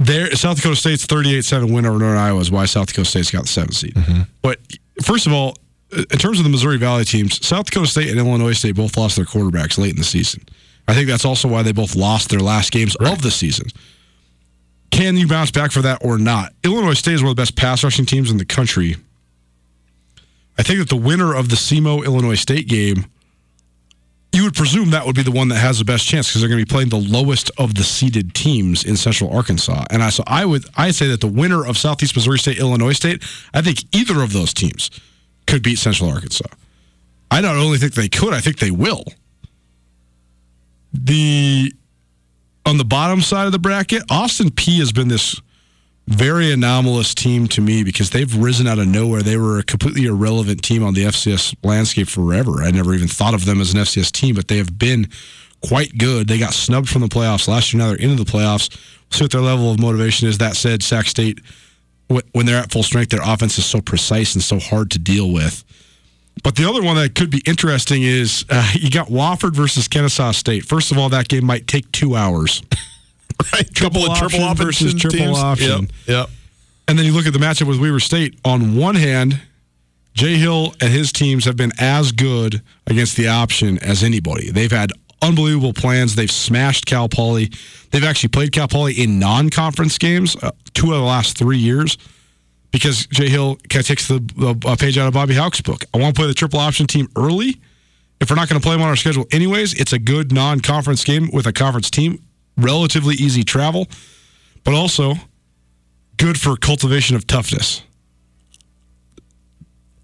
There, 0.00 0.34
South 0.34 0.56
Dakota 0.56 0.76
State's 0.76 1.06
38-7 1.06 1.72
win 1.72 1.84
over 1.84 1.98
Northern 1.98 2.16
Iowa 2.16 2.40
is 2.40 2.50
why 2.50 2.64
South 2.64 2.86
Dakota 2.86 3.04
State's 3.08 3.30
got 3.30 3.42
the 3.42 3.48
seventh 3.48 3.74
seed. 3.74 3.94
Mm-hmm. 3.94 4.22
But 4.40 4.58
first 5.02 5.26
of 5.26 5.34
all, 5.34 5.56
in 5.92 6.18
terms 6.18 6.38
of 6.38 6.44
the 6.44 6.50
Missouri 6.50 6.78
Valley 6.78 7.04
teams, 7.04 7.46
South 7.46 7.66
Dakota 7.66 7.86
State 7.86 8.08
and 8.08 8.18
Illinois 8.18 8.52
State 8.52 8.76
both 8.76 8.96
lost 8.96 9.16
their 9.16 9.26
quarterbacks 9.26 9.76
late 9.76 9.90
in 9.90 9.96
the 9.96 10.04
season. 10.04 10.42
I 10.88 10.94
think 10.94 11.06
that's 11.06 11.26
also 11.26 11.48
why 11.48 11.62
they 11.62 11.72
both 11.72 11.94
lost 11.94 12.30
their 12.30 12.40
last 12.40 12.72
games 12.72 12.96
of 12.96 13.20
the 13.20 13.30
season. 13.30 13.68
Can 14.90 15.16
you 15.18 15.28
bounce 15.28 15.50
back 15.50 15.70
for 15.70 15.82
that 15.82 16.02
or 16.02 16.16
not? 16.16 16.52
Illinois 16.64 16.94
State 16.94 17.14
is 17.14 17.22
one 17.22 17.30
of 17.30 17.36
the 17.36 17.40
best 17.42 17.54
pass 17.54 17.84
rushing 17.84 18.06
teams 18.06 18.30
in 18.30 18.38
the 18.38 18.44
country. 18.46 18.96
I 20.58 20.62
think 20.62 20.78
that 20.78 20.88
the 20.88 20.96
winner 20.96 21.34
of 21.34 21.50
the 21.50 21.56
SEMO 21.56 22.04
Illinois 22.04 22.34
State 22.34 22.68
game, 22.68 23.04
you 24.32 24.44
would 24.44 24.54
presume 24.54 24.90
that 24.90 25.04
would 25.06 25.16
be 25.16 25.22
the 25.22 25.30
one 25.30 25.48
that 25.48 25.56
has 25.56 25.78
the 25.78 25.84
best 25.84 26.06
chance 26.06 26.28
because 26.28 26.40
they're 26.40 26.48
going 26.48 26.60
to 26.60 26.66
be 26.66 26.70
playing 26.70 26.88
the 26.88 26.96
lowest 26.96 27.50
of 27.58 27.74
the 27.74 27.82
seeded 27.82 28.32
teams 28.34 28.84
in 28.84 28.96
Central 28.96 29.30
Arkansas. 29.34 29.84
And 29.90 30.02
I 30.02 30.10
so 30.10 30.22
I 30.26 30.44
would 30.44 30.64
I 30.76 30.92
say 30.92 31.08
that 31.08 31.20
the 31.20 31.26
winner 31.26 31.66
of 31.66 31.76
Southeast 31.76 32.14
Missouri 32.14 32.38
State 32.38 32.58
Illinois 32.58 32.92
State, 32.92 33.24
I 33.52 33.60
think 33.60 33.84
either 33.92 34.22
of 34.22 34.32
those 34.32 34.54
teams 34.54 34.90
could 35.46 35.62
beat 35.62 35.78
Central 35.78 36.10
Arkansas. 36.10 36.46
I 37.30 37.40
not 37.40 37.56
only 37.56 37.78
think 37.78 37.94
they 37.94 38.08
could, 38.08 38.32
I 38.32 38.40
think 38.40 38.58
they 38.58 38.70
will. 38.70 39.04
The 40.92 41.72
on 42.66 42.76
the 42.76 42.84
bottom 42.84 43.20
side 43.22 43.46
of 43.46 43.52
the 43.52 43.58
bracket, 43.58 44.02
Austin 44.10 44.50
Peay 44.50 44.78
has 44.78 44.92
been 44.92 45.08
this 45.08 45.40
very 46.10 46.52
anomalous 46.52 47.14
team 47.14 47.46
to 47.46 47.60
me 47.60 47.84
because 47.84 48.10
they've 48.10 48.36
risen 48.36 48.66
out 48.66 48.80
of 48.80 48.88
nowhere. 48.88 49.22
They 49.22 49.36
were 49.36 49.60
a 49.60 49.62
completely 49.62 50.06
irrelevant 50.06 50.62
team 50.62 50.82
on 50.82 50.94
the 50.94 51.04
FCS 51.04 51.54
landscape 51.62 52.08
forever. 52.08 52.62
I 52.62 52.72
never 52.72 52.94
even 52.94 53.06
thought 53.06 53.32
of 53.32 53.44
them 53.44 53.60
as 53.60 53.72
an 53.72 53.80
FCS 53.80 54.10
team, 54.10 54.34
but 54.34 54.48
they 54.48 54.58
have 54.58 54.76
been 54.76 55.08
quite 55.62 55.96
good. 55.98 56.26
They 56.26 56.38
got 56.38 56.52
snubbed 56.52 56.88
from 56.88 57.02
the 57.02 57.08
playoffs 57.08 57.46
last 57.46 57.72
year. 57.72 57.80
Now 57.80 57.88
they're 57.88 57.96
into 57.96 58.22
the 58.22 58.30
playoffs. 58.30 58.76
See 59.10 59.24
what 59.24 59.30
their 59.30 59.40
level 59.40 59.70
of 59.70 59.78
motivation 59.78 60.26
is. 60.26 60.38
That 60.38 60.56
said, 60.56 60.82
Sac 60.82 61.06
State, 61.06 61.40
when 62.08 62.44
they're 62.44 62.58
at 62.58 62.72
full 62.72 62.82
strength, 62.82 63.10
their 63.10 63.22
offense 63.22 63.56
is 63.58 63.64
so 63.64 63.80
precise 63.80 64.34
and 64.34 64.42
so 64.42 64.58
hard 64.58 64.90
to 64.92 64.98
deal 64.98 65.32
with. 65.32 65.64
But 66.42 66.56
the 66.56 66.68
other 66.68 66.82
one 66.82 66.96
that 66.96 67.14
could 67.14 67.30
be 67.30 67.42
interesting 67.46 68.02
is 68.02 68.44
uh, 68.50 68.68
you 68.74 68.90
got 68.90 69.08
Wofford 69.08 69.54
versus 69.54 69.86
Kennesaw 69.86 70.32
State. 70.32 70.64
First 70.64 70.90
of 70.90 70.98
all, 70.98 71.08
that 71.10 71.28
game 71.28 71.44
might 71.44 71.66
take 71.66 71.90
two 71.92 72.16
hours. 72.16 72.62
Right, 73.52 73.74
couple 73.74 74.02
Triple 74.02 74.10
of 74.12 74.18
triple 74.18 74.42
option 74.44 74.66
versus 74.66 74.94
triple 74.94 75.18
teams. 75.18 75.38
option. 75.38 75.80
Yep, 75.82 75.90
yep. 76.06 76.30
And 76.88 76.98
then 76.98 77.06
you 77.06 77.12
look 77.12 77.26
at 77.26 77.32
the 77.32 77.38
matchup 77.38 77.66
with 77.68 77.80
Weber 77.80 78.00
State. 78.00 78.38
On 78.44 78.76
one 78.76 78.94
hand, 78.96 79.40
Jay 80.14 80.36
Hill 80.36 80.74
and 80.80 80.92
his 80.92 81.12
teams 81.12 81.44
have 81.44 81.56
been 81.56 81.72
as 81.78 82.12
good 82.12 82.62
against 82.86 83.16
the 83.16 83.28
option 83.28 83.78
as 83.78 84.02
anybody. 84.02 84.50
They've 84.50 84.70
had 84.70 84.90
unbelievable 85.22 85.72
plans. 85.72 86.16
They've 86.16 86.30
smashed 86.30 86.86
Cal 86.86 87.08
Poly. 87.08 87.50
They've 87.90 88.04
actually 88.04 88.30
played 88.30 88.52
Cal 88.52 88.68
Poly 88.68 88.94
in 88.94 89.18
non-conference 89.18 89.98
games 89.98 90.36
uh, 90.42 90.50
two 90.74 90.92
of 90.92 90.98
the 90.98 91.04
last 91.04 91.38
three 91.38 91.58
years 91.58 91.96
because 92.72 93.06
Jay 93.06 93.28
Hill 93.28 93.56
kind 93.68 93.80
of 93.82 93.86
takes 93.86 94.08
the, 94.08 94.18
the 94.36 94.68
uh, 94.68 94.76
page 94.76 94.98
out 94.98 95.06
of 95.08 95.14
Bobby 95.14 95.34
Hauck's 95.34 95.60
book. 95.60 95.84
I 95.94 95.98
want 95.98 96.14
to 96.14 96.18
play 96.20 96.28
the 96.28 96.34
triple 96.34 96.58
option 96.60 96.86
team 96.86 97.08
early. 97.16 97.60
If 98.20 98.30
we're 98.30 98.36
not 98.36 98.48
going 98.48 98.60
to 98.60 98.64
play 98.64 98.74
them 98.74 98.82
on 98.82 98.88
our 98.88 98.96
schedule 98.96 99.26
anyways, 99.32 99.74
it's 99.74 99.92
a 99.92 99.98
good 99.98 100.32
non-conference 100.32 101.04
game 101.04 101.30
with 101.32 101.46
a 101.46 101.52
conference 101.52 101.88
team. 101.90 102.22
Relatively 102.56 103.14
easy 103.14 103.42
travel, 103.42 103.86
but 104.64 104.74
also 104.74 105.14
good 106.16 106.38
for 106.38 106.56
cultivation 106.56 107.16
of 107.16 107.26
toughness. 107.26 107.82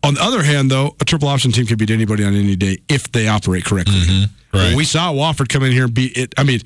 On 0.03 0.15
the 0.15 0.23
other 0.23 0.43
hand, 0.43 0.71
though, 0.71 0.95
a 1.01 1.05
triple 1.05 1.29
option 1.29 1.51
team 1.51 1.67
can 1.67 1.77
beat 1.77 1.91
anybody 1.91 2.25
on 2.25 2.35
any 2.35 2.55
day 2.55 2.79
if 2.89 3.11
they 3.11 3.27
operate 3.27 3.65
correctly. 3.65 3.95
Mm-hmm. 3.95 4.57
right. 4.57 4.77
We 4.77 4.85
saw 4.85 5.13
Wofford 5.13 5.49
come 5.49 5.65
in 5.65 5.73
here 5.73 5.85
and 5.85 5.95
beat 5.95 6.17
it. 6.17 6.33
I 6.39 6.45
mean, 6.45 6.61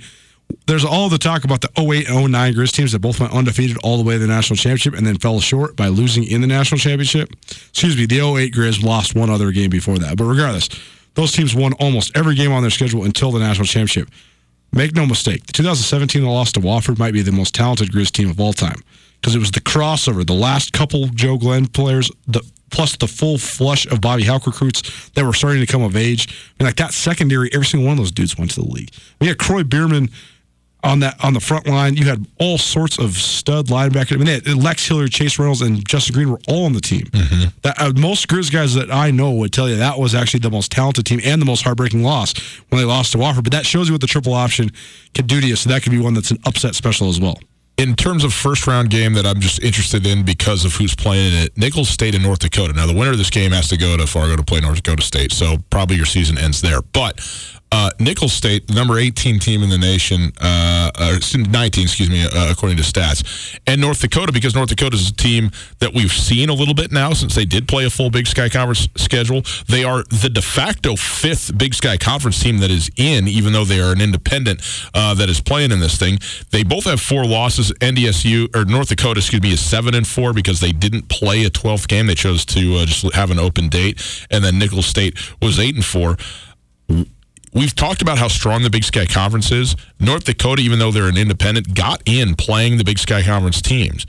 there's 0.67 0.85
all 0.85 1.09
the 1.09 1.19
talk 1.19 1.45
about 1.45 1.61
the 1.61 1.71
08 1.79 2.09
and 2.09 2.31
09 2.33 2.55
Grizz 2.55 2.73
teams 2.73 2.93
that 2.93 2.99
both 2.99 3.19
went 3.19 3.33
undefeated 3.33 3.79
all 3.83 3.97
the 3.97 4.03
way 4.03 4.15
to 4.15 4.19
the 4.19 4.27
national 4.27 4.57
championship 4.57 4.95
and 4.95 5.07
then 5.07 5.17
fell 5.17 5.41
short 5.41 5.75
by 5.75 5.89
losing 5.89 6.25
in 6.25 6.41
the 6.41 6.47
national 6.47 6.79
championship. 6.79 7.31
Excuse 7.71 7.97
me, 7.97 8.07
the 8.07 8.21
08 8.21 8.53
Grizz 8.53 8.83
lost 8.83 9.15
one 9.15 9.31
other 9.31 9.53
game 9.53 9.71
before 9.71 9.99
that. 9.99 10.17
But 10.17 10.25
regardless, 10.25 10.69
those 11.15 11.33
teams 11.33 11.55
won 11.55 11.73
almost 11.75 12.17
every 12.17 12.35
game 12.35 12.53
on 12.53 12.63
their 12.63 12.71
schedule 12.71 13.05
until 13.05 13.33
the 13.33 13.39
national 13.39 13.67
championship. 13.67 14.09
Make 14.73 14.95
no 14.95 15.05
mistake, 15.05 15.47
the 15.47 15.53
2017 15.53 16.25
loss 16.25 16.53
to 16.53 16.61
Wofford 16.61 16.99
might 16.99 17.13
be 17.13 17.23
the 17.23 17.33
most 17.33 17.55
talented 17.55 17.91
Grizz 17.91 18.13
team 18.13 18.31
of 18.31 18.39
all 18.41 18.53
time 18.53 18.81
because 19.21 19.35
it 19.35 19.41
was 19.41 19.51
the 19.51 19.61
crossover, 19.61 20.25
the 20.25 20.33
last 20.33 20.73
couple 20.73 21.07
Joe 21.09 21.37
Glenn 21.37 21.67
players, 21.67 22.11
the 22.27 22.43
plus 22.71 22.97
the 22.97 23.09
full 23.09 23.37
flush 23.37 23.87
of 23.87 24.01
Bobby 24.01 24.23
Hauck 24.23 24.47
recruits 24.47 25.11
that 25.11 25.25
were 25.25 25.33
starting 25.33 25.61
to 25.61 25.67
come 25.67 25.83
of 25.83 25.97
age. 25.97 26.29
I 26.29 26.63
mean, 26.63 26.69
like 26.69 26.77
that 26.77 26.93
secondary, 26.93 27.53
every 27.53 27.67
single 27.67 27.89
one 27.89 27.93
of 27.95 27.99
those 27.99 28.13
dudes 28.13 28.39
went 28.39 28.53
to 28.53 28.61
the 28.61 28.69
league. 28.69 28.91
We 29.21 29.27
had 29.27 29.39
Kroy 29.39 29.65
Biermann 29.65 30.09
on 30.83 31.01
that 31.01 31.23
on 31.23 31.35
the 31.35 31.41
front 31.41 31.67
line. 31.67 31.95
You 31.97 32.07
had 32.07 32.27
all 32.39 32.59
sorts 32.59 32.99
of 32.99 33.17
stud 33.17 33.67
linebackers. 33.67 34.15
I 34.15 34.17
mean, 34.17 34.27
had 34.27 34.47
Lex 34.47 34.87
Hilliard, 34.89 35.11
Chase 35.13 35.39
Reynolds, 35.39 35.61
and 35.61 35.87
Justin 35.87 36.15
Green 36.15 36.31
were 36.31 36.41
all 36.49 36.65
on 36.65 36.73
the 36.73 36.81
team. 36.81 37.07
That 37.63 37.75
uh, 37.79 37.93
most 37.97 38.29
Grizz 38.29 38.51
guys 38.53 38.75
that 38.75 38.93
I 38.93 39.11
know 39.11 39.31
would 39.33 39.53
tell 39.53 39.69
you 39.69 39.77
that 39.77 39.99
was 39.99 40.15
actually 40.15 40.41
the 40.41 40.51
most 40.51 40.73
talented 40.73 41.07
team 41.07 41.21
and 41.25 41.41
the 41.41 41.47
most 41.47 41.63
heartbreaking 41.63 42.03
loss 42.03 42.35
when 42.69 42.81
they 42.81 42.85
lost 42.87 43.13
to 43.13 43.19
Wofford. 43.19 43.45
But 43.45 43.53
that 43.53 43.67
shows 43.67 43.89
you 43.89 43.95
what 43.95 44.01
the 44.01 44.07
triple 44.07 44.33
option 44.35 44.71
can 45.15 45.27
do 45.27 45.41
to 45.41 45.47
you. 45.47 45.57
So 45.57 45.69
that 45.71 45.83
could 45.83 45.93
be 45.93 45.99
one 46.01 46.15
that's 46.15 46.31
an 46.31 46.39
upset 46.47 46.75
special 46.75 47.09
as 47.09 47.21
well. 47.21 47.39
in 47.79 47.95
terms 47.97 48.25
of 48.25 48.33
first 48.35 48.67
round 48.67 48.91
game 48.91 49.15
that 49.15 49.27
I'm 49.27 49.41
just 49.41 49.63
interested 49.63 50.07
in 50.07 50.23
because 50.23 50.65
of 50.67 50.75
who's 50.75 50.95
playing 50.95 51.33
in 51.33 51.43
it, 51.45 51.57
Nicholls 51.57 51.89
State 51.89 52.15
and 52.15 52.23
North 52.23 52.41
Dakota. 52.41 52.73
Now 52.75 52.87
the 52.87 52.95
winner 52.95 53.13
of 53.13 53.19
this 53.19 53.31
game 53.31 53.53
has 53.53 53.69
to 53.69 53.77
go 53.79 53.97
to 53.97 54.07
Fargo 54.07 54.37
to 54.37 54.43
play 54.43 54.61
North 54.61 54.83
Dakota 54.83 55.03
State, 55.03 55.33
so 55.33 55.57
probably 55.71 55.97
your 55.97 56.05
season 56.07 56.37
ends 56.37 56.61
there. 56.61 56.83
But 56.83 57.21
uh, 57.73 57.91
State, 58.27 58.73
number 58.73 58.99
18 58.99 59.39
team 59.39 59.63
in 59.63 59.71
the 59.71 59.79
nation, 59.79 60.33
uh, 60.41 60.91
uh, 60.95 61.19
19, 61.35 61.85
excuse 61.85 62.11
me, 62.11 62.25
uh, 62.25 62.51
according 62.51 62.77
to 62.77 62.83
stats, 62.83 63.59
and 63.67 63.81
North 63.81 64.01
Dakota 64.01 64.33
because 64.33 64.55
North 64.55 64.69
Dakota 64.69 64.97
is 64.97 65.11
a 65.11 65.15
team 65.15 65.51
that 65.79 65.95
we've 65.95 66.13
seen 66.13 66.49
a 66.49 66.55
little 66.55 66.75
bit 66.75 66.93
now 66.93 67.13
since 67.13 67.35
they 67.35 67.45
did 67.45 67.69
play 67.69 67.85
a 67.85 67.91
full 67.91 68.11
Big 68.11 68.27
Sky 68.27 68.49
Conference 68.49 68.89
schedule. 68.97 69.43
They 69.69 69.85
are 69.85 70.03
the 70.05 70.31
de 70.31 70.43
facto 70.43 70.97
fifth 70.97 71.57
Big 71.57 71.75
Sky 71.75 71.97
Conference 71.97 72.43
team 72.43 72.59
that 72.59 72.71
is 72.71 72.91
in, 72.97 73.29
even 73.29 73.53
though 73.53 73.65
they 73.65 73.81
are 73.81 73.93
an 73.93 74.01
independent 74.01 74.61
uh, 74.95 75.15
that 75.15 75.29
is 75.29 75.41
playing 75.41 75.73
in 75.73 75.81
this 75.81 75.99
thing. 75.99 76.19
They 76.51 76.63
both 76.63 76.85
have 76.85 77.01
four 77.01 77.25
losses. 77.25 77.73
NDSU 77.81 78.55
or 78.55 78.65
North 78.65 78.89
Dakota, 78.89 79.21
excuse 79.21 79.43
me, 79.43 79.53
is 79.53 79.61
seven 79.61 79.95
and 79.95 80.07
four 80.07 80.33
because 80.33 80.61
they 80.61 80.73
didn't 80.73 81.09
play 81.09 81.45
a 81.45 81.51
12th 81.51 81.89
game. 81.89 82.07
They 82.07 82.15
chose 82.15 82.45
to 82.47 82.85
just 82.87 83.13
have 83.15 83.31
an 83.31 83.39
open 83.39 83.69
date, 83.69 84.27
and 84.31 84.45
then 84.45 84.59
Nicholls 84.59 84.87
State 84.87 85.19
was 85.41 85.59
eight 85.59 85.75
and 85.75 85.85
four. 85.85 86.17
We've 87.53 87.75
talked 87.75 88.01
about 88.01 88.19
how 88.19 88.29
strong 88.29 88.63
the 88.63 88.71
Big 88.71 88.85
Sky 88.85 89.07
Conference 89.07 89.51
is. 89.51 89.75
North 89.99 90.25
Dakota, 90.25 90.63
even 90.63 90.79
though 90.79 90.91
they're 90.93 91.09
an 91.09 91.17
independent, 91.17 91.75
got 91.75 92.01
in 92.07 92.35
playing 92.37 92.77
the 92.79 92.85
Big 92.85 92.99
Sky 92.99 93.23
Conference 93.23 93.61
teams. 93.61 94.07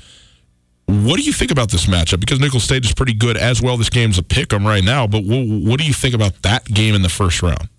What 0.85 1.17
do 1.17 1.23
you 1.23 1.33
think 1.33 1.51
about 1.51 1.71
this 1.71 1.85
matchup? 1.85 2.19
Because 2.19 2.39
Nicholls 2.39 2.63
State 2.65 2.83
is 2.85 2.93
pretty 2.93 3.13
good 3.13 3.37
as 3.37 3.61
well. 3.61 3.77
This 3.77 3.89
game's 3.89 4.17
a 4.17 4.23
pick 4.23 4.51
'em 4.53 4.65
right 4.67 4.83
now, 4.83 5.07
but 5.07 5.23
what, 5.23 5.47
what 5.47 5.79
do 5.79 5.85
you 5.85 5.93
think 5.93 6.13
about 6.13 6.41
that 6.43 6.65
game 6.65 6.93
in 6.95 7.01
the 7.01 7.09
first 7.09 7.41
round? 7.41 7.69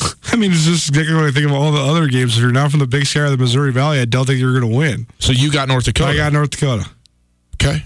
I 0.32 0.36
mean, 0.36 0.52
it's 0.52 0.64
just 0.64 0.88
exactly 0.88 1.14
what 1.14 1.24
I 1.24 1.30
think 1.30 1.46
of 1.46 1.52
all 1.52 1.70
the 1.72 1.80
other 1.80 2.06
games. 2.06 2.36
If 2.36 2.42
you're 2.42 2.52
not 2.52 2.70
from 2.70 2.80
the 2.80 2.86
Big 2.86 3.04
Sky 3.06 3.20
or 3.20 3.30
the 3.30 3.36
Missouri 3.36 3.72
Valley, 3.72 4.00
I 4.00 4.04
don't 4.06 4.26
think 4.26 4.38
you're 4.40 4.58
going 4.58 4.70
to 4.72 4.76
win. 4.78 5.06
So 5.18 5.32
you 5.32 5.50
got 5.52 5.68
North 5.68 5.84
Dakota. 5.84 6.12
I 6.12 6.16
got 6.16 6.32
North 6.32 6.50
Dakota. 6.50 6.88
okay. 7.60 7.84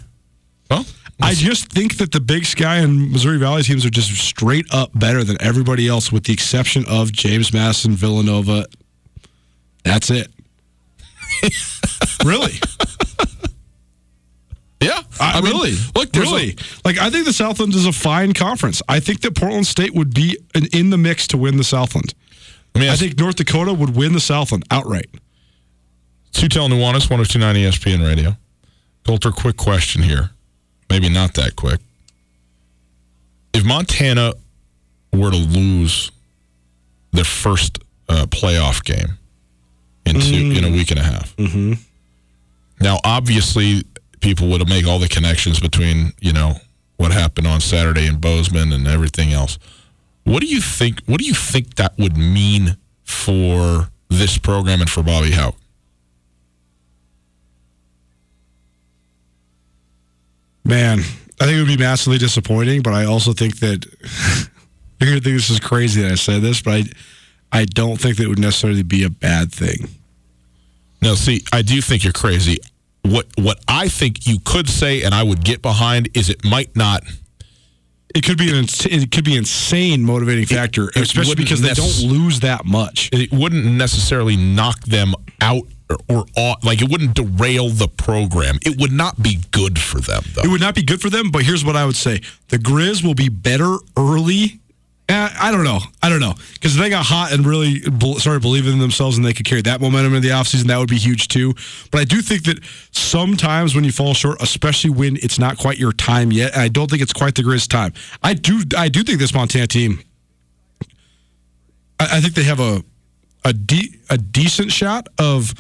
Well, 0.71 0.85
I 1.21 1.35
just 1.35 1.73
think 1.73 1.97
that 1.97 2.13
the 2.13 2.21
Big 2.21 2.45
Sky 2.45 2.77
and 2.77 3.11
Missouri 3.11 3.39
Valley 3.39 3.63
teams 3.63 3.87
are 3.87 3.91
just 3.91 4.11
straight 4.13 4.67
up 4.73 4.91
better 4.95 5.25
than 5.25 5.41
everybody 5.41 5.89
else, 5.89 6.13
with 6.13 6.25
the 6.25 6.33
exception 6.33 6.85
of 6.89 7.11
James 7.13 7.53
Madison, 7.53 7.93
Villanova. 7.93 8.67
That's 9.83 10.11
it. 10.11 10.29
really? 12.25 12.53
yeah. 14.83 15.01
I, 15.19 15.41
mean, 15.41 15.53
really? 15.53 15.75
Look, 15.95 16.13
there's 16.13 16.31
a- 16.31 16.35
really? 16.35 16.57
like 16.85 16.99
I 16.99 17.11
think 17.11 17.25
the 17.25 17.33
Southland 17.33 17.75
is 17.75 17.87
a 17.87 17.93
fine 17.93 18.33
conference. 18.33 18.83
I 18.89 19.01
think 19.01 19.23
that 19.23 19.35
Portland 19.35 19.67
State 19.67 19.95
would 19.95 20.15
be 20.15 20.39
in, 20.55 20.67
in 20.73 20.91
the 20.91 20.99
mix 20.99 21.27
to 21.29 21.39
win 21.39 21.57
the 21.57 21.65
Southland. 21.65 22.15
I 22.75 22.79
mean, 22.79 22.91
I 22.91 22.97
think 22.97 23.19
North 23.19 23.37
Dakota 23.37 23.73
would 23.73 23.97
win 23.97 24.13
the 24.13 24.21
Southland 24.21 24.65
outright. 24.71 25.09
Tutel 26.33 26.69
Nuanez, 26.69 27.09
1029 27.09 27.55
ESPN 27.57 28.07
Radio. 28.07 28.37
Colter, 29.07 29.31
quick 29.31 29.57
question 29.57 30.03
here. 30.03 30.31
Maybe 30.91 31.09
not 31.09 31.35
that 31.35 31.57
quick. 31.57 31.81
If 33.53 33.65
Montana 33.65 34.35
were 35.13 35.31
to 35.31 35.37
lose 35.37 36.11
their 37.13 37.25
first 37.25 37.79
uh, 38.09 38.27
playoff 38.27 38.85
game 38.85 39.19
in 40.05 40.21
two, 40.21 40.37
in 40.57 40.65
a 40.65 40.71
week 40.71 40.91
and 40.91 41.01
a 41.01 41.03
half, 41.03 41.35
mm-hmm. 41.37 41.73
now 42.81 42.99
obviously 43.05 43.83
people 44.21 44.49
would 44.49 44.69
make 44.69 44.87
all 44.87 44.99
the 44.99 45.09
connections 45.09 45.59
between 45.61 46.13
you 46.21 46.33
know 46.33 46.55
what 46.97 47.13
happened 47.13 47.47
on 47.47 47.61
Saturday 47.61 48.07
in 48.07 48.19
Bozeman 48.19 48.73
and 48.73 48.87
everything 48.87 49.33
else. 49.33 49.59
What 50.25 50.41
do 50.41 50.47
you 50.47 50.61
think? 50.61 51.03
What 51.07 51.19
do 51.21 51.25
you 51.25 51.35
think 51.35 51.77
that 51.77 51.97
would 51.99 52.17
mean 52.17 52.77
for 53.05 53.89
this 54.09 54.39
program 54.39 54.81
and 54.81 54.91
for 54.91 55.03
Bobby 55.03 55.33
Hauck? 55.33 55.55
Man, 60.67 60.99
I 61.41 61.45
think 61.45 61.57
it 61.57 61.59
would 61.59 61.69
be 61.69 61.77
massively 61.77 62.19
disappointing, 62.19 62.83
but 62.83 62.93
I 62.93 63.05
also 63.05 63.33
think 63.33 63.61
that 63.61 63.85
you're 65.01 65.11
going 65.11 65.19
to 65.19 65.25
think 65.25 65.37
this 65.37 65.51
is 65.51 65.61
crazy 65.61 66.03
that 66.03 66.11
I 66.11 66.15
said 66.17 66.43
this, 66.43 66.61
but 66.61 66.73
I, 66.73 66.83
I 67.61 67.65
don't 67.67 68.01
think 68.01 68.17
that 68.17 68.25
it 68.25 68.29
would 68.29 68.41
necessarily 68.41 68.83
be 68.83 69.05
a 69.05 69.11
bad 69.11 69.53
thing. 69.53 69.89
No, 71.03 71.15
see, 71.15 71.43
I 71.53 71.63
do 71.63 71.81
think 71.81 72.03
you're 72.03 72.13
crazy. 72.13 72.59
What 73.03 73.27
what 73.39 73.61
I 73.69 73.87
think 73.87 74.27
you 74.27 74.41
could 74.45 74.69
say, 74.69 75.03
and 75.03 75.15
I 75.15 75.23
would 75.23 75.45
get 75.45 75.63
behind, 75.63 76.09
is 76.15 76.29
it 76.29 76.45
might 76.45 76.75
not. 76.75 77.05
it 78.13 78.25
could 78.25 78.39
be 78.39 78.51
an 78.51 78.57
ins- 78.57 78.87
it 78.87 79.13
could 79.13 79.25
be 79.25 79.37
insane 79.37 80.03
motivating 80.03 80.47
factor, 80.47 80.89
it 80.89 80.97
especially 80.97 81.31
wouldn't 81.31 81.47
because 81.47 81.63
they 81.63 81.75
don't 81.75 82.11
lose 82.11 82.41
that 82.41 82.65
much. 82.65 83.09
it 83.13 83.31
wouldn't 83.31 83.65
necessarily 83.65 84.37
knock 84.37 84.81
them 84.81 85.15
out 85.41 85.63
or, 86.09 86.27
like 86.63 86.83
it 86.83 86.91
wouldn't 86.91 87.15
derail 87.15 87.69
the 87.69 87.89
program. 87.89 88.59
It 88.65 88.81
would 88.81 88.93
not 88.93 89.23
be 89.23 89.39
good 89.51 89.79
for 89.79 90.01
them 90.01 90.23
though. 90.35 90.43
It 90.43 90.49
would 90.49 90.61
not 90.61 90.75
be 90.75 90.83
good 90.83 91.01
for 91.01 91.11
them, 91.11 91.31
but 91.31 91.43
here's 91.43 91.65
what 91.65 91.77
I 91.77 91.87
would 91.87 91.97
say: 91.97 92.21
the 92.49 92.59
Grizz 92.59 93.05
will 93.05 93.15
be 93.15 93.29
better 93.29 93.77
early. 93.97 94.61
Eh, 95.09 95.29
I 95.41 95.53
don't 95.53 95.63
know. 95.63 95.79
I 96.03 96.09
don't 96.09 96.19
know 96.19 96.35
because 96.55 96.75
if 96.75 96.83
they 96.83 96.91
got 96.91 97.07
hot 97.07 97.33
and 97.33 97.47
really 97.47 97.81
started 98.19 98.43
believing 98.43 98.73
in 98.73 98.79
themselves, 98.81 99.17
and 99.17 99.25
they 99.25 99.33
could 99.33 99.47
carry 99.47 99.63
that 99.63 99.81
momentum 99.81 100.15
in 100.15 100.23
the 100.23 100.31
offseason. 100.31 100.65
That 100.65 100.79
would 100.79 100.89
be 100.89 100.99
huge 100.99 101.29
too. 101.29 101.55
But 101.93 102.01
I 102.01 102.05
do 102.05 102.21
think 102.21 102.45
that 102.45 102.59
sometimes 102.91 103.77
when 103.77 103.85
you 103.85 103.93
fall 103.93 104.15
short, 104.15 104.43
especially 104.43 104.91
when 104.91 105.17
it's 105.17 105.39
not 105.39 105.59
quite 105.59 105.79
your 105.79 105.93
time 105.93 106.33
yet, 106.33 106.57
I 106.57 106.67
don't 106.67 106.91
think 106.91 107.03
it's 107.03 107.13
quite 107.13 107.37
the 107.37 107.43
Grizz 107.43 107.69
time. 107.69 107.93
I 108.25 108.35
do. 108.35 108.63
I 108.77 108.89
do 108.89 109.05
think 109.05 109.21
this 109.21 109.33
Montana 109.33 109.69
team. 109.69 110.01
I, 112.01 112.17
I 112.17 112.21
think 112.21 112.35
they 112.35 112.43
have 112.43 112.59
a 112.59 112.83
a 113.45 113.53
de- 113.53 113.95
a 114.11 114.19
decent 114.19 114.73
shot 114.73 115.07
of 115.19 115.55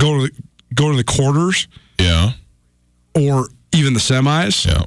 going 0.00 0.26
to 0.26 0.32
the, 0.32 0.42
going 0.74 0.92
to 0.92 0.96
the 0.96 1.04
quarters 1.04 1.68
yeah, 1.98 2.32
or 3.14 3.48
even 3.72 3.94
the 3.94 4.00
semis 4.00 4.66
yeah. 4.66 4.84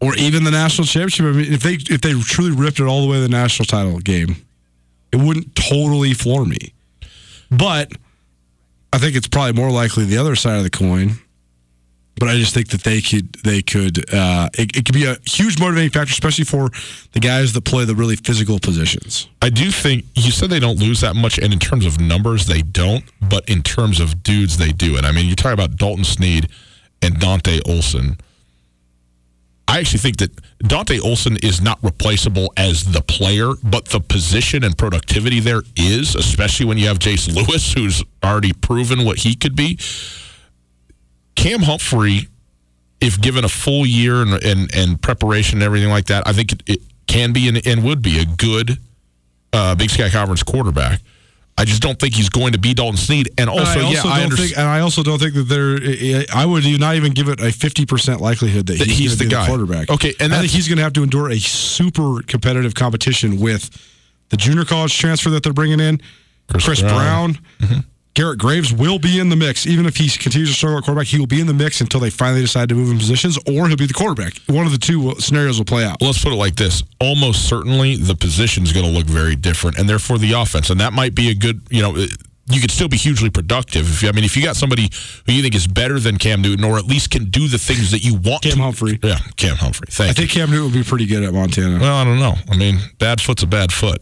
or 0.00 0.14
even 0.16 0.44
the 0.44 0.50
national 0.50 0.86
championship. 0.86 1.26
I 1.26 1.32
mean, 1.32 1.52
if 1.52 1.62
they 1.62 1.74
if 1.74 2.00
they 2.00 2.12
truly 2.20 2.50
ripped 2.50 2.80
it 2.80 2.84
all 2.84 3.02
the 3.02 3.08
way 3.08 3.16
to 3.16 3.22
the 3.22 3.28
national 3.28 3.66
title 3.66 3.98
game, 4.00 4.36
it 5.12 5.16
wouldn't 5.16 5.54
totally 5.54 6.14
floor 6.14 6.44
me. 6.44 6.72
But 7.50 7.92
I 8.92 8.98
think 8.98 9.16
it's 9.16 9.28
probably 9.28 9.52
more 9.52 9.70
likely 9.70 10.04
the 10.04 10.18
other 10.18 10.36
side 10.36 10.56
of 10.56 10.64
the 10.64 10.70
coin. 10.70 11.18
But 12.20 12.28
I 12.28 12.36
just 12.36 12.52
think 12.52 12.68
that 12.68 12.82
they 12.82 13.00
could 13.00 13.32
they 13.44 13.62
could 13.62 14.12
uh, 14.12 14.50
it, 14.52 14.76
it 14.76 14.84
could 14.84 14.94
be 14.94 15.06
a 15.06 15.16
huge 15.24 15.58
motivating 15.58 15.88
factor, 15.88 16.12
especially 16.12 16.44
for 16.44 16.68
the 17.12 17.18
guys 17.20 17.54
that 17.54 17.64
play 17.64 17.86
the 17.86 17.94
really 17.94 18.16
physical 18.16 18.58
positions. 18.60 19.26
I 19.40 19.48
do 19.48 19.70
think 19.70 20.04
you 20.14 20.30
said 20.30 20.50
they 20.50 20.60
don't 20.60 20.78
lose 20.78 21.00
that 21.00 21.16
much, 21.16 21.38
and 21.38 21.50
in 21.50 21.58
terms 21.58 21.86
of 21.86 21.98
numbers, 21.98 22.46
they 22.46 22.60
don't. 22.60 23.04
But 23.26 23.48
in 23.48 23.62
terms 23.62 24.00
of 24.00 24.22
dudes, 24.22 24.58
they 24.58 24.70
do. 24.70 24.98
And 24.98 25.06
I 25.06 25.12
mean, 25.12 25.26
you 25.26 25.34
talk 25.34 25.54
about 25.54 25.76
Dalton 25.76 26.04
Sneed 26.04 26.50
and 27.00 27.18
Dante 27.18 27.60
Olson. 27.66 28.18
I 29.66 29.78
actually 29.78 30.00
think 30.00 30.18
that 30.18 30.30
Dante 30.58 30.98
Olson 30.98 31.38
is 31.38 31.62
not 31.62 31.78
replaceable 31.82 32.52
as 32.58 32.92
the 32.92 33.00
player, 33.00 33.52
but 33.62 33.86
the 33.86 34.00
position 34.00 34.62
and 34.62 34.76
productivity 34.76 35.40
there 35.40 35.62
is, 35.74 36.14
especially 36.16 36.66
when 36.66 36.76
you 36.76 36.88
have 36.88 36.98
Jace 36.98 37.34
Lewis, 37.34 37.72
who's 37.72 38.04
already 38.22 38.52
proven 38.52 39.06
what 39.06 39.18
he 39.18 39.34
could 39.34 39.56
be. 39.56 39.78
Cam 41.42 41.60
Humphrey, 41.62 42.28
if 43.00 43.20
given 43.20 43.44
a 43.44 43.48
full 43.48 43.86
year 43.86 44.22
and 44.22 44.34
and, 44.44 44.74
and 44.74 45.00
preparation 45.00 45.56
and 45.58 45.62
everything 45.64 45.88
like 45.90 46.06
that, 46.06 46.26
I 46.26 46.32
think 46.32 46.52
it, 46.52 46.62
it 46.66 46.80
can 47.06 47.32
be 47.32 47.48
and, 47.48 47.66
and 47.66 47.82
would 47.84 48.02
be 48.02 48.18
a 48.20 48.24
good 48.24 48.78
uh, 49.52 49.74
Big 49.74 49.90
Sky 49.90 50.10
Conference 50.10 50.42
quarterback. 50.42 51.00
I 51.58 51.64
just 51.64 51.82
don't 51.82 51.98
think 51.98 52.14
he's 52.14 52.30
going 52.30 52.52
to 52.52 52.58
be 52.58 52.72
Dalton 52.72 52.96
Sneed. 52.96 53.30
And 53.36 53.50
also, 53.50 53.80
And 53.80 53.88
I 53.88 53.90
yeah, 53.90 54.00
I 54.00 54.02
don't 54.02 54.12
understand. 54.12 54.48
think, 54.50 54.58
and 54.58 54.66
I 54.68 54.80
also 54.80 55.02
don't 55.02 55.18
think 55.18 55.34
that 55.34 55.42
there. 55.42 56.24
I 56.34 56.46
would 56.46 56.64
not 56.80 56.94
even 56.96 57.12
give 57.12 57.28
it 57.28 57.40
a 57.40 57.50
fifty 57.52 57.84
percent 57.84 58.20
likelihood 58.20 58.66
that, 58.66 58.78
That 58.78 58.86
he's, 58.88 58.98
he's 58.98 59.18
the 59.18 59.26
guy. 59.26 59.46
quarterback. 59.46 59.90
Okay, 59.90 60.14
and 60.20 60.32
I 60.32 60.40
think 60.40 60.52
he's 60.52 60.68
going 60.68 60.78
to 60.78 60.82
have 60.84 60.94
to 60.94 61.02
endure 61.02 61.30
a 61.30 61.38
super 61.38 62.22
competitive 62.26 62.74
competition 62.74 63.38
with 63.40 63.68
the 64.30 64.36
junior 64.38 64.64
college 64.64 64.96
transfer 64.96 65.28
that 65.30 65.42
they're 65.42 65.52
bringing 65.52 65.80
in, 65.80 66.00
Chris 66.48 66.64
Chris, 66.64 66.80
Brown. 66.80 67.38
Brown. 67.58 67.84
Garrett 68.14 68.38
Graves 68.38 68.72
will 68.72 68.98
be 68.98 69.20
in 69.20 69.28
the 69.28 69.36
mix, 69.36 69.66
even 69.66 69.86
if 69.86 69.96
he 69.96 70.08
continues 70.10 70.50
to 70.50 70.54
struggle 70.54 70.78
at 70.78 70.84
quarterback. 70.84 71.06
He 71.06 71.18
will 71.18 71.26
be 71.28 71.40
in 71.40 71.46
the 71.46 71.54
mix 71.54 71.80
until 71.80 72.00
they 72.00 72.10
finally 72.10 72.40
decide 72.42 72.68
to 72.70 72.74
move 72.74 72.90
him 72.90 72.98
positions, 72.98 73.38
or 73.46 73.68
he'll 73.68 73.76
be 73.76 73.86
the 73.86 73.94
quarterback. 73.94 74.34
One 74.46 74.66
of 74.66 74.72
the 74.72 74.78
two 74.78 75.14
scenarios 75.20 75.58
will 75.58 75.64
play 75.64 75.84
out. 75.84 76.02
let's 76.02 76.22
put 76.22 76.32
it 76.32 76.36
like 76.36 76.56
this 76.56 76.82
almost 77.00 77.48
certainly 77.48 77.96
the 77.96 78.14
position 78.14 78.64
is 78.64 78.72
going 78.72 78.84
to 78.84 78.90
look 78.92 79.06
very 79.06 79.36
different 79.36 79.78
and 79.78 79.88
therefore 79.88 80.18
the 80.18 80.32
offense 80.32 80.70
and 80.70 80.80
that 80.80 80.92
might 80.92 81.14
be 81.14 81.30
a 81.30 81.34
good 81.34 81.60
you 81.70 81.80
know 81.82 81.94
you 81.96 82.60
could 82.60 82.70
still 82.70 82.88
be 82.88 82.96
hugely 82.96 83.30
productive 83.30 83.88
if 83.88 84.02
you, 84.02 84.08
i 84.08 84.12
mean 84.12 84.24
if 84.24 84.36
you 84.36 84.42
got 84.42 84.56
somebody 84.56 84.90
who 85.26 85.32
you 85.32 85.40
think 85.42 85.54
is 85.54 85.66
better 85.66 85.98
than 85.98 86.18
cam 86.18 86.42
newton 86.42 86.64
or 86.64 86.76
at 86.78 86.84
least 86.84 87.10
can 87.10 87.24
do 87.30 87.48
the 87.48 87.56
things 87.58 87.90
that 87.90 88.04
you 88.04 88.14
want 88.14 88.42
Cam 88.42 88.52
to 88.56 88.62
Humphrey. 88.62 88.98
yeah 89.02 89.18
cam 89.36 89.56
humphrey 89.56 89.86
thank 89.90 90.06
I 90.06 90.08
you 90.08 90.14
think 90.14 90.30
Cam 90.30 90.50
Newton 90.50 90.64
would 90.64 90.74
be 90.74 90.82
pretty 90.84 91.06
good 91.06 91.22
at 91.22 91.32
Montana. 91.32 91.78
well 91.78 91.96
i 91.96 92.04
don't 92.04 92.18
know 92.18 92.34
i 92.50 92.56
mean 92.56 92.78
bad 92.98 93.20
foot's 93.20 93.42
a 93.42 93.46
bad 93.46 93.72
foot 93.72 94.00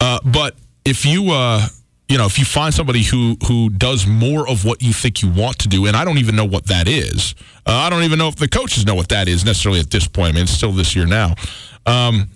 uh, 0.00 0.18
but 0.24 0.54
if 0.84 1.04
you 1.04 1.30
uh, 1.32 1.66
you 2.08 2.16
know 2.16 2.26
if 2.26 2.38
you 2.38 2.44
find 2.44 2.72
somebody 2.72 3.02
who 3.02 3.36
who 3.46 3.70
does 3.70 4.06
more 4.06 4.48
of 4.48 4.64
what 4.64 4.82
you 4.82 4.92
think 4.92 5.22
you 5.22 5.30
want 5.30 5.58
to 5.58 5.68
do 5.68 5.86
and 5.86 5.96
i 5.96 6.04
don't 6.04 6.18
even 6.18 6.36
know 6.36 6.44
what 6.44 6.66
that 6.66 6.88
is 6.88 7.34
uh, 7.66 7.72
i 7.72 7.90
don't 7.90 8.04
even 8.04 8.18
know 8.18 8.28
if 8.28 8.36
the 8.36 8.48
coaches 8.48 8.86
know 8.86 8.94
what 8.94 9.08
that 9.08 9.28
is 9.28 9.44
necessarily 9.44 9.80
at 9.80 9.90
this 9.90 10.06
point. 10.06 10.30
I 10.30 10.32
mean 10.32 10.42
it's 10.44 10.52
still 10.52 10.72
this 10.72 10.94
year 10.94 11.06
now. 11.06 11.34
Um, 11.84 12.28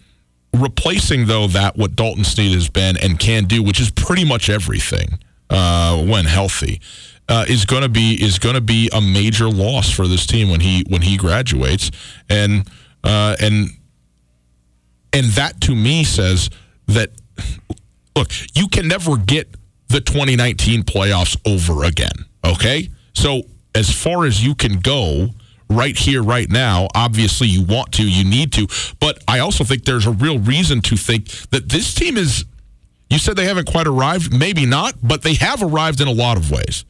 replacing 0.54 1.26
though 1.26 1.46
that 1.48 1.76
what 1.76 1.96
Dalton 1.96 2.24
Sneed 2.24 2.54
has 2.54 2.68
been 2.68 2.96
and 2.96 3.18
can 3.18 3.44
do, 3.44 3.62
which 3.62 3.80
is 3.80 3.90
pretty 3.90 4.24
much 4.24 4.50
everything 4.50 5.18
uh, 5.48 6.02
when 6.04 6.24
healthy, 6.24 6.80
uh, 7.28 7.44
is 7.48 7.64
going 7.64 7.82
to 7.82 7.88
be 7.88 8.14
is 8.20 8.38
going 8.38 8.56
to 8.56 8.60
be 8.60 8.90
a 8.92 9.00
major 9.00 9.48
loss 9.48 9.90
for 9.90 10.08
this 10.08 10.26
team 10.26 10.50
when 10.50 10.60
he 10.60 10.84
when 10.88 11.02
he 11.02 11.16
graduates, 11.16 11.90
and 12.28 12.68
uh, 13.04 13.36
and 13.40 13.68
and 15.12 15.26
that 15.26 15.60
to 15.60 15.74
me 15.74 16.02
says 16.02 16.50
that 16.88 17.10
look, 18.16 18.32
you 18.54 18.68
can 18.68 18.88
never 18.88 19.16
get 19.16 19.48
the 19.90 20.00
2019 20.00 20.84
playoffs 20.84 21.36
over 21.46 21.84
again. 21.84 22.26
Okay, 22.44 22.88
so 23.12 23.42
as 23.74 23.90
far 23.90 24.24
as 24.24 24.44
you 24.44 24.54
can 24.54 24.80
go 24.80 25.30
right 25.70 25.96
here, 25.96 26.22
right 26.22 26.50
now. 26.50 26.88
Obviously, 26.94 27.46
you 27.46 27.62
want 27.64 27.92
to, 27.92 28.02
you 28.02 28.24
need 28.24 28.52
to, 28.54 28.66
but 28.98 29.22
I 29.28 29.38
also 29.38 29.64
think 29.64 29.84
there's 29.84 30.06
a 30.06 30.10
real 30.10 30.38
reason 30.38 30.80
to 30.82 30.96
think 30.96 31.28
that 31.50 31.68
this 31.68 31.94
team 31.94 32.16
is. 32.16 32.44
You 33.08 33.18
said 33.18 33.34
they 33.34 33.46
haven't 33.46 33.68
quite 33.68 33.88
arrived, 33.88 34.32
maybe 34.32 34.66
not, 34.66 34.94
but 35.02 35.22
they 35.22 35.34
have 35.34 35.62
arrived 35.62 36.00
in 36.00 36.06
a 36.06 36.12
lot 36.12 36.36
of 36.36 36.50
ways, 36.50 36.84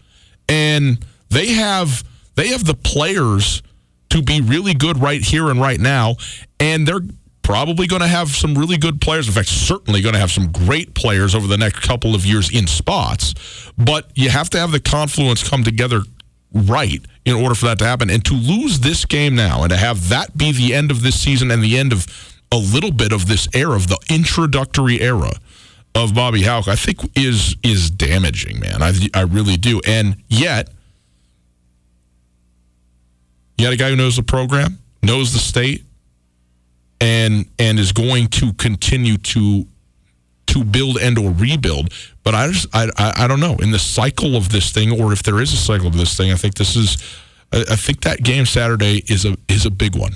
and 0.48 1.04
they 1.28 1.48
have 1.48 2.04
they 2.34 2.48
have 2.48 2.64
the 2.64 2.74
players 2.74 3.62
to 4.10 4.22
be 4.22 4.40
really 4.40 4.74
good 4.74 4.98
right 4.98 5.22
here 5.22 5.50
and 5.50 5.60
right 5.60 5.80
now, 5.80 6.16
and 6.58 6.86
they're 6.86 7.00
probably 7.42 7.86
going 7.86 8.02
to 8.02 8.08
have 8.08 8.28
some 8.28 8.54
really 8.54 8.76
good 8.76 9.00
players. 9.00 9.26
In 9.26 9.34
fact, 9.34 9.48
certainly 9.48 10.02
going 10.02 10.14
to 10.14 10.20
have 10.20 10.30
some 10.30 10.52
great 10.52 10.94
players 10.94 11.34
over 11.34 11.46
the 11.46 11.56
next 11.56 11.80
couple 11.80 12.14
of 12.14 12.24
years 12.24 12.54
in 12.54 12.66
spots. 12.66 13.34
But 13.76 14.10
you 14.14 14.30
have 14.30 14.50
to 14.50 14.58
have 14.58 14.72
the 14.72 14.80
confluence 14.80 15.48
come 15.48 15.64
together 15.64 16.02
right 16.52 17.04
in 17.24 17.34
order 17.34 17.54
for 17.54 17.66
that 17.66 17.78
to 17.78 17.84
happen. 17.84 18.10
And 18.10 18.24
to 18.24 18.34
lose 18.34 18.80
this 18.80 19.04
game 19.04 19.34
now 19.34 19.62
and 19.62 19.70
to 19.70 19.76
have 19.76 20.08
that 20.08 20.36
be 20.36 20.52
the 20.52 20.74
end 20.74 20.90
of 20.90 21.02
this 21.02 21.20
season 21.20 21.50
and 21.50 21.62
the 21.62 21.78
end 21.78 21.92
of 21.92 22.06
a 22.52 22.56
little 22.56 22.92
bit 22.92 23.12
of 23.12 23.26
this 23.26 23.48
era, 23.54 23.76
of 23.76 23.88
the 23.88 23.98
introductory 24.10 25.00
era 25.00 25.30
of 25.94 26.14
Bobby 26.14 26.42
Hauck, 26.42 26.68
I 26.68 26.76
think 26.76 26.98
is 27.16 27.56
is 27.62 27.90
damaging, 27.90 28.60
man. 28.60 28.82
I 28.82 28.92
I 29.14 29.22
really 29.22 29.56
do. 29.56 29.80
And 29.86 30.16
yet, 30.28 30.70
you 33.58 33.66
got 33.66 33.72
a 33.72 33.76
guy 33.76 33.90
who 33.90 33.96
knows 33.96 34.16
the 34.16 34.22
program, 34.22 34.78
knows 35.02 35.32
the 35.32 35.38
state, 35.38 35.84
and 37.00 37.46
and 37.58 37.78
is 37.78 37.92
going 37.92 38.28
to 38.28 38.52
continue 38.54 39.16
to 39.18 39.66
to 40.48 40.64
build 40.64 40.98
and 40.98 41.16
or 41.18 41.30
rebuild. 41.32 41.92
But 42.22 42.34
I 42.34 42.48
just 42.48 42.66
I, 42.74 42.88
I 42.98 43.24
I 43.24 43.28
don't 43.28 43.40
know 43.40 43.56
in 43.56 43.70
the 43.70 43.78
cycle 43.78 44.36
of 44.36 44.50
this 44.50 44.70
thing, 44.72 44.90
or 45.00 45.12
if 45.12 45.22
there 45.22 45.40
is 45.40 45.52
a 45.52 45.56
cycle 45.56 45.86
of 45.86 45.96
this 45.96 46.16
thing. 46.16 46.32
I 46.32 46.36
think 46.36 46.54
this 46.54 46.76
is. 46.76 46.96
I, 47.52 47.62
I 47.70 47.76
think 47.76 48.02
that 48.02 48.22
game 48.22 48.46
Saturday 48.46 49.02
is 49.08 49.24
a 49.24 49.36
is 49.48 49.66
a 49.66 49.70
big 49.70 49.96
one. 49.96 50.12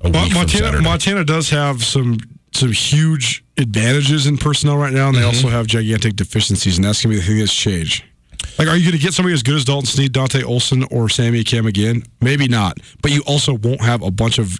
A 0.00 0.12
from 0.12 0.32
Montana. 0.34 0.80
Montana 0.82 1.24
does 1.24 1.50
have 1.50 1.82
some 1.84 2.18
some 2.54 2.72
huge 2.72 3.44
advantages 3.56 4.26
in 4.26 4.36
personnel 4.36 4.76
right 4.76 4.92
now, 4.92 5.08
and 5.08 5.16
they 5.16 5.20
Mm-hmm. 5.20 5.28
also 5.28 5.48
have 5.48 5.66
gigantic 5.66 6.16
deficiencies, 6.16 6.76
and 6.76 6.84
that's 6.84 7.02
gonna 7.02 7.14
be 7.14 7.20
the 7.20 7.26
thing 7.26 7.38
that's 7.38 7.54
changed. 7.54 8.04
Like, 8.58 8.68
are 8.68 8.76
you 8.76 8.84
going 8.84 8.96
to 8.96 9.02
get 9.02 9.14
somebody 9.14 9.34
as 9.34 9.42
good 9.42 9.56
as 9.56 9.64
Dalton 9.64 9.86
Sneed, 9.86 10.12
Dante 10.12 10.42
Olson, 10.42 10.84
or 10.90 11.08
Sammy 11.08 11.42
Akem 11.42 11.66
again? 11.66 12.02
Maybe 12.20 12.48
not, 12.48 12.78
but 13.02 13.10
you 13.10 13.22
also 13.26 13.54
won't 13.54 13.80
have 13.82 14.02
a 14.02 14.10
bunch 14.10 14.38
of. 14.38 14.58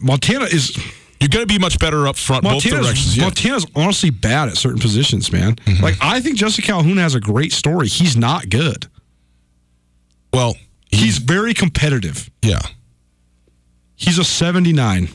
Montana 0.00 0.44
is 0.46 0.76
You're 1.20 1.28
going 1.28 1.46
to 1.46 1.52
be 1.52 1.58
much 1.58 1.78
better 1.78 2.06
up 2.06 2.16
front, 2.16 2.42
both 2.42 2.52
Montana's, 2.64 2.86
directions. 2.86 3.16
Yeah. 3.16 3.24
Montana's 3.24 3.66
honestly 3.74 4.10
bad 4.10 4.48
at 4.48 4.56
certain 4.56 4.80
positions, 4.80 5.30
man. 5.32 5.56
Mm-hmm. 5.56 5.82
Like 5.82 5.96
I 6.00 6.20
think 6.20 6.36
Justin 6.38 6.64
Calhoun 6.64 6.96
has 6.96 7.14
a 7.14 7.20
great 7.20 7.52
story. 7.52 7.88
He's 7.88 8.16
not 8.16 8.48
good. 8.48 8.86
Well, 10.32 10.56
He's 10.90 11.18
very 11.18 11.54
competitive. 11.54 12.30
yeah. 12.42 12.60
He's 13.96 14.18
a 14.18 14.24
79 14.24 15.08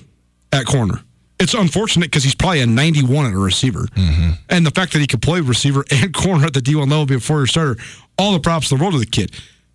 at 0.52 0.66
corner. 0.66 1.02
It's 1.40 1.54
unfortunate 1.54 2.08
because 2.08 2.24
he's 2.24 2.36
probably 2.36 2.62
a 2.62 2.68
91 2.68 3.28
at 3.28 3.34
a 3.34 3.38
receiver. 3.38 3.84
Mm-hmm. 3.96 4.32
And 4.50 4.66
the 4.66 4.72
fact 4.72 4.94
that 4.94 5.00
he 5.00 5.08
could 5.08 5.22
play 5.22 5.40
receiver 5.40 5.86
and 5.92 6.14
corner 6.14 6.46
at 6.46 6.54
the 6.54 6.62
D1 6.62 6.90
level 6.90 7.06
before 7.06 7.38
your 7.38 7.48
starter, 7.48 7.78
all 8.18 8.34
the 8.34 8.40
props 8.40 8.72
in 8.72 8.78
the 8.78 8.84
world 8.84 8.94
to 8.94 9.00
the 9.00 9.06
kid. 9.06 9.32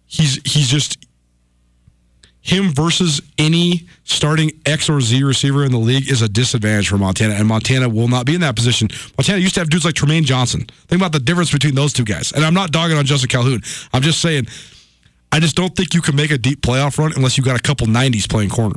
He's 0.06 0.40
he's 0.44 0.68
just 0.68 0.98
him 2.44 2.74
versus 2.74 3.22
any 3.38 3.88
starting 4.04 4.50
X 4.66 4.90
or 4.90 5.00
Z 5.00 5.22
receiver 5.24 5.64
in 5.64 5.72
the 5.72 5.78
league 5.78 6.10
is 6.10 6.20
a 6.20 6.28
disadvantage 6.28 6.88
for 6.88 6.98
Montana, 6.98 7.34
and 7.34 7.48
Montana 7.48 7.88
will 7.88 8.06
not 8.06 8.26
be 8.26 8.34
in 8.34 8.42
that 8.42 8.54
position. 8.54 8.88
Montana 9.16 9.38
used 9.38 9.54
to 9.54 9.60
have 9.60 9.70
dudes 9.70 9.86
like 9.86 9.94
Trumaine 9.94 10.24
Johnson. 10.24 10.66
Think 10.88 11.00
about 11.00 11.12
the 11.12 11.20
difference 11.20 11.50
between 11.50 11.74
those 11.74 11.94
two 11.94 12.04
guys. 12.04 12.32
And 12.32 12.44
I'm 12.44 12.52
not 12.52 12.70
dogging 12.70 12.98
on 12.98 13.06
Justin 13.06 13.30
Calhoun. 13.30 13.62
I'm 13.94 14.02
just 14.02 14.20
saying, 14.20 14.46
I 15.32 15.40
just 15.40 15.56
don't 15.56 15.74
think 15.74 15.94
you 15.94 16.02
can 16.02 16.16
make 16.16 16.30
a 16.30 16.38
deep 16.38 16.60
playoff 16.60 16.98
run 16.98 17.12
unless 17.16 17.38
you 17.38 17.42
got 17.42 17.58
a 17.58 17.62
couple 17.62 17.86
90s 17.86 18.28
playing 18.28 18.50
corner. 18.50 18.76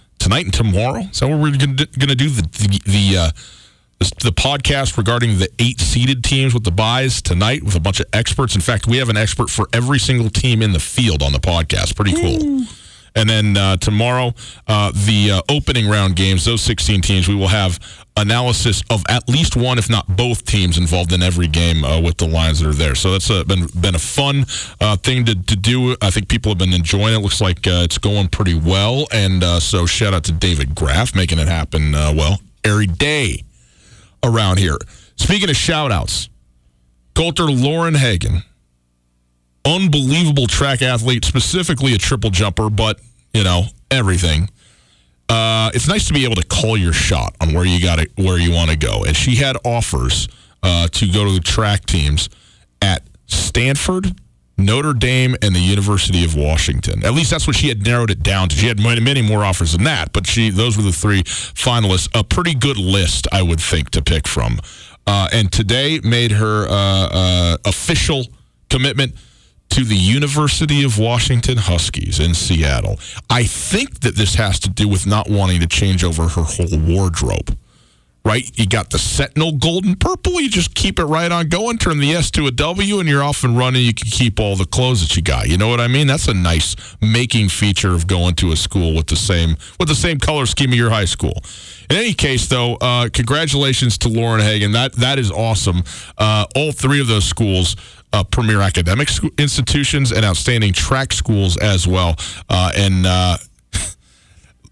tonight 0.21 0.45
and 0.45 0.53
tomorrow. 0.53 1.03
So 1.11 1.27
we're 1.27 1.51
going 1.51 1.75
to 1.75 1.85
do 2.15 2.29
the 2.29 2.41
the 2.41 2.81
the, 2.85 3.17
uh, 3.17 3.31
the 3.99 4.11
the 4.23 4.31
podcast 4.31 4.97
regarding 4.97 5.39
the 5.39 5.49
eight 5.59 5.79
seeded 5.79 6.23
teams 6.23 6.53
with 6.53 6.63
the 6.63 6.71
buys 6.71 7.21
tonight 7.21 7.63
with 7.63 7.75
a 7.75 7.79
bunch 7.79 7.99
of 7.99 8.05
experts. 8.13 8.55
In 8.55 8.61
fact, 8.61 8.87
we 8.87 8.97
have 8.97 9.09
an 9.09 9.17
expert 9.17 9.49
for 9.49 9.67
every 9.73 9.99
single 9.99 10.29
team 10.29 10.61
in 10.61 10.73
the 10.73 10.79
field 10.79 11.23
on 11.23 11.33
the 11.33 11.39
podcast. 11.39 11.95
Pretty 11.95 12.13
cool. 12.13 12.65
And 13.15 13.29
then 13.29 13.57
uh, 13.57 13.77
tomorrow, 13.77 14.33
uh, 14.67 14.91
the 14.91 15.31
uh, 15.31 15.41
opening 15.49 15.89
round 15.89 16.15
games, 16.15 16.45
those 16.45 16.61
16 16.61 17.01
teams, 17.01 17.27
we 17.27 17.35
will 17.35 17.49
have 17.49 17.79
analysis 18.15 18.83
of 18.89 19.03
at 19.09 19.27
least 19.27 19.55
one, 19.55 19.77
if 19.77 19.89
not 19.89 20.15
both 20.15 20.45
teams 20.45 20.77
involved 20.77 21.11
in 21.11 21.21
every 21.21 21.47
game 21.47 21.83
uh, 21.83 21.99
with 21.99 22.17
the 22.17 22.27
lines 22.27 22.59
that 22.59 22.69
are 22.69 22.73
there. 22.73 22.95
So 22.95 23.11
that's 23.11 23.29
uh, 23.29 23.43
been 23.43 23.67
been 23.79 23.95
a 23.95 23.99
fun 23.99 24.45
uh, 24.79 24.95
thing 24.97 25.25
to, 25.25 25.35
to 25.35 25.55
do. 25.55 25.95
I 26.01 26.09
think 26.09 26.29
people 26.29 26.51
have 26.51 26.57
been 26.57 26.73
enjoying 26.73 27.13
it. 27.15 27.19
Looks 27.19 27.41
like 27.41 27.59
it's 27.65 27.97
going 27.97 28.29
pretty 28.29 28.53
well. 28.53 29.07
And 29.11 29.43
so 29.61 29.85
shout 29.85 30.13
out 30.13 30.23
to 30.25 30.31
David 30.31 30.75
Graff 30.75 31.15
making 31.15 31.39
it 31.39 31.47
happen 31.47 31.91
well 31.91 32.39
every 32.63 32.87
day 32.87 33.43
around 34.23 34.59
here. 34.59 34.77
Speaking 35.15 35.49
of 35.49 35.55
shout 35.55 35.91
outs, 35.91 36.29
Colter 37.13 37.45
Lauren 37.45 37.95
Hagen 37.95 38.43
unbelievable 39.65 40.47
track 40.47 40.81
athlete, 40.81 41.25
specifically 41.25 41.93
a 41.93 41.97
triple 41.97 42.29
jumper, 42.29 42.69
but 42.69 42.99
you 43.33 43.43
know 43.43 43.63
everything. 43.89 44.49
Uh, 45.29 45.71
it's 45.73 45.87
nice 45.87 46.07
to 46.07 46.13
be 46.13 46.25
able 46.25 46.35
to 46.35 46.45
call 46.45 46.75
your 46.75 46.91
shot 46.91 47.35
on 47.39 47.53
where 47.53 47.65
you 47.65 47.81
got 47.81 47.99
where 48.17 48.37
you 48.37 48.51
want 48.51 48.69
to 48.69 48.75
go. 48.75 49.05
And 49.05 49.15
she 49.15 49.35
had 49.35 49.55
offers 49.63 50.27
uh, 50.61 50.87
to 50.89 51.07
go 51.09 51.25
to 51.25 51.31
the 51.31 51.39
track 51.39 51.85
teams 51.85 52.29
at 52.81 53.03
Stanford, 53.27 54.19
Notre 54.57 54.93
Dame, 54.93 55.37
and 55.41 55.55
the 55.55 55.59
University 55.59 56.25
of 56.25 56.35
Washington. 56.35 57.05
At 57.05 57.13
least 57.13 57.31
that's 57.31 57.47
what 57.47 57.55
she 57.55 57.69
had 57.69 57.85
narrowed 57.85 58.11
it 58.11 58.23
down 58.23 58.49
to. 58.49 58.55
She 58.55 58.67
had 58.67 58.79
many, 58.79 58.99
many 58.99 59.21
more 59.21 59.45
offers 59.45 59.71
than 59.71 59.85
that, 59.85 60.11
but 60.11 60.27
she 60.27 60.49
those 60.49 60.75
were 60.75 60.83
the 60.83 60.91
three 60.91 61.23
finalists. 61.23 62.09
A 62.13 62.23
pretty 62.23 62.53
good 62.53 62.77
list, 62.77 63.27
I 63.31 63.41
would 63.41 63.61
think, 63.61 63.91
to 63.91 64.01
pick 64.01 64.27
from. 64.27 64.59
Uh, 65.07 65.29
and 65.31 65.51
today 65.51 65.99
made 66.03 66.31
her 66.31 66.67
uh, 66.67 66.73
uh, 66.73 67.57
official 67.65 68.25
commitment 68.69 69.15
to 69.71 69.85
the 69.85 69.95
University 69.95 70.83
of 70.83 70.99
Washington 70.99 71.57
Huskies 71.57 72.19
in 72.19 72.33
Seattle. 72.33 72.99
I 73.29 73.45
think 73.45 74.01
that 74.01 74.17
this 74.17 74.35
has 74.35 74.59
to 74.59 74.69
do 74.69 74.87
with 74.87 75.07
not 75.07 75.29
wanting 75.29 75.61
to 75.61 75.67
change 75.67 76.03
over 76.03 76.27
her 76.27 76.43
whole 76.43 76.77
wardrobe. 76.77 77.57
Right? 78.23 78.51
You 78.53 78.67
got 78.67 78.91
the 78.91 78.99
Sentinel 78.99 79.53
gold 79.53 79.83
and 79.83 79.99
purple. 79.99 80.39
You 80.39 80.47
just 80.47 80.75
keep 80.75 80.99
it 80.99 81.05
right 81.05 81.31
on 81.31 81.49
going. 81.49 81.79
Turn 81.79 81.97
the 81.97 82.11
S 82.11 82.29
to 82.31 82.45
a 82.45 82.51
W, 82.51 82.99
and 82.99 83.09
you're 83.09 83.23
off 83.23 83.43
and 83.43 83.57
running. 83.57 83.83
You 83.83 83.95
can 83.95 84.11
keep 84.11 84.39
all 84.39 84.55
the 84.55 84.65
clothes 84.65 85.01
that 85.01 85.15
you 85.15 85.23
got. 85.23 85.47
You 85.49 85.57
know 85.57 85.69
what 85.69 85.79
I 85.79 85.87
mean? 85.87 86.05
That's 86.05 86.27
a 86.27 86.33
nice 86.35 86.75
making 87.01 87.49
feature 87.49 87.95
of 87.95 88.05
going 88.05 88.35
to 88.35 88.51
a 88.51 88.55
school 88.55 88.93
with 88.93 89.07
the 89.07 89.15
same 89.15 89.55
with 89.79 89.87
the 89.87 89.95
same 89.95 90.19
color 90.19 90.45
scheme 90.45 90.69
of 90.71 90.77
your 90.77 90.91
high 90.91 91.05
school. 91.05 91.41
In 91.89 91.95
any 91.95 92.13
case, 92.13 92.45
though, 92.45 92.75
uh, 92.75 93.09
congratulations 93.11 93.97
to 93.99 94.07
Lauren 94.07 94.41
Hagen. 94.41 94.73
That 94.73 94.93
that 94.97 95.17
is 95.17 95.31
awesome. 95.31 95.81
Uh, 96.15 96.45
all 96.55 96.71
three 96.73 97.01
of 97.01 97.07
those 97.07 97.25
schools 97.25 97.75
uh, 98.13 98.23
premier 98.23 98.61
academic 98.61 99.09
sc- 99.09 99.25
institutions 99.37 100.11
and 100.11 100.25
outstanding 100.25 100.73
track 100.73 101.13
schools 101.13 101.57
as 101.57 101.87
well. 101.87 102.15
Uh, 102.49 102.71
and 102.75 103.05
uh, 103.05 103.37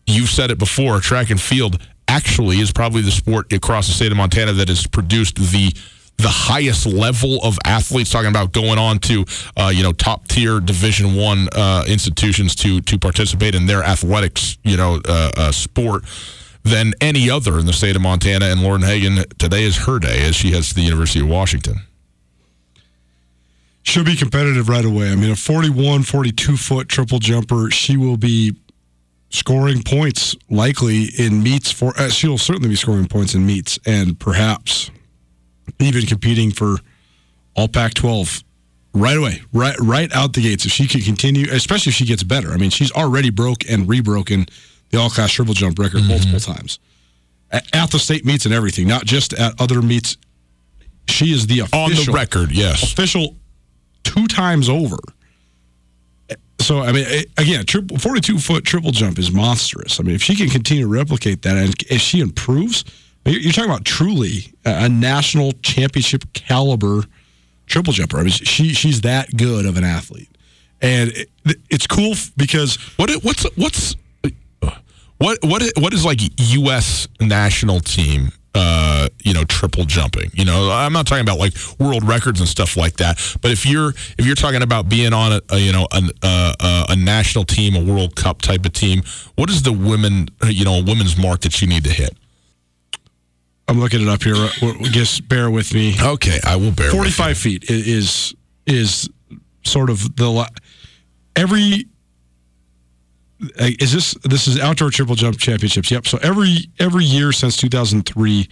you've 0.07 0.29
said 0.29 0.51
it 0.51 0.57
before, 0.57 0.99
track 0.99 1.29
and 1.29 1.39
field 1.39 1.79
actually 2.07 2.59
is 2.59 2.71
probably 2.71 3.01
the 3.01 3.11
sport 3.11 3.53
across 3.53 3.87
the 3.87 3.93
state 3.93 4.11
of 4.11 4.17
Montana 4.17 4.53
that 4.53 4.67
has 4.67 4.87
produced 4.87 5.35
the 5.35 5.71
the 6.17 6.27
highest 6.27 6.85
level 6.85 7.39
of 7.43 7.57
athletes 7.63 8.09
talking 8.09 8.27
about 8.29 8.51
going 8.51 8.77
on 8.77 8.99
to 8.99 9.23
uh, 9.55 9.71
you 9.73 9.81
know 9.83 9.93
top 9.93 10.27
tier 10.27 10.59
division 10.59 11.15
one 11.15 11.47
uh, 11.55 11.85
institutions 11.87 12.55
to 12.55 12.81
to 12.81 12.97
participate 12.99 13.55
in 13.55 13.65
their 13.65 13.83
athletics 13.83 14.57
you 14.63 14.75
know 14.75 14.99
uh, 15.07 15.31
uh, 15.37 15.51
sport 15.51 16.03
than 16.63 16.93
any 16.99 17.29
other 17.29 17.57
in 17.57 17.65
the 17.65 17.73
state 17.73 17.95
of 17.95 18.01
Montana 18.01 18.47
and 18.47 18.61
Lauren 18.61 18.81
Hagen 18.81 19.23
today 19.37 19.63
is 19.63 19.77
her 19.85 19.97
day 19.97 20.27
as 20.27 20.35
she 20.35 20.51
heads 20.51 20.69
to 20.69 20.75
the 20.75 20.81
University 20.81 21.21
of 21.21 21.27
Washington 21.27 21.75
She'll 23.89 24.03
be 24.03 24.15
competitive 24.15 24.69
right 24.69 24.85
away. 24.85 25.11
I 25.11 25.15
mean, 25.15 25.31
a 25.31 25.35
41, 25.35 26.03
42 26.03 26.57
foot 26.57 26.87
triple 26.87 27.17
jumper, 27.17 27.71
she 27.71 27.97
will 27.97 28.17
be 28.17 28.55
scoring 29.31 29.81
points 29.81 30.35
likely 30.47 31.05
in 31.17 31.41
meets 31.41 31.71
for, 31.71 31.99
uh, 31.99 32.09
she'll 32.09 32.37
certainly 32.37 32.69
be 32.69 32.75
scoring 32.75 33.07
points 33.07 33.33
in 33.33 33.47
meets 33.47 33.79
and 33.87 34.19
perhaps 34.19 34.91
even 35.79 36.05
competing 36.05 36.51
for 36.51 36.75
all 37.55 37.67
Pac 37.67 37.95
12 37.95 38.43
right 38.93 39.17
away, 39.17 39.41
right, 39.53 39.75
right 39.79 40.13
out 40.13 40.33
the 40.33 40.43
gates. 40.43 40.67
If 40.67 40.71
she 40.71 40.87
can 40.87 41.01
continue, 41.01 41.47
especially 41.51 41.89
if 41.89 41.95
she 41.95 42.05
gets 42.05 42.21
better. 42.21 42.51
I 42.51 42.57
mean, 42.57 42.69
she's 42.69 42.91
already 42.91 43.31
broke 43.31 43.67
and 43.67 43.87
rebroken 43.87 44.51
the 44.91 44.99
all 44.99 45.09
class 45.09 45.31
triple 45.31 45.55
jump 45.55 45.79
record 45.79 46.03
multiple 46.03 46.39
times 46.39 46.77
at, 47.49 47.65
at 47.75 47.89
the 47.89 47.97
state 47.97 48.23
meets 48.23 48.45
and 48.45 48.53
everything, 48.53 48.87
not 48.87 49.05
just 49.05 49.33
at 49.33 49.59
other 49.59 49.81
meets. 49.81 50.15
She 51.07 51.33
is 51.33 51.47
the 51.47 51.61
official, 51.61 51.79
on 51.79 52.05
the 52.05 52.11
record. 52.11 52.51
Yes, 52.51 52.83
official 52.83 53.35
two 54.03 54.27
times 54.27 54.69
over. 54.69 54.97
So 56.59 56.81
I 56.81 56.91
mean, 56.91 57.05
again, 57.37 57.65
forty-two 57.65 58.37
foot 58.37 58.65
triple 58.65 58.91
jump 58.91 59.17
is 59.17 59.31
monstrous. 59.31 59.99
I 59.99 60.03
mean, 60.03 60.15
if 60.15 60.21
she 60.21 60.35
can 60.35 60.49
continue 60.49 60.83
to 60.83 60.89
replicate 60.89 61.41
that, 61.43 61.57
and 61.57 61.73
if 61.89 62.01
she 62.01 62.19
improves, 62.19 62.83
you're 63.25 63.53
talking 63.53 63.69
about 63.69 63.85
truly 63.85 64.53
a 64.65 64.89
national 64.89 65.53
championship 65.63 66.25
caliber 66.33 67.05
triple 67.65 67.93
jumper. 67.93 68.17
I 68.17 68.23
mean, 68.23 68.31
she 68.31 68.73
she's 68.73 69.01
that 69.01 69.35
good 69.35 69.65
of 69.65 69.77
an 69.77 69.83
athlete, 69.83 70.29
and 70.81 71.11
it, 71.11 71.29
it's 71.69 71.87
cool 71.87 72.13
because 72.37 72.75
What 72.97 73.09
what's 73.23 73.43
what's 73.55 73.95
uh, 74.61 74.71
what 75.17 75.39
what 75.43 75.63
what 75.77 75.93
is 75.93 76.03
like 76.05 76.19
U.S. 76.37 77.07
national 77.21 77.79
team? 77.79 78.31
Uh, 78.61 79.07
you 79.23 79.33
know, 79.33 79.45
triple 79.45 79.85
jumping. 79.85 80.29
You 80.33 80.43
know, 80.43 80.69
I'm 80.69 80.91
not 80.91 81.07
talking 81.07 81.21
about 81.21 81.39
like 81.39 81.53
world 81.79 82.03
records 82.03 82.41
and 82.41 82.49
stuff 82.49 82.75
like 82.75 82.97
that. 82.97 83.17
But 83.41 83.51
if 83.51 83.65
you're 83.65 83.91
if 84.17 84.25
you're 84.25 84.35
talking 84.35 84.61
about 84.61 84.89
being 84.89 85.13
on 85.13 85.31
a, 85.31 85.41
a 85.49 85.57
you 85.57 85.71
know 85.71 85.87
an, 85.93 86.09
uh, 86.21 86.53
uh, 86.59 86.85
a 86.89 86.95
national 86.97 87.45
team, 87.45 87.73
a 87.73 87.81
World 87.81 88.17
Cup 88.17 88.41
type 88.41 88.65
of 88.65 88.73
team, 88.73 89.01
what 89.35 89.49
is 89.49 89.63
the 89.63 89.71
women 89.71 90.27
you 90.45 90.65
know 90.65 90.83
women's 90.83 91.17
mark 91.17 91.39
that 91.41 91.61
you 91.61 91.69
need 91.69 91.85
to 91.85 91.89
hit? 91.89 92.17
I'm 93.69 93.79
looking 93.79 94.01
it 94.01 94.09
up 94.09 94.23
here. 94.23 94.35
Just 94.91 95.29
bear 95.29 95.49
with 95.49 95.73
me. 95.73 95.95
Okay, 96.01 96.39
I 96.43 96.57
will 96.57 96.71
bear. 96.71 96.87
with 96.87 96.95
you. 96.95 97.11
45 97.11 97.37
feet 97.37 97.69
is 97.69 98.35
is 98.65 99.09
sort 99.63 99.89
of 99.89 100.17
the 100.17 100.49
every 101.37 101.85
is 103.39 103.93
this 103.93 104.13
this 104.23 104.47
is 104.47 104.59
outdoor 104.59 104.89
triple 104.89 105.15
jump 105.15 105.37
championships 105.37 105.89
yep 105.91 106.05
so 106.05 106.17
every 106.21 106.57
every 106.79 107.05
year 107.05 107.31
since 107.31 107.55
2003 107.55 108.49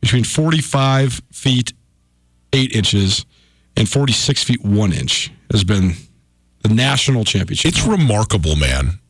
between 0.00 0.24
45 0.24 1.20
feet 1.30 1.72
8 2.52 2.74
inches 2.74 3.26
and 3.76 3.88
46 3.88 4.44
feet 4.44 4.64
1 4.64 4.92
inch 4.92 5.30
has 5.50 5.64
been 5.64 5.94
the 6.62 6.68
national 6.68 7.24
championship. 7.24 7.68
It's 7.68 7.84
remarkable, 7.86 8.56
man. 8.56 9.00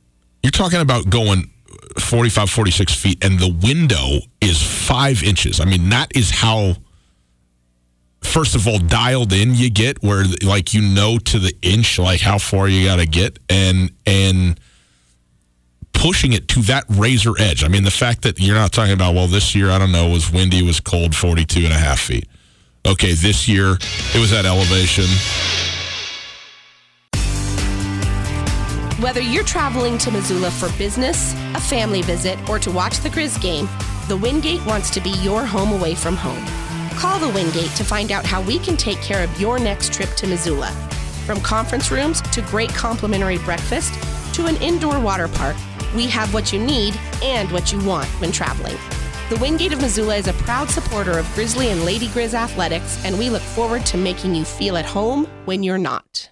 You're 0.42 0.50
talking 0.50 0.80
about 0.80 1.10
going 1.10 1.50
45, 1.98 2.50
46 2.50 2.94
feet, 2.94 3.24
and 3.24 3.38
the 3.38 3.52
window 3.62 4.18
is 4.40 4.62
five 4.62 5.22
inches. 5.22 5.60
I 5.60 5.64
mean, 5.64 5.88
that 5.90 6.16
is 6.16 6.30
how, 6.30 6.76
first 8.22 8.54
of 8.54 8.66
all, 8.66 8.78
dialed 8.78 9.32
in 9.32 9.54
you 9.54 9.70
get, 9.70 10.02
where 10.02 10.24
like 10.42 10.72
you 10.74 10.80
know 10.80 11.18
to 11.18 11.38
the 11.38 11.54
inch, 11.62 11.98
like 11.98 12.20
how 12.20 12.38
far 12.38 12.68
you 12.68 12.86
got 12.86 12.96
to 12.96 13.06
get, 13.06 13.38
and 13.48 13.92
and 14.06 14.58
pushing 16.02 16.32
it 16.32 16.48
to 16.48 16.60
that 16.62 16.84
razor 16.88 17.32
edge. 17.38 17.62
I 17.62 17.68
mean, 17.68 17.84
the 17.84 17.90
fact 17.90 18.22
that 18.22 18.40
you're 18.40 18.56
not 18.56 18.72
talking 18.72 18.92
about, 18.92 19.14
well, 19.14 19.28
this 19.28 19.54
year, 19.54 19.70
I 19.70 19.78
don't 19.78 19.92
know, 19.92 20.08
was 20.08 20.32
windy, 20.32 20.60
was 20.60 20.80
cold, 20.80 21.14
42 21.14 21.60
and 21.60 21.72
a 21.72 21.78
half 21.78 22.00
feet. 22.00 22.28
Okay, 22.84 23.12
this 23.12 23.46
year, 23.46 23.78
it 24.12 24.18
was 24.18 24.32
at 24.32 24.44
elevation. 24.44 25.04
Whether 29.00 29.20
you're 29.20 29.44
traveling 29.44 29.96
to 29.98 30.10
Missoula 30.10 30.50
for 30.50 30.76
business, 30.76 31.34
a 31.54 31.60
family 31.60 32.02
visit, 32.02 32.36
or 32.48 32.58
to 32.58 32.72
watch 32.72 32.98
the 32.98 33.08
Grizz 33.08 33.40
game, 33.40 33.68
the 34.08 34.16
Wingate 34.16 34.66
wants 34.66 34.90
to 34.90 35.00
be 35.00 35.10
your 35.22 35.46
home 35.46 35.72
away 35.72 35.94
from 35.94 36.16
home. 36.16 36.44
Call 36.98 37.20
the 37.20 37.28
Wingate 37.28 37.76
to 37.76 37.84
find 37.84 38.10
out 38.10 38.26
how 38.26 38.42
we 38.42 38.58
can 38.58 38.76
take 38.76 38.98
care 38.98 39.22
of 39.22 39.40
your 39.40 39.60
next 39.60 39.92
trip 39.92 40.10
to 40.16 40.26
Missoula. 40.26 40.72
From 41.26 41.40
conference 41.40 41.92
rooms 41.92 42.20
to 42.20 42.42
great 42.42 42.70
complimentary 42.70 43.38
breakfast 43.38 43.94
to 44.34 44.46
an 44.46 44.56
indoor 44.56 44.98
water 44.98 45.28
park, 45.28 45.56
we 45.94 46.06
have 46.08 46.32
what 46.34 46.52
you 46.52 46.58
need 46.58 46.98
and 47.22 47.50
what 47.52 47.72
you 47.72 47.80
want 47.84 48.08
when 48.20 48.32
traveling. 48.32 48.76
The 49.28 49.36
Wingate 49.36 49.72
of 49.72 49.80
Missoula 49.80 50.16
is 50.16 50.28
a 50.28 50.32
proud 50.34 50.68
supporter 50.68 51.18
of 51.18 51.32
Grizzly 51.34 51.70
and 51.70 51.84
Lady 51.84 52.08
Grizz 52.08 52.34
athletics, 52.34 53.02
and 53.04 53.18
we 53.18 53.30
look 53.30 53.42
forward 53.42 53.86
to 53.86 53.96
making 53.96 54.34
you 54.34 54.44
feel 54.44 54.76
at 54.76 54.84
home 54.84 55.26
when 55.46 55.62
you're 55.62 55.78
not. 55.78 56.31